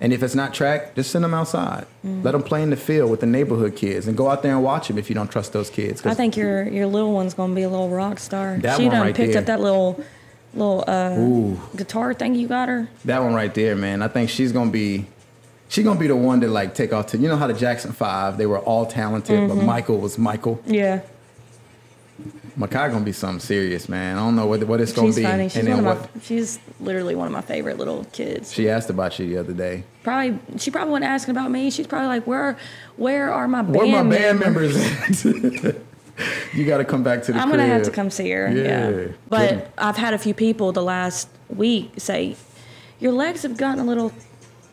And 0.00 0.12
if 0.12 0.22
it's 0.22 0.34
not 0.34 0.52
track, 0.54 0.94
just 0.94 1.10
send 1.10 1.24
them 1.24 1.32
outside. 1.34 1.86
Mm. 2.04 2.22
Let 2.24 2.32
them 2.32 2.42
play 2.42 2.62
in 2.62 2.70
the 2.70 2.76
field 2.76 3.10
with 3.10 3.20
the 3.20 3.26
neighborhood 3.26 3.76
kids, 3.76 4.06
and 4.06 4.16
go 4.16 4.28
out 4.30 4.42
there 4.42 4.52
and 4.52 4.62
watch 4.62 4.88
them 4.88 4.98
if 4.98 5.08
you 5.08 5.14
don't 5.14 5.30
trust 5.30 5.52
those 5.52 5.70
kids. 5.70 6.04
I 6.04 6.14
think 6.14 6.36
your 6.36 6.68
your 6.68 6.86
little 6.86 7.12
one's 7.12 7.34
gonna 7.34 7.54
be 7.54 7.62
a 7.62 7.68
little 7.68 7.88
rock 7.88 8.18
star. 8.18 8.58
That 8.58 8.76
she 8.76 8.84
one 8.84 8.92
done 8.92 9.02
right 9.06 9.14
picked 9.14 9.32
there. 9.32 9.40
up 9.42 9.46
that 9.46 9.60
little 9.60 9.98
little 10.54 10.84
uh, 10.86 11.76
guitar 11.76 12.14
thing 12.14 12.34
you 12.34 12.48
got 12.48 12.68
her. 12.68 12.88
that 13.04 13.22
one 13.22 13.34
right 13.34 13.52
there, 13.54 13.76
man. 13.76 14.02
I 14.02 14.08
think 14.08 14.30
she's 14.30 14.52
gonna 14.52 14.70
be, 14.70 15.06
she's 15.68 15.84
gonna 15.84 16.00
be 16.00 16.06
the 16.06 16.16
one 16.16 16.40
to 16.40 16.48
like 16.48 16.74
take 16.74 16.92
off 16.92 17.08
to. 17.08 17.18
You 17.18 17.28
know 17.28 17.36
how 17.36 17.46
the 17.46 17.52
Jackson 17.54 17.92
Five, 17.92 18.38
they 18.38 18.46
were 18.46 18.58
all 18.60 18.86
talented, 18.86 19.38
Mm-hmm. 19.38 19.58
but 19.58 19.64
Michael 19.64 19.98
was 19.98 20.18
Michael. 20.18 20.60
Yeah, 20.66 21.00
Makai 22.58 22.90
gonna 22.90 23.04
be 23.04 23.12
something 23.12 23.40
serious, 23.40 23.86
man. 23.86 24.16
I 24.16 24.20
don't 24.20 24.34
know 24.34 24.46
what 24.46 24.64
what 24.64 24.80
it's 24.80 24.92
gonna 24.92 25.08
she's 25.08 25.16
be. 25.16 25.22
funny. 25.24 25.48
She's 25.48 25.56
and 25.58 25.68
then 25.68 25.84
what 25.84 26.14
my. 26.14 26.20
She's 26.22 26.58
literally 26.80 27.14
one 27.14 27.26
of 27.26 27.32
my 27.32 27.42
favorite 27.42 27.76
little 27.76 28.04
kids. 28.12 28.52
she 28.52 28.70
asked 28.70 28.88
about 28.88 29.18
you 29.18 29.26
the 29.28 29.36
other 29.36 29.52
day. 29.52 29.84
Probably 30.02 30.38
she 30.58 30.70
probably 30.70 30.92
wasn't 30.92 31.10
asking 31.10 31.32
about 31.32 31.50
me. 31.50 31.70
She's 31.70 31.86
probably 31.86 32.08
like, 32.08 32.26
where 32.26 32.56
where 32.96 33.30
are 33.30 33.46
my 33.46 33.60
band 33.60 33.76
Where 33.76 33.86
my 33.86 34.02
band 34.16 34.40
members? 34.40 34.74
members 34.74 35.64
at? 35.64 35.76
you 36.54 36.64
got 36.64 36.78
to 36.78 36.84
come 36.84 37.02
back 37.02 37.22
to 37.24 37.32
the 37.32 37.38
I'm 37.38 37.50
gonna 37.50 37.66
have 37.66 37.82
to 37.82 37.90
come 37.90 38.08
see 38.08 38.30
her. 38.30 38.50
Yeah. 38.50 38.88
Yeah, 38.88 39.06
but 39.28 39.50
Good. 39.50 39.68
I've 39.76 39.96
had 39.96 40.14
a 40.14 40.18
few 40.18 40.32
people 40.32 40.72
the 40.72 40.82
last 40.82 41.28
week 41.50 41.92
say, 41.98 42.36
your 42.98 43.12
legs 43.12 43.42
have 43.42 43.58
gotten 43.58 43.80
a 43.80 43.84
little. 43.84 44.12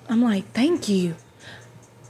I'm 0.07 0.21
like, 0.21 0.49
thank 0.53 0.87
you. 0.87 1.15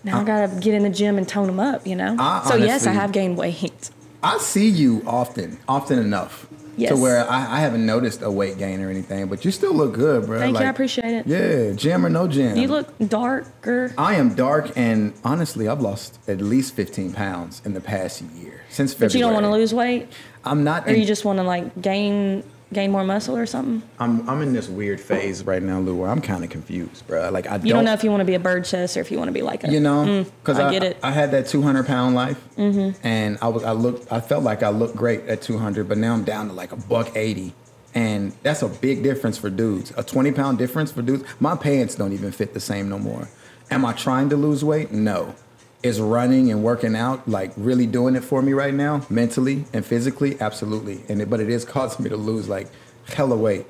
Now 0.03 0.21
I 0.21 0.23
gotta 0.23 0.59
get 0.59 0.73
in 0.75 0.83
the 0.83 0.89
gym 0.89 1.17
and 1.17 1.27
tone 1.27 1.47
them 1.47 1.59
up, 1.59 1.87
you 1.87 1.95
know. 1.95 2.15
I 2.19 2.43
so 2.47 2.55
yes, 2.55 2.85
I 2.85 2.91
have 2.91 3.11
gained 3.11 3.37
weight. 3.37 3.89
I 4.23 4.37
see 4.39 4.69
you 4.69 5.03
often, 5.05 5.57
often 5.67 5.99
enough. 5.99 6.47
Yes. 6.75 6.89
To 6.89 6.97
where 6.97 7.29
I, 7.29 7.57
I 7.57 7.59
haven't 7.59 7.85
noticed 7.85 8.23
a 8.23 8.31
weight 8.31 8.57
gain 8.57 8.81
or 8.81 8.89
anything, 8.89 9.27
but 9.27 9.45
you 9.45 9.51
still 9.51 9.75
look 9.75 9.93
good, 9.93 10.25
bro. 10.25 10.39
Thank 10.39 10.57
you, 10.57 10.65
I 10.65 10.69
appreciate 10.69 11.13
it. 11.13 11.27
Yeah, 11.27 11.73
gym 11.75 12.03
or 12.03 12.09
no 12.09 12.27
gym. 12.27 12.57
You 12.57 12.67
look 12.67 12.87
darker. 13.09 13.93
I 13.95 14.15
am 14.15 14.33
dark, 14.33 14.71
and 14.75 15.13
honestly, 15.23 15.67
I've 15.67 15.81
lost 15.81 16.17
at 16.27 16.41
least 16.41 16.73
15 16.73 17.13
pounds 17.13 17.61
in 17.63 17.75
the 17.75 17.81
past 17.81 18.23
year 18.23 18.61
since 18.69 18.91
February. 18.93 19.09
But 19.09 19.13
you 19.13 19.19
don't 19.21 19.33
want 19.33 19.43
to 19.45 19.51
lose 19.51 19.71
weight, 19.71 20.07
I'm 20.43 20.63
not. 20.63 20.87
or 20.87 20.91
in- 20.93 20.99
you 20.99 21.05
just 21.05 21.25
want 21.25 21.37
to 21.37 21.43
like 21.43 21.79
gain 21.79 22.43
gain 22.73 22.91
more 22.91 23.03
muscle 23.03 23.37
or 23.37 23.45
something. 23.45 23.81
I'm 23.99 24.27
I'm 24.29 24.41
in 24.41 24.53
this 24.53 24.67
weird 24.67 24.99
phase 24.99 25.43
right 25.43 25.63
now, 25.63 25.79
Lou, 25.79 25.95
where 25.95 26.09
I'm 26.09 26.21
kind 26.21 26.43
of 26.43 26.49
confused, 26.49 27.05
bro. 27.07 27.29
Like 27.29 27.47
I 27.47 27.55
You 27.57 27.73
don't, 27.73 27.85
know 27.85 27.93
if 27.93 28.03
you 28.03 28.09
want 28.09 28.21
to 28.21 28.25
be 28.25 28.33
a 28.33 28.39
bird 28.39 28.65
chest 28.65 28.97
or 28.97 29.01
if 29.01 29.11
you 29.11 29.17
want 29.17 29.29
to 29.29 29.33
be 29.33 29.41
like 29.41 29.63
a. 29.63 29.71
you 29.71 29.79
know 29.79 30.05
mm, 30.05 30.31
because 30.41 30.59
I 30.59 30.67
I, 30.67 30.71
get 30.71 30.83
it. 30.83 30.97
I 31.03 31.11
had 31.11 31.31
that 31.31 31.47
200 31.47 31.85
pound 31.85 32.15
life 32.15 32.43
mm-hmm. 32.55 33.05
and 33.05 33.37
i 33.41 33.47
was 33.47 33.63
i 33.63 33.71
looked 33.71 34.11
i 34.11 34.19
felt 34.19 34.43
like 34.43 34.63
i 34.63 34.69
looked 34.69 34.95
great 34.95 35.21
at 35.27 35.41
200 35.41 35.87
but 35.87 35.97
now 35.97 36.13
i'm 36.13 36.23
down 36.23 36.47
to 36.47 36.53
like 36.53 36.71
a 36.71 36.75
buck 36.75 37.15
80 37.15 37.53
and 37.93 38.31
that's 38.43 38.61
a 38.61 38.67
big 38.67 39.03
difference 39.03 39.37
for 39.37 39.49
dudes 39.49 39.93
a 39.97 40.03
20 40.03 40.31
pound 40.31 40.57
difference 40.57 40.91
for 40.91 41.01
dudes 41.01 41.23
my 41.39 41.55
pants 41.55 41.95
don't 41.95 42.13
even 42.13 42.31
fit 42.31 42.53
the 42.53 42.59
same 42.59 42.89
no 42.89 42.97
more 42.97 43.29
am 43.71 43.85
i 43.85 43.93
trying 43.93 44.29
to 44.29 44.37
lose 44.37 44.63
weight 44.63 44.91
no 44.91 45.35
is 45.83 45.99
running 45.99 46.49
and 46.49 46.63
working 46.63 46.95
out 46.95 47.27
like 47.27 47.51
really 47.57 47.85
doing 47.85 48.15
it 48.15 48.23
for 48.23 48.41
me 48.41 48.53
right 48.53 48.73
now 48.73 49.05
mentally 49.09 49.65
and 49.73 49.85
physically 49.85 50.39
absolutely 50.39 51.03
and 51.09 51.21
it, 51.21 51.29
but 51.29 51.39
it 51.41 51.49
is 51.49 51.65
causing 51.65 52.03
me 52.03 52.09
to 52.09 52.15
lose 52.17 52.47
like 52.47 52.67
hella 53.09 53.35
weight 53.35 53.65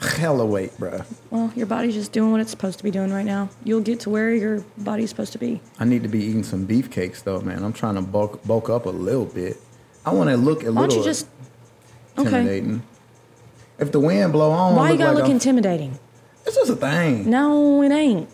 hella 0.00 0.44
weight 0.44 0.72
bruh 0.78 1.06
Well, 1.30 1.52
your 1.54 1.66
body's 1.66 1.94
just 1.94 2.10
doing 2.12 2.32
what 2.32 2.40
it's 2.40 2.50
supposed 2.50 2.78
to 2.78 2.84
be 2.84 2.90
doing 2.90 3.12
right 3.12 3.24
now. 3.24 3.48
You'll 3.62 3.80
get 3.80 4.00
to 4.00 4.10
where 4.10 4.34
your 4.34 4.64
body's 4.76 5.08
supposed 5.10 5.32
to 5.32 5.38
be. 5.38 5.60
I 5.78 5.84
need 5.84 6.02
to 6.02 6.08
be 6.08 6.22
eating 6.24 6.42
some 6.42 6.66
beefcakes 6.66 7.22
though, 7.22 7.40
man. 7.40 7.62
I'm 7.64 7.72
trying 7.72 7.94
to 7.94 8.02
bulk 8.02 8.44
bulk 8.44 8.68
up 8.68 8.84
a 8.86 8.90
little 8.90 9.24
bit. 9.24 9.56
I 10.04 10.12
want 10.12 10.28
to 10.30 10.36
look 10.36 10.62
a 10.64 10.72
Why 10.72 10.82
don't 10.82 10.88
little 10.88 10.98
you 10.98 11.04
just? 11.04 11.26
Okay. 12.18 12.26
intimidating. 12.26 12.82
If 13.78 13.92
the 13.92 14.00
wind 14.00 14.32
blow 14.32 14.50
on, 14.50 14.74
Why 14.76 14.90
you 14.90 14.98
gotta 14.98 15.10
like 15.12 15.14
look 15.18 15.24
I'm- 15.24 15.32
intimidating? 15.32 15.98
It's 16.44 16.56
just 16.56 16.70
a 16.70 16.76
thing. 16.76 17.30
No, 17.30 17.82
it 17.82 17.90
ain't. 17.92 18.28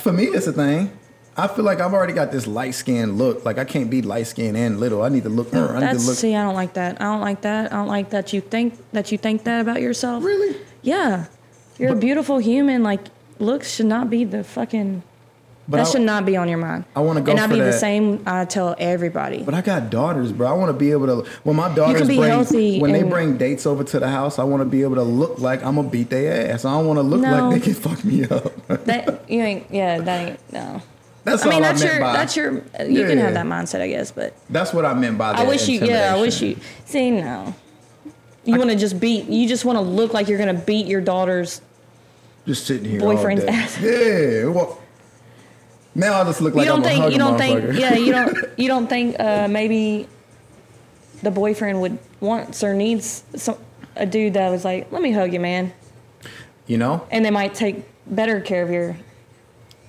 For 0.00 0.12
me, 0.12 0.24
it's 0.24 0.46
a 0.48 0.52
thing. 0.52 0.90
I 1.38 1.48
feel 1.48 1.64
like 1.64 1.80
I've 1.80 1.92
already 1.92 2.14
got 2.14 2.32
this 2.32 2.46
light 2.46 2.74
skinned 2.74 3.18
look. 3.18 3.44
Like 3.44 3.58
I 3.58 3.64
can't 3.64 3.90
be 3.90 4.00
light 4.02 4.26
skinned 4.26 4.56
and 4.56 4.80
little. 4.80 5.02
I 5.02 5.08
need 5.10 5.24
to 5.24 5.28
look. 5.28 5.52
I 5.54 5.60
need 5.74 5.82
That's 5.82 6.02
to 6.04 6.08
look. 6.10 6.18
see, 6.18 6.34
I 6.34 6.42
don't 6.42 6.54
like 6.54 6.74
that. 6.74 7.00
I 7.00 7.04
don't 7.04 7.20
like 7.20 7.42
that. 7.42 7.72
I 7.72 7.76
don't 7.76 7.88
like 7.88 8.10
that 8.10 8.32
you 8.32 8.40
think 8.40 8.74
that 8.92 9.12
you 9.12 9.18
think 9.18 9.44
that 9.44 9.60
about 9.60 9.80
yourself. 9.82 10.24
Really? 10.24 10.56
Yeah, 10.82 11.26
you're 11.78 11.92
a 11.92 11.96
beautiful 11.96 12.38
human. 12.38 12.82
Like 12.82 13.00
looks 13.38 13.70
should 13.74 13.86
not 13.86 14.08
be 14.08 14.24
the 14.24 14.44
fucking. 14.44 15.02
But 15.68 15.78
that 15.78 15.88
I- 15.88 15.90
should 15.90 16.02
not 16.02 16.24
be 16.24 16.36
on 16.36 16.48
your 16.48 16.58
mind. 16.58 16.84
I 16.94 17.00
wanna 17.00 17.20
go 17.20 17.32
And 17.32 17.40
I 17.40 17.48
be 17.48 17.58
the 17.60 17.72
same. 17.72 18.22
I 18.24 18.44
tell 18.44 18.76
everybody. 18.78 19.42
But 19.42 19.52
I 19.52 19.60
got 19.62 19.90
daughters, 19.90 20.30
bro. 20.32 20.48
I 20.48 20.52
want 20.52 20.68
to 20.68 20.72
be 20.78 20.92
able 20.92 21.06
to. 21.22 21.28
When 21.42 21.56
my 21.56 21.74
daughters 21.74 22.06
bring, 22.06 22.80
when 22.80 22.92
they 22.92 23.02
bring 23.02 23.36
dates 23.36 23.66
over 23.66 23.82
to 23.82 23.98
the 23.98 24.08
house, 24.08 24.38
I 24.38 24.44
want 24.44 24.60
to 24.62 24.64
be 24.64 24.82
able 24.84 24.94
to 24.94 25.02
look 25.02 25.38
like 25.40 25.64
I'm 25.64 25.74
gonna 25.74 25.88
beat 25.88 26.08
their 26.08 26.50
ass. 26.52 26.64
I 26.64 26.70
don't 26.70 26.86
want 26.86 26.98
to 26.98 27.02
look 27.02 27.20
No. 27.20 27.48
like 27.48 27.60
they 27.60 27.64
can 27.64 27.74
fuck 27.74 28.04
me 28.04 28.24
up. 28.24 28.84
that 28.86 29.24
you 29.28 29.40
ain't. 29.42 29.66
Yeah, 29.70 29.98
that 29.98 30.28
ain't. 30.28 30.52
No. 30.52 30.82
That's 31.26 31.44
I 31.44 31.50
mean, 31.50 31.62
that's 31.62 31.82
I 31.82 31.86
your. 31.86 32.00
by. 32.00 32.12
That's 32.12 32.36
your. 32.36 32.52
You 32.88 33.04
can 33.04 33.18
have 33.18 33.34
that 33.34 33.46
mindset, 33.46 33.80
I 33.80 33.88
guess. 33.88 34.12
But 34.12 34.32
That's 34.48 34.72
what 34.72 34.84
I 34.86 34.94
meant 34.94 35.18
by 35.18 35.32
that. 35.32 35.40
I 35.40 35.44
wish 35.44 35.66
you. 35.68 35.80
Yeah, 35.80 36.14
I 36.14 36.20
wish 36.20 36.40
you. 36.40 36.56
See, 36.84 37.10
no. 37.10 37.52
You 38.44 38.56
want 38.56 38.70
to 38.70 38.76
just 38.76 39.00
beat. 39.00 39.24
You 39.28 39.48
just 39.48 39.64
want 39.64 39.76
to 39.76 39.82
look 39.82 40.14
like 40.14 40.28
you're 40.28 40.38
gonna 40.38 40.54
beat 40.54 40.86
your 40.86 41.00
daughter's. 41.00 41.60
Just 42.46 42.64
sitting 42.64 42.88
here. 42.88 43.00
Boyfriend's 43.00 43.42
all 43.42 43.50
day. 43.50 43.56
ass. 43.56 43.80
Yeah. 43.80 44.44
Well, 44.46 44.80
now 45.96 46.20
I 46.20 46.24
just 46.24 46.40
look 46.40 46.54
like 46.54 46.64
you 46.64 46.70
don't 46.70 46.78
I'm 46.78 46.84
think. 46.84 47.04
a 47.06 47.10
You 47.10 47.18
don't 47.18 47.38
think. 47.38 47.76
Yeah, 47.76 47.94
you 47.94 48.12
don't. 48.12 48.38
You 48.56 48.68
don't 48.68 48.86
think 48.86 49.18
uh, 49.18 49.48
maybe 49.48 50.06
the 51.24 51.32
boyfriend 51.32 51.80
would 51.80 51.98
wants 52.20 52.62
or 52.62 52.72
needs 52.72 53.24
some 53.34 53.56
a 53.96 54.06
dude 54.06 54.34
that 54.34 54.50
was 54.50 54.64
like, 54.64 54.92
"Let 54.92 55.02
me 55.02 55.10
hug 55.10 55.32
you, 55.32 55.40
man," 55.40 55.72
You 56.68 56.78
know, 56.78 57.04
and 57.10 57.24
they 57.24 57.32
might 57.32 57.54
take 57.54 57.82
better 58.06 58.40
care 58.40 58.62
of 58.62 58.70
your 58.70 58.96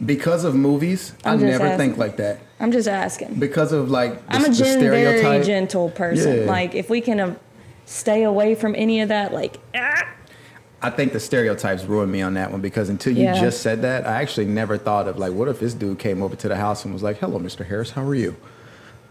Because 0.05 0.43
of 0.43 0.53
movies, 0.55 1.13
I 1.25 1.31
I'm 1.31 1.39
just 1.39 1.51
never 1.51 1.65
asking. 1.65 1.77
think 1.77 1.97
like 1.97 2.17
that. 2.17 2.39
I'm 2.59 2.71
just 2.71 2.87
asking. 2.87 3.35
Because 3.35 3.71
of 3.71 3.89
like 3.89 4.25
the, 4.27 4.35
I'm 4.35 4.45
a 4.45 4.53
gen- 4.53 4.79
very 4.79 5.43
gentle 5.43 5.89
person. 5.89 6.41
Yeah. 6.41 6.45
Like 6.45 6.75
if 6.75 6.89
we 6.89 7.01
can 7.01 7.19
uh, 7.19 7.35
stay 7.85 8.23
away 8.23 8.53
from 8.55 8.75
any 8.75 9.01
of 9.01 9.09
that, 9.09 9.33
like 9.33 9.59
ah, 9.75 10.07
I 10.81 10.91
think 10.91 11.13
the 11.13 11.19
stereotypes 11.19 11.83
ruined 11.85 12.11
me 12.11 12.21
on 12.21 12.35
that 12.35 12.51
one 12.51 12.61
because 12.61 12.89
until 12.89 13.13
you 13.17 13.23
Yeah. 13.23 13.39
just 13.41 13.61
said 13.61 13.81
that, 13.81 14.05
I 14.05 14.21
actually 14.21 14.45
never 14.45 14.77
thought 14.77 15.07
of 15.07 15.17
like, 15.17 15.33
what 15.33 15.47
if 15.47 15.59
this 15.59 15.73
dude 15.73 15.97
came 15.97 16.21
over 16.21 16.35
to 16.35 16.47
the 16.47 16.55
house 16.55 16.85
and 16.85 16.93
was 16.93 17.01
like, 17.01 17.17
"Hello, 17.17 17.39
Mr. 17.39 17.65
Harris, 17.65 17.89
how 17.91 18.03
are 18.03 18.15
you?" 18.15 18.35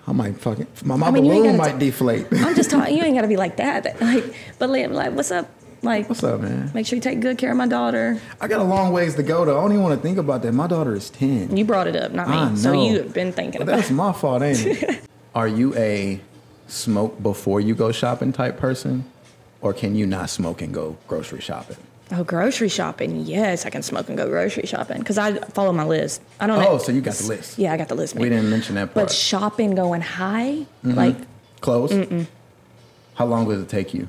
I 0.06 0.12
might 0.12 0.36
fucking 0.38 0.68
my, 0.84 0.94
my 0.94 1.10
mean, 1.10 1.24
balloon 1.24 1.56
might 1.56 1.80
t- 1.80 1.86
deflate. 1.86 2.26
I'm 2.32 2.54
just 2.54 2.70
talking. 2.70 2.96
You 2.96 3.02
ain't 3.02 3.16
got 3.16 3.22
to 3.22 3.28
be 3.28 3.36
like 3.36 3.56
that. 3.56 4.00
Like, 4.00 4.24
but 4.60 4.70
like, 4.70 5.12
what's 5.12 5.32
up? 5.32 5.48
Like, 5.82 6.08
What's 6.08 6.24
up, 6.24 6.40
man? 6.40 6.70
make 6.74 6.86
sure 6.86 6.96
you 6.96 7.02
take 7.02 7.20
good 7.20 7.38
care 7.38 7.50
of 7.50 7.56
my 7.56 7.66
daughter. 7.66 8.20
I 8.40 8.48
got 8.48 8.60
a 8.60 8.64
long 8.64 8.92
ways 8.92 9.14
to 9.16 9.22
go 9.22 9.44
though. 9.44 9.58
I 9.58 9.60
don't 9.62 9.72
even 9.72 9.82
want 9.82 9.96
to 9.96 10.02
think 10.02 10.18
about 10.18 10.42
that. 10.42 10.52
My 10.52 10.66
daughter 10.66 10.94
is 10.94 11.10
ten. 11.10 11.56
You 11.56 11.64
brought 11.64 11.86
it 11.86 11.96
up, 11.96 12.12
not 12.12 12.28
me. 12.28 12.36
I 12.36 12.54
So 12.54 12.72
you 12.72 12.98
have 13.02 13.12
been 13.12 13.32
thinking 13.32 13.58
But 13.60 13.68
about 13.68 13.76
that's 13.76 13.90
it. 13.90 13.94
my 13.94 14.12
fault, 14.12 14.42
ain't 14.42 14.64
it? 14.64 15.00
Are 15.34 15.48
you 15.48 15.74
a 15.76 16.20
smoke 16.66 17.22
before 17.22 17.60
you 17.60 17.74
go 17.74 17.92
shopping 17.92 18.32
type 18.32 18.56
person, 18.56 19.04
or 19.60 19.72
can 19.72 19.94
you 19.94 20.06
not 20.06 20.30
smoke 20.30 20.62
and 20.62 20.72
go 20.72 20.96
grocery 21.06 21.40
shopping? 21.40 21.76
Oh, 22.12 22.22
grocery 22.24 22.68
shopping. 22.68 23.26
Yes, 23.26 23.66
I 23.66 23.70
can 23.70 23.82
smoke 23.82 24.08
and 24.08 24.16
go 24.16 24.28
grocery 24.28 24.66
shopping 24.66 24.98
because 25.00 25.18
I 25.18 25.34
follow 25.50 25.72
my 25.72 25.84
list. 25.84 26.22
I 26.40 26.46
don't. 26.46 26.64
Oh, 26.64 26.78
so 26.78 26.92
you 26.92 27.00
got 27.00 27.14
the 27.14 27.26
list. 27.26 27.58
Yeah, 27.58 27.72
I 27.72 27.76
got 27.76 27.88
the 27.88 27.96
list. 27.96 28.14
We 28.14 28.28
didn't 28.28 28.48
mention 28.48 28.76
that 28.76 28.94
part. 28.94 29.08
But 29.08 29.12
shopping 29.12 29.74
going 29.74 30.00
high, 30.00 30.66
mm-hmm. 30.84 30.94
like 30.94 31.16
Clothes. 31.60 32.26
How 33.14 33.26
long 33.26 33.48
does 33.48 33.62
it 33.62 33.68
take 33.68 33.92
you 33.94 34.08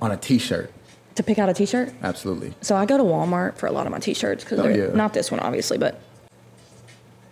on 0.00 0.10
a 0.10 0.16
T-shirt? 0.16 0.72
To 1.16 1.22
pick 1.22 1.38
out 1.38 1.48
a 1.48 1.54
T-shirt. 1.54 1.92
Absolutely. 2.02 2.54
So 2.60 2.74
I 2.76 2.86
go 2.86 2.96
to 2.96 3.02
Walmart 3.04 3.56
for 3.56 3.66
a 3.66 3.72
lot 3.72 3.86
of 3.86 3.92
my 3.92 3.98
T-shirts 3.98 4.44
because 4.44 4.58
Oh, 4.60 4.62
they're 4.64 4.88
yeah. 4.88 4.94
not 4.94 5.12
this 5.14 5.30
one 5.30 5.40
obviously, 5.40 5.78
but 5.78 6.00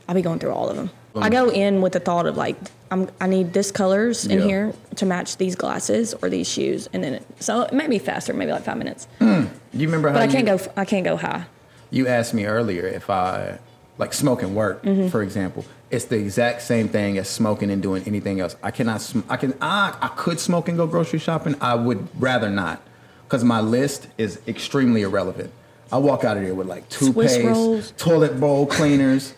I'll 0.09 0.15
be 0.15 0.23
going 0.23 0.39
through 0.39 0.53
all 0.53 0.69
of 0.69 0.77
them. 0.77 0.91
Um, 1.15 1.23
I 1.23 1.31
go 1.31 1.51
in 1.51 1.81
with 1.83 1.93
the 1.93 2.01
thought 2.01 2.27
of 2.27 2.37
like 2.37 2.57
I'm 2.91 3.09
I 3.21 3.27
need 3.27 3.53
this 3.53 3.71
colors 3.71 4.27
in 4.27 4.39
Yeah. 4.41 4.45
here 4.45 4.73
to 4.97 5.07
match 5.07 5.37
these 5.37 5.55
glasses 5.57 6.15
or 6.23 6.29
these 6.29 6.49
shoes, 6.49 6.89
and 6.93 7.03
then 7.05 7.15
it, 7.15 7.27
so 7.41 7.63
it 7.63 7.73
may 7.73 7.87
be 7.89 7.99
faster, 7.99 8.33
maybe 8.33 8.53
like 8.53 8.65
five 8.65 8.79
minutes. 8.79 9.07
Do 9.21 9.47
You 9.73 9.87
remember 9.87 10.09
how 10.09 10.15
But 10.15 10.23
I 10.23 10.27
can't 10.29 10.47
go 10.47 10.59
I 10.77 10.85
can't 10.85 11.05
go 11.05 11.17
high. 11.17 11.45
You 11.91 12.07
asked 12.09 12.35
me 12.35 12.45
earlier 12.47 12.87
if 12.87 13.09
I 13.11 13.59
like 13.99 14.13
smoking 14.13 14.55
work, 14.55 14.83
Mm-hmm. 14.83 15.09
for 15.09 15.23
example. 15.23 15.65
It's 15.91 16.05
the 16.05 16.17
exact 16.17 16.63
same 16.63 16.89
thing 16.89 17.19
as 17.19 17.29
smoking 17.29 17.69
and 17.71 17.83
doing 17.83 18.05
anything 18.07 18.39
else. 18.41 18.55
I 18.63 18.71
cannot. 18.71 19.01
Sm- 19.01 19.21
I 19.29 19.37
can. 19.37 19.55
I, 19.61 19.97
I 20.01 20.09
could 20.09 20.39
smoke 20.39 20.69
and 20.69 20.77
go 20.79 20.87
grocery 20.87 21.19
shopping. 21.19 21.57
I 21.61 21.75
would 21.75 22.07
rather 22.21 22.49
not, 22.49 22.81
because 23.31 23.45
my 23.45 23.61
list 23.61 24.09
is 24.19 24.41
extremely 24.49 25.03
irrelevant. 25.03 25.53
I 25.93 25.99
walk 25.99 26.25
out 26.25 26.37
of 26.37 26.43
there 26.43 26.53
with 26.53 26.67
like 26.67 26.89
toothpaste, 26.89 27.97
toilet 27.97 28.41
bowl 28.41 28.67
cleaners. 28.67 29.35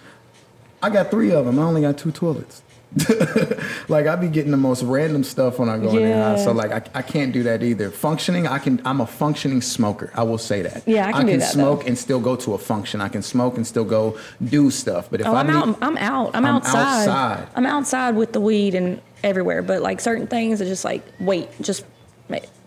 I 0.83 0.89
got 0.89 1.11
three 1.11 1.31
of 1.31 1.45
them. 1.45 1.59
I 1.59 1.63
only 1.63 1.83
got 1.83 1.99
two 1.99 2.11
toilets. 2.11 2.63
like 3.89 4.07
I 4.07 4.17
be 4.17 4.29
getting 4.29 4.51
the 4.51 4.57
most 4.57 4.83
random 4.83 5.25
stuff 5.25 5.59
when 5.59 5.69
I 5.69 5.77
go 5.79 5.91
in 5.91 6.05
there. 6.05 6.39
So 6.39 6.53
like 6.53 6.73
I, 6.73 6.99
I 6.99 7.03
can't 7.03 7.33
do 7.35 7.43
that 7.43 7.63
either. 7.63 7.91
Functioning, 7.91 8.47
I 8.47 8.59
can. 8.59 8.81
I'm 8.87 9.03
a 9.03 9.07
functioning 9.07 9.61
smoker. 9.61 10.11
I 10.15 10.23
will 10.23 10.39
say 10.39 10.63
that. 10.63 10.87
Yeah, 10.89 11.07
I 11.09 11.13
can 11.13 11.27
do 11.27 11.37
that, 11.37 11.53
smoke 11.53 11.83
though. 11.83 11.89
and 11.89 11.99
still 11.99 12.21
go 12.21 12.35
to 12.37 12.55
a 12.55 12.59
function. 12.59 13.03
I 13.03 13.09
can 13.09 13.21
smoke 13.23 13.57
and 13.59 13.67
still 13.67 13.85
go 13.85 14.19
do 14.43 14.71
stuff. 14.71 15.11
But 15.11 15.21
if 15.21 15.27
Oh, 15.27 15.35
I 15.35 15.41
I'm 15.41 15.47
need, 15.49 15.53
out. 15.55 15.79
I'm 15.83 15.97
out. 15.99 16.31
I'm, 16.35 16.47
I'm 16.47 16.57
outside. 16.57 17.09
outside. 17.09 17.49
I'm 17.57 17.67
outside 17.67 18.15
with 18.17 18.33
the 18.33 18.41
weed 18.41 18.75
and 18.75 19.01
everywhere. 19.23 19.61
But 19.63 19.83
like 19.83 20.01
certain 20.01 20.27
things 20.27 20.61
are 20.63 20.67
just 20.67 20.85
like 20.85 21.03
wait, 21.21 21.49
just 21.63 21.85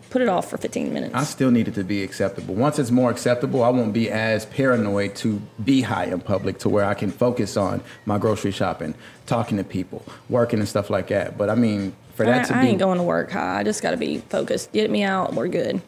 put 0.10 0.22
it 0.22 0.28
off 0.30 0.50
for 0.50 0.58
15 0.58 0.94
minutes. 0.94 1.14
I 1.14 1.24
still 1.24 1.52
need 1.52 1.68
it 1.68 1.74
to 1.76 1.84
be 1.84 2.04
acceptable. 2.04 2.56
Once 2.56 2.80
it's 2.80 2.92
more 2.92 3.12
acceptable, 3.12 3.64
I 3.64 3.70
won't 3.70 3.94
be 3.94 4.10
as 4.10 4.46
paranoid 4.46 5.16
to 5.18 5.42
be 5.64 5.82
high 5.82 6.06
in 6.06 6.20
public 6.22 6.60
to 6.60 6.70
where 6.70 6.86
I 6.86 6.94
can 6.94 7.12
focus 7.12 7.58
on 7.58 7.82
my 8.06 8.18
grocery 8.18 8.52
shopping, 8.52 8.96
talking 9.26 9.58
to 9.58 9.64
people, 9.64 10.04
working 10.30 10.60
and 10.60 10.68
stuff 10.68 10.90
like 10.90 11.08
that. 11.10 11.38
But 11.38 11.50
I 11.50 11.56
mean, 11.56 11.94
for 12.16 12.24
I, 12.26 12.30
that 12.30 12.48
to 12.48 12.58
I 12.58 12.62
be, 12.62 12.68
ain't 12.70 12.80
going 12.80 12.98
to 12.98 13.04
work 13.04 13.32
high. 13.32 13.60
I 13.60 13.64
just 13.64 13.82
got 13.82 13.92
to 13.92 13.98
be 13.98 14.20
focused. 14.20 14.72
Get 14.72 14.90
me 14.90 15.04
out. 15.04 15.34
We're 15.34 15.48
good. 15.50 15.82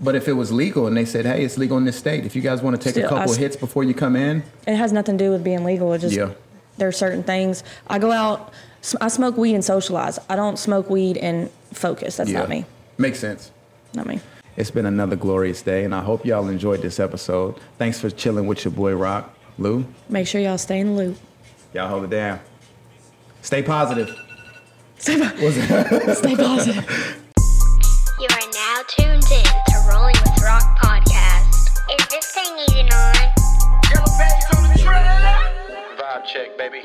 but 0.00 0.14
if 0.14 0.26
it 0.28 0.32
was 0.34 0.50
legal 0.52 0.86
and 0.86 0.96
they 0.96 1.04
said, 1.04 1.24
hey, 1.26 1.44
it's 1.44 1.56
legal 1.56 1.78
in 1.78 1.84
this 1.84 1.96
state, 1.96 2.26
if 2.26 2.34
you 2.34 2.42
guys 2.42 2.60
want 2.62 2.76
to 2.76 2.82
take 2.82 2.96
a 3.02 3.06
Still, 3.06 3.16
I 3.16 3.20
couple 3.20 3.34
hits 3.34 3.56
before 3.56 3.84
you 3.84 3.94
come 3.94 4.16
in, 4.16 4.42
It 4.66 4.76
has 4.76 4.92
nothing 4.92 5.16
to 5.18 5.24
do 5.24 5.30
with 5.30 5.44
being 5.44 5.64
legal. 5.64 5.92
It 5.92 6.00
just 6.00 6.14
Yeah. 6.16 6.30
there 6.76 6.88
are 6.88 6.92
certain 6.92 7.22
things. 7.22 7.62
I 7.86 7.98
go 7.98 8.10
out. 8.10 8.52
I 9.00 9.08
smoke 9.08 9.36
weed 9.36 9.54
and 9.54 9.64
socialize. 9.64 10.18
I 10.30 10.36
don't 10.36 10.58
smoke 10.58 10.88
weed 10.90 11.18
and 11.18 11.50
focus. 11.72 12.16
That's 12.16 12.30
yeah, 12.30 12.38
not 12.40 12.48
me. 12.48 12.64
Makes 13.00 13.18
sense. 13.18 13.50
Not 13.94 14.06
me. 14.06 14.20
It's 14.56 14.70
been 14.70 14.86
another 14.86 15.16
glorious 15.16 15.62
day, 15.62 15.84
and 15.84 15.94
I 15.94 16.00
hope 16.02 16.24
y'all 16.26 16.48
enjoyed 16.48 16.82
this 16.82 17.00
episode. 17.00 17.56
Thanks 17.78 18.00
for 18.00 18.10
chilling 18.10 18.46
with 18.46 18.64
your 18.64 18.72
boy 18.72 18.94
Rock. 18.94 19.34
Lou, 19.58 19.84
Make 20.08 20.26
sure 20.26 20.40
y'all 20.40 20.56
stay 20.58 20.80
in 20.80 20.88
the 20.88 20.92
loop. 20.92 21.18
y'all 21.74 21.88
hold 21.88 22.04
it 22.04 22.10
down. 22.10 22.40
Stay 23.42 23.62
positive. 23.62 24.08
Stay, 24.98 25.18
po- 25.18 25.50
stay 26.14 26.34
positive. 26.36 27.16
You 28.20 28.28
are 28.30 28.50
now 28.52 28.82
tuned 28.88 29.24
in 29.30 29.44
to 29.44 29.86
Rolling 29.90 30.14
with 30.24 30.42
Rock 30.42 30.78
podcast. 30.78 31.68
Is 31.98 32.06
this 32.08 32.26
thing 32.32 32.56
even 32.70 32.92
on? 32.92 33.14
Vibe 35.98 36.24
check, 36.24 36.56
baby. 36.58 36.82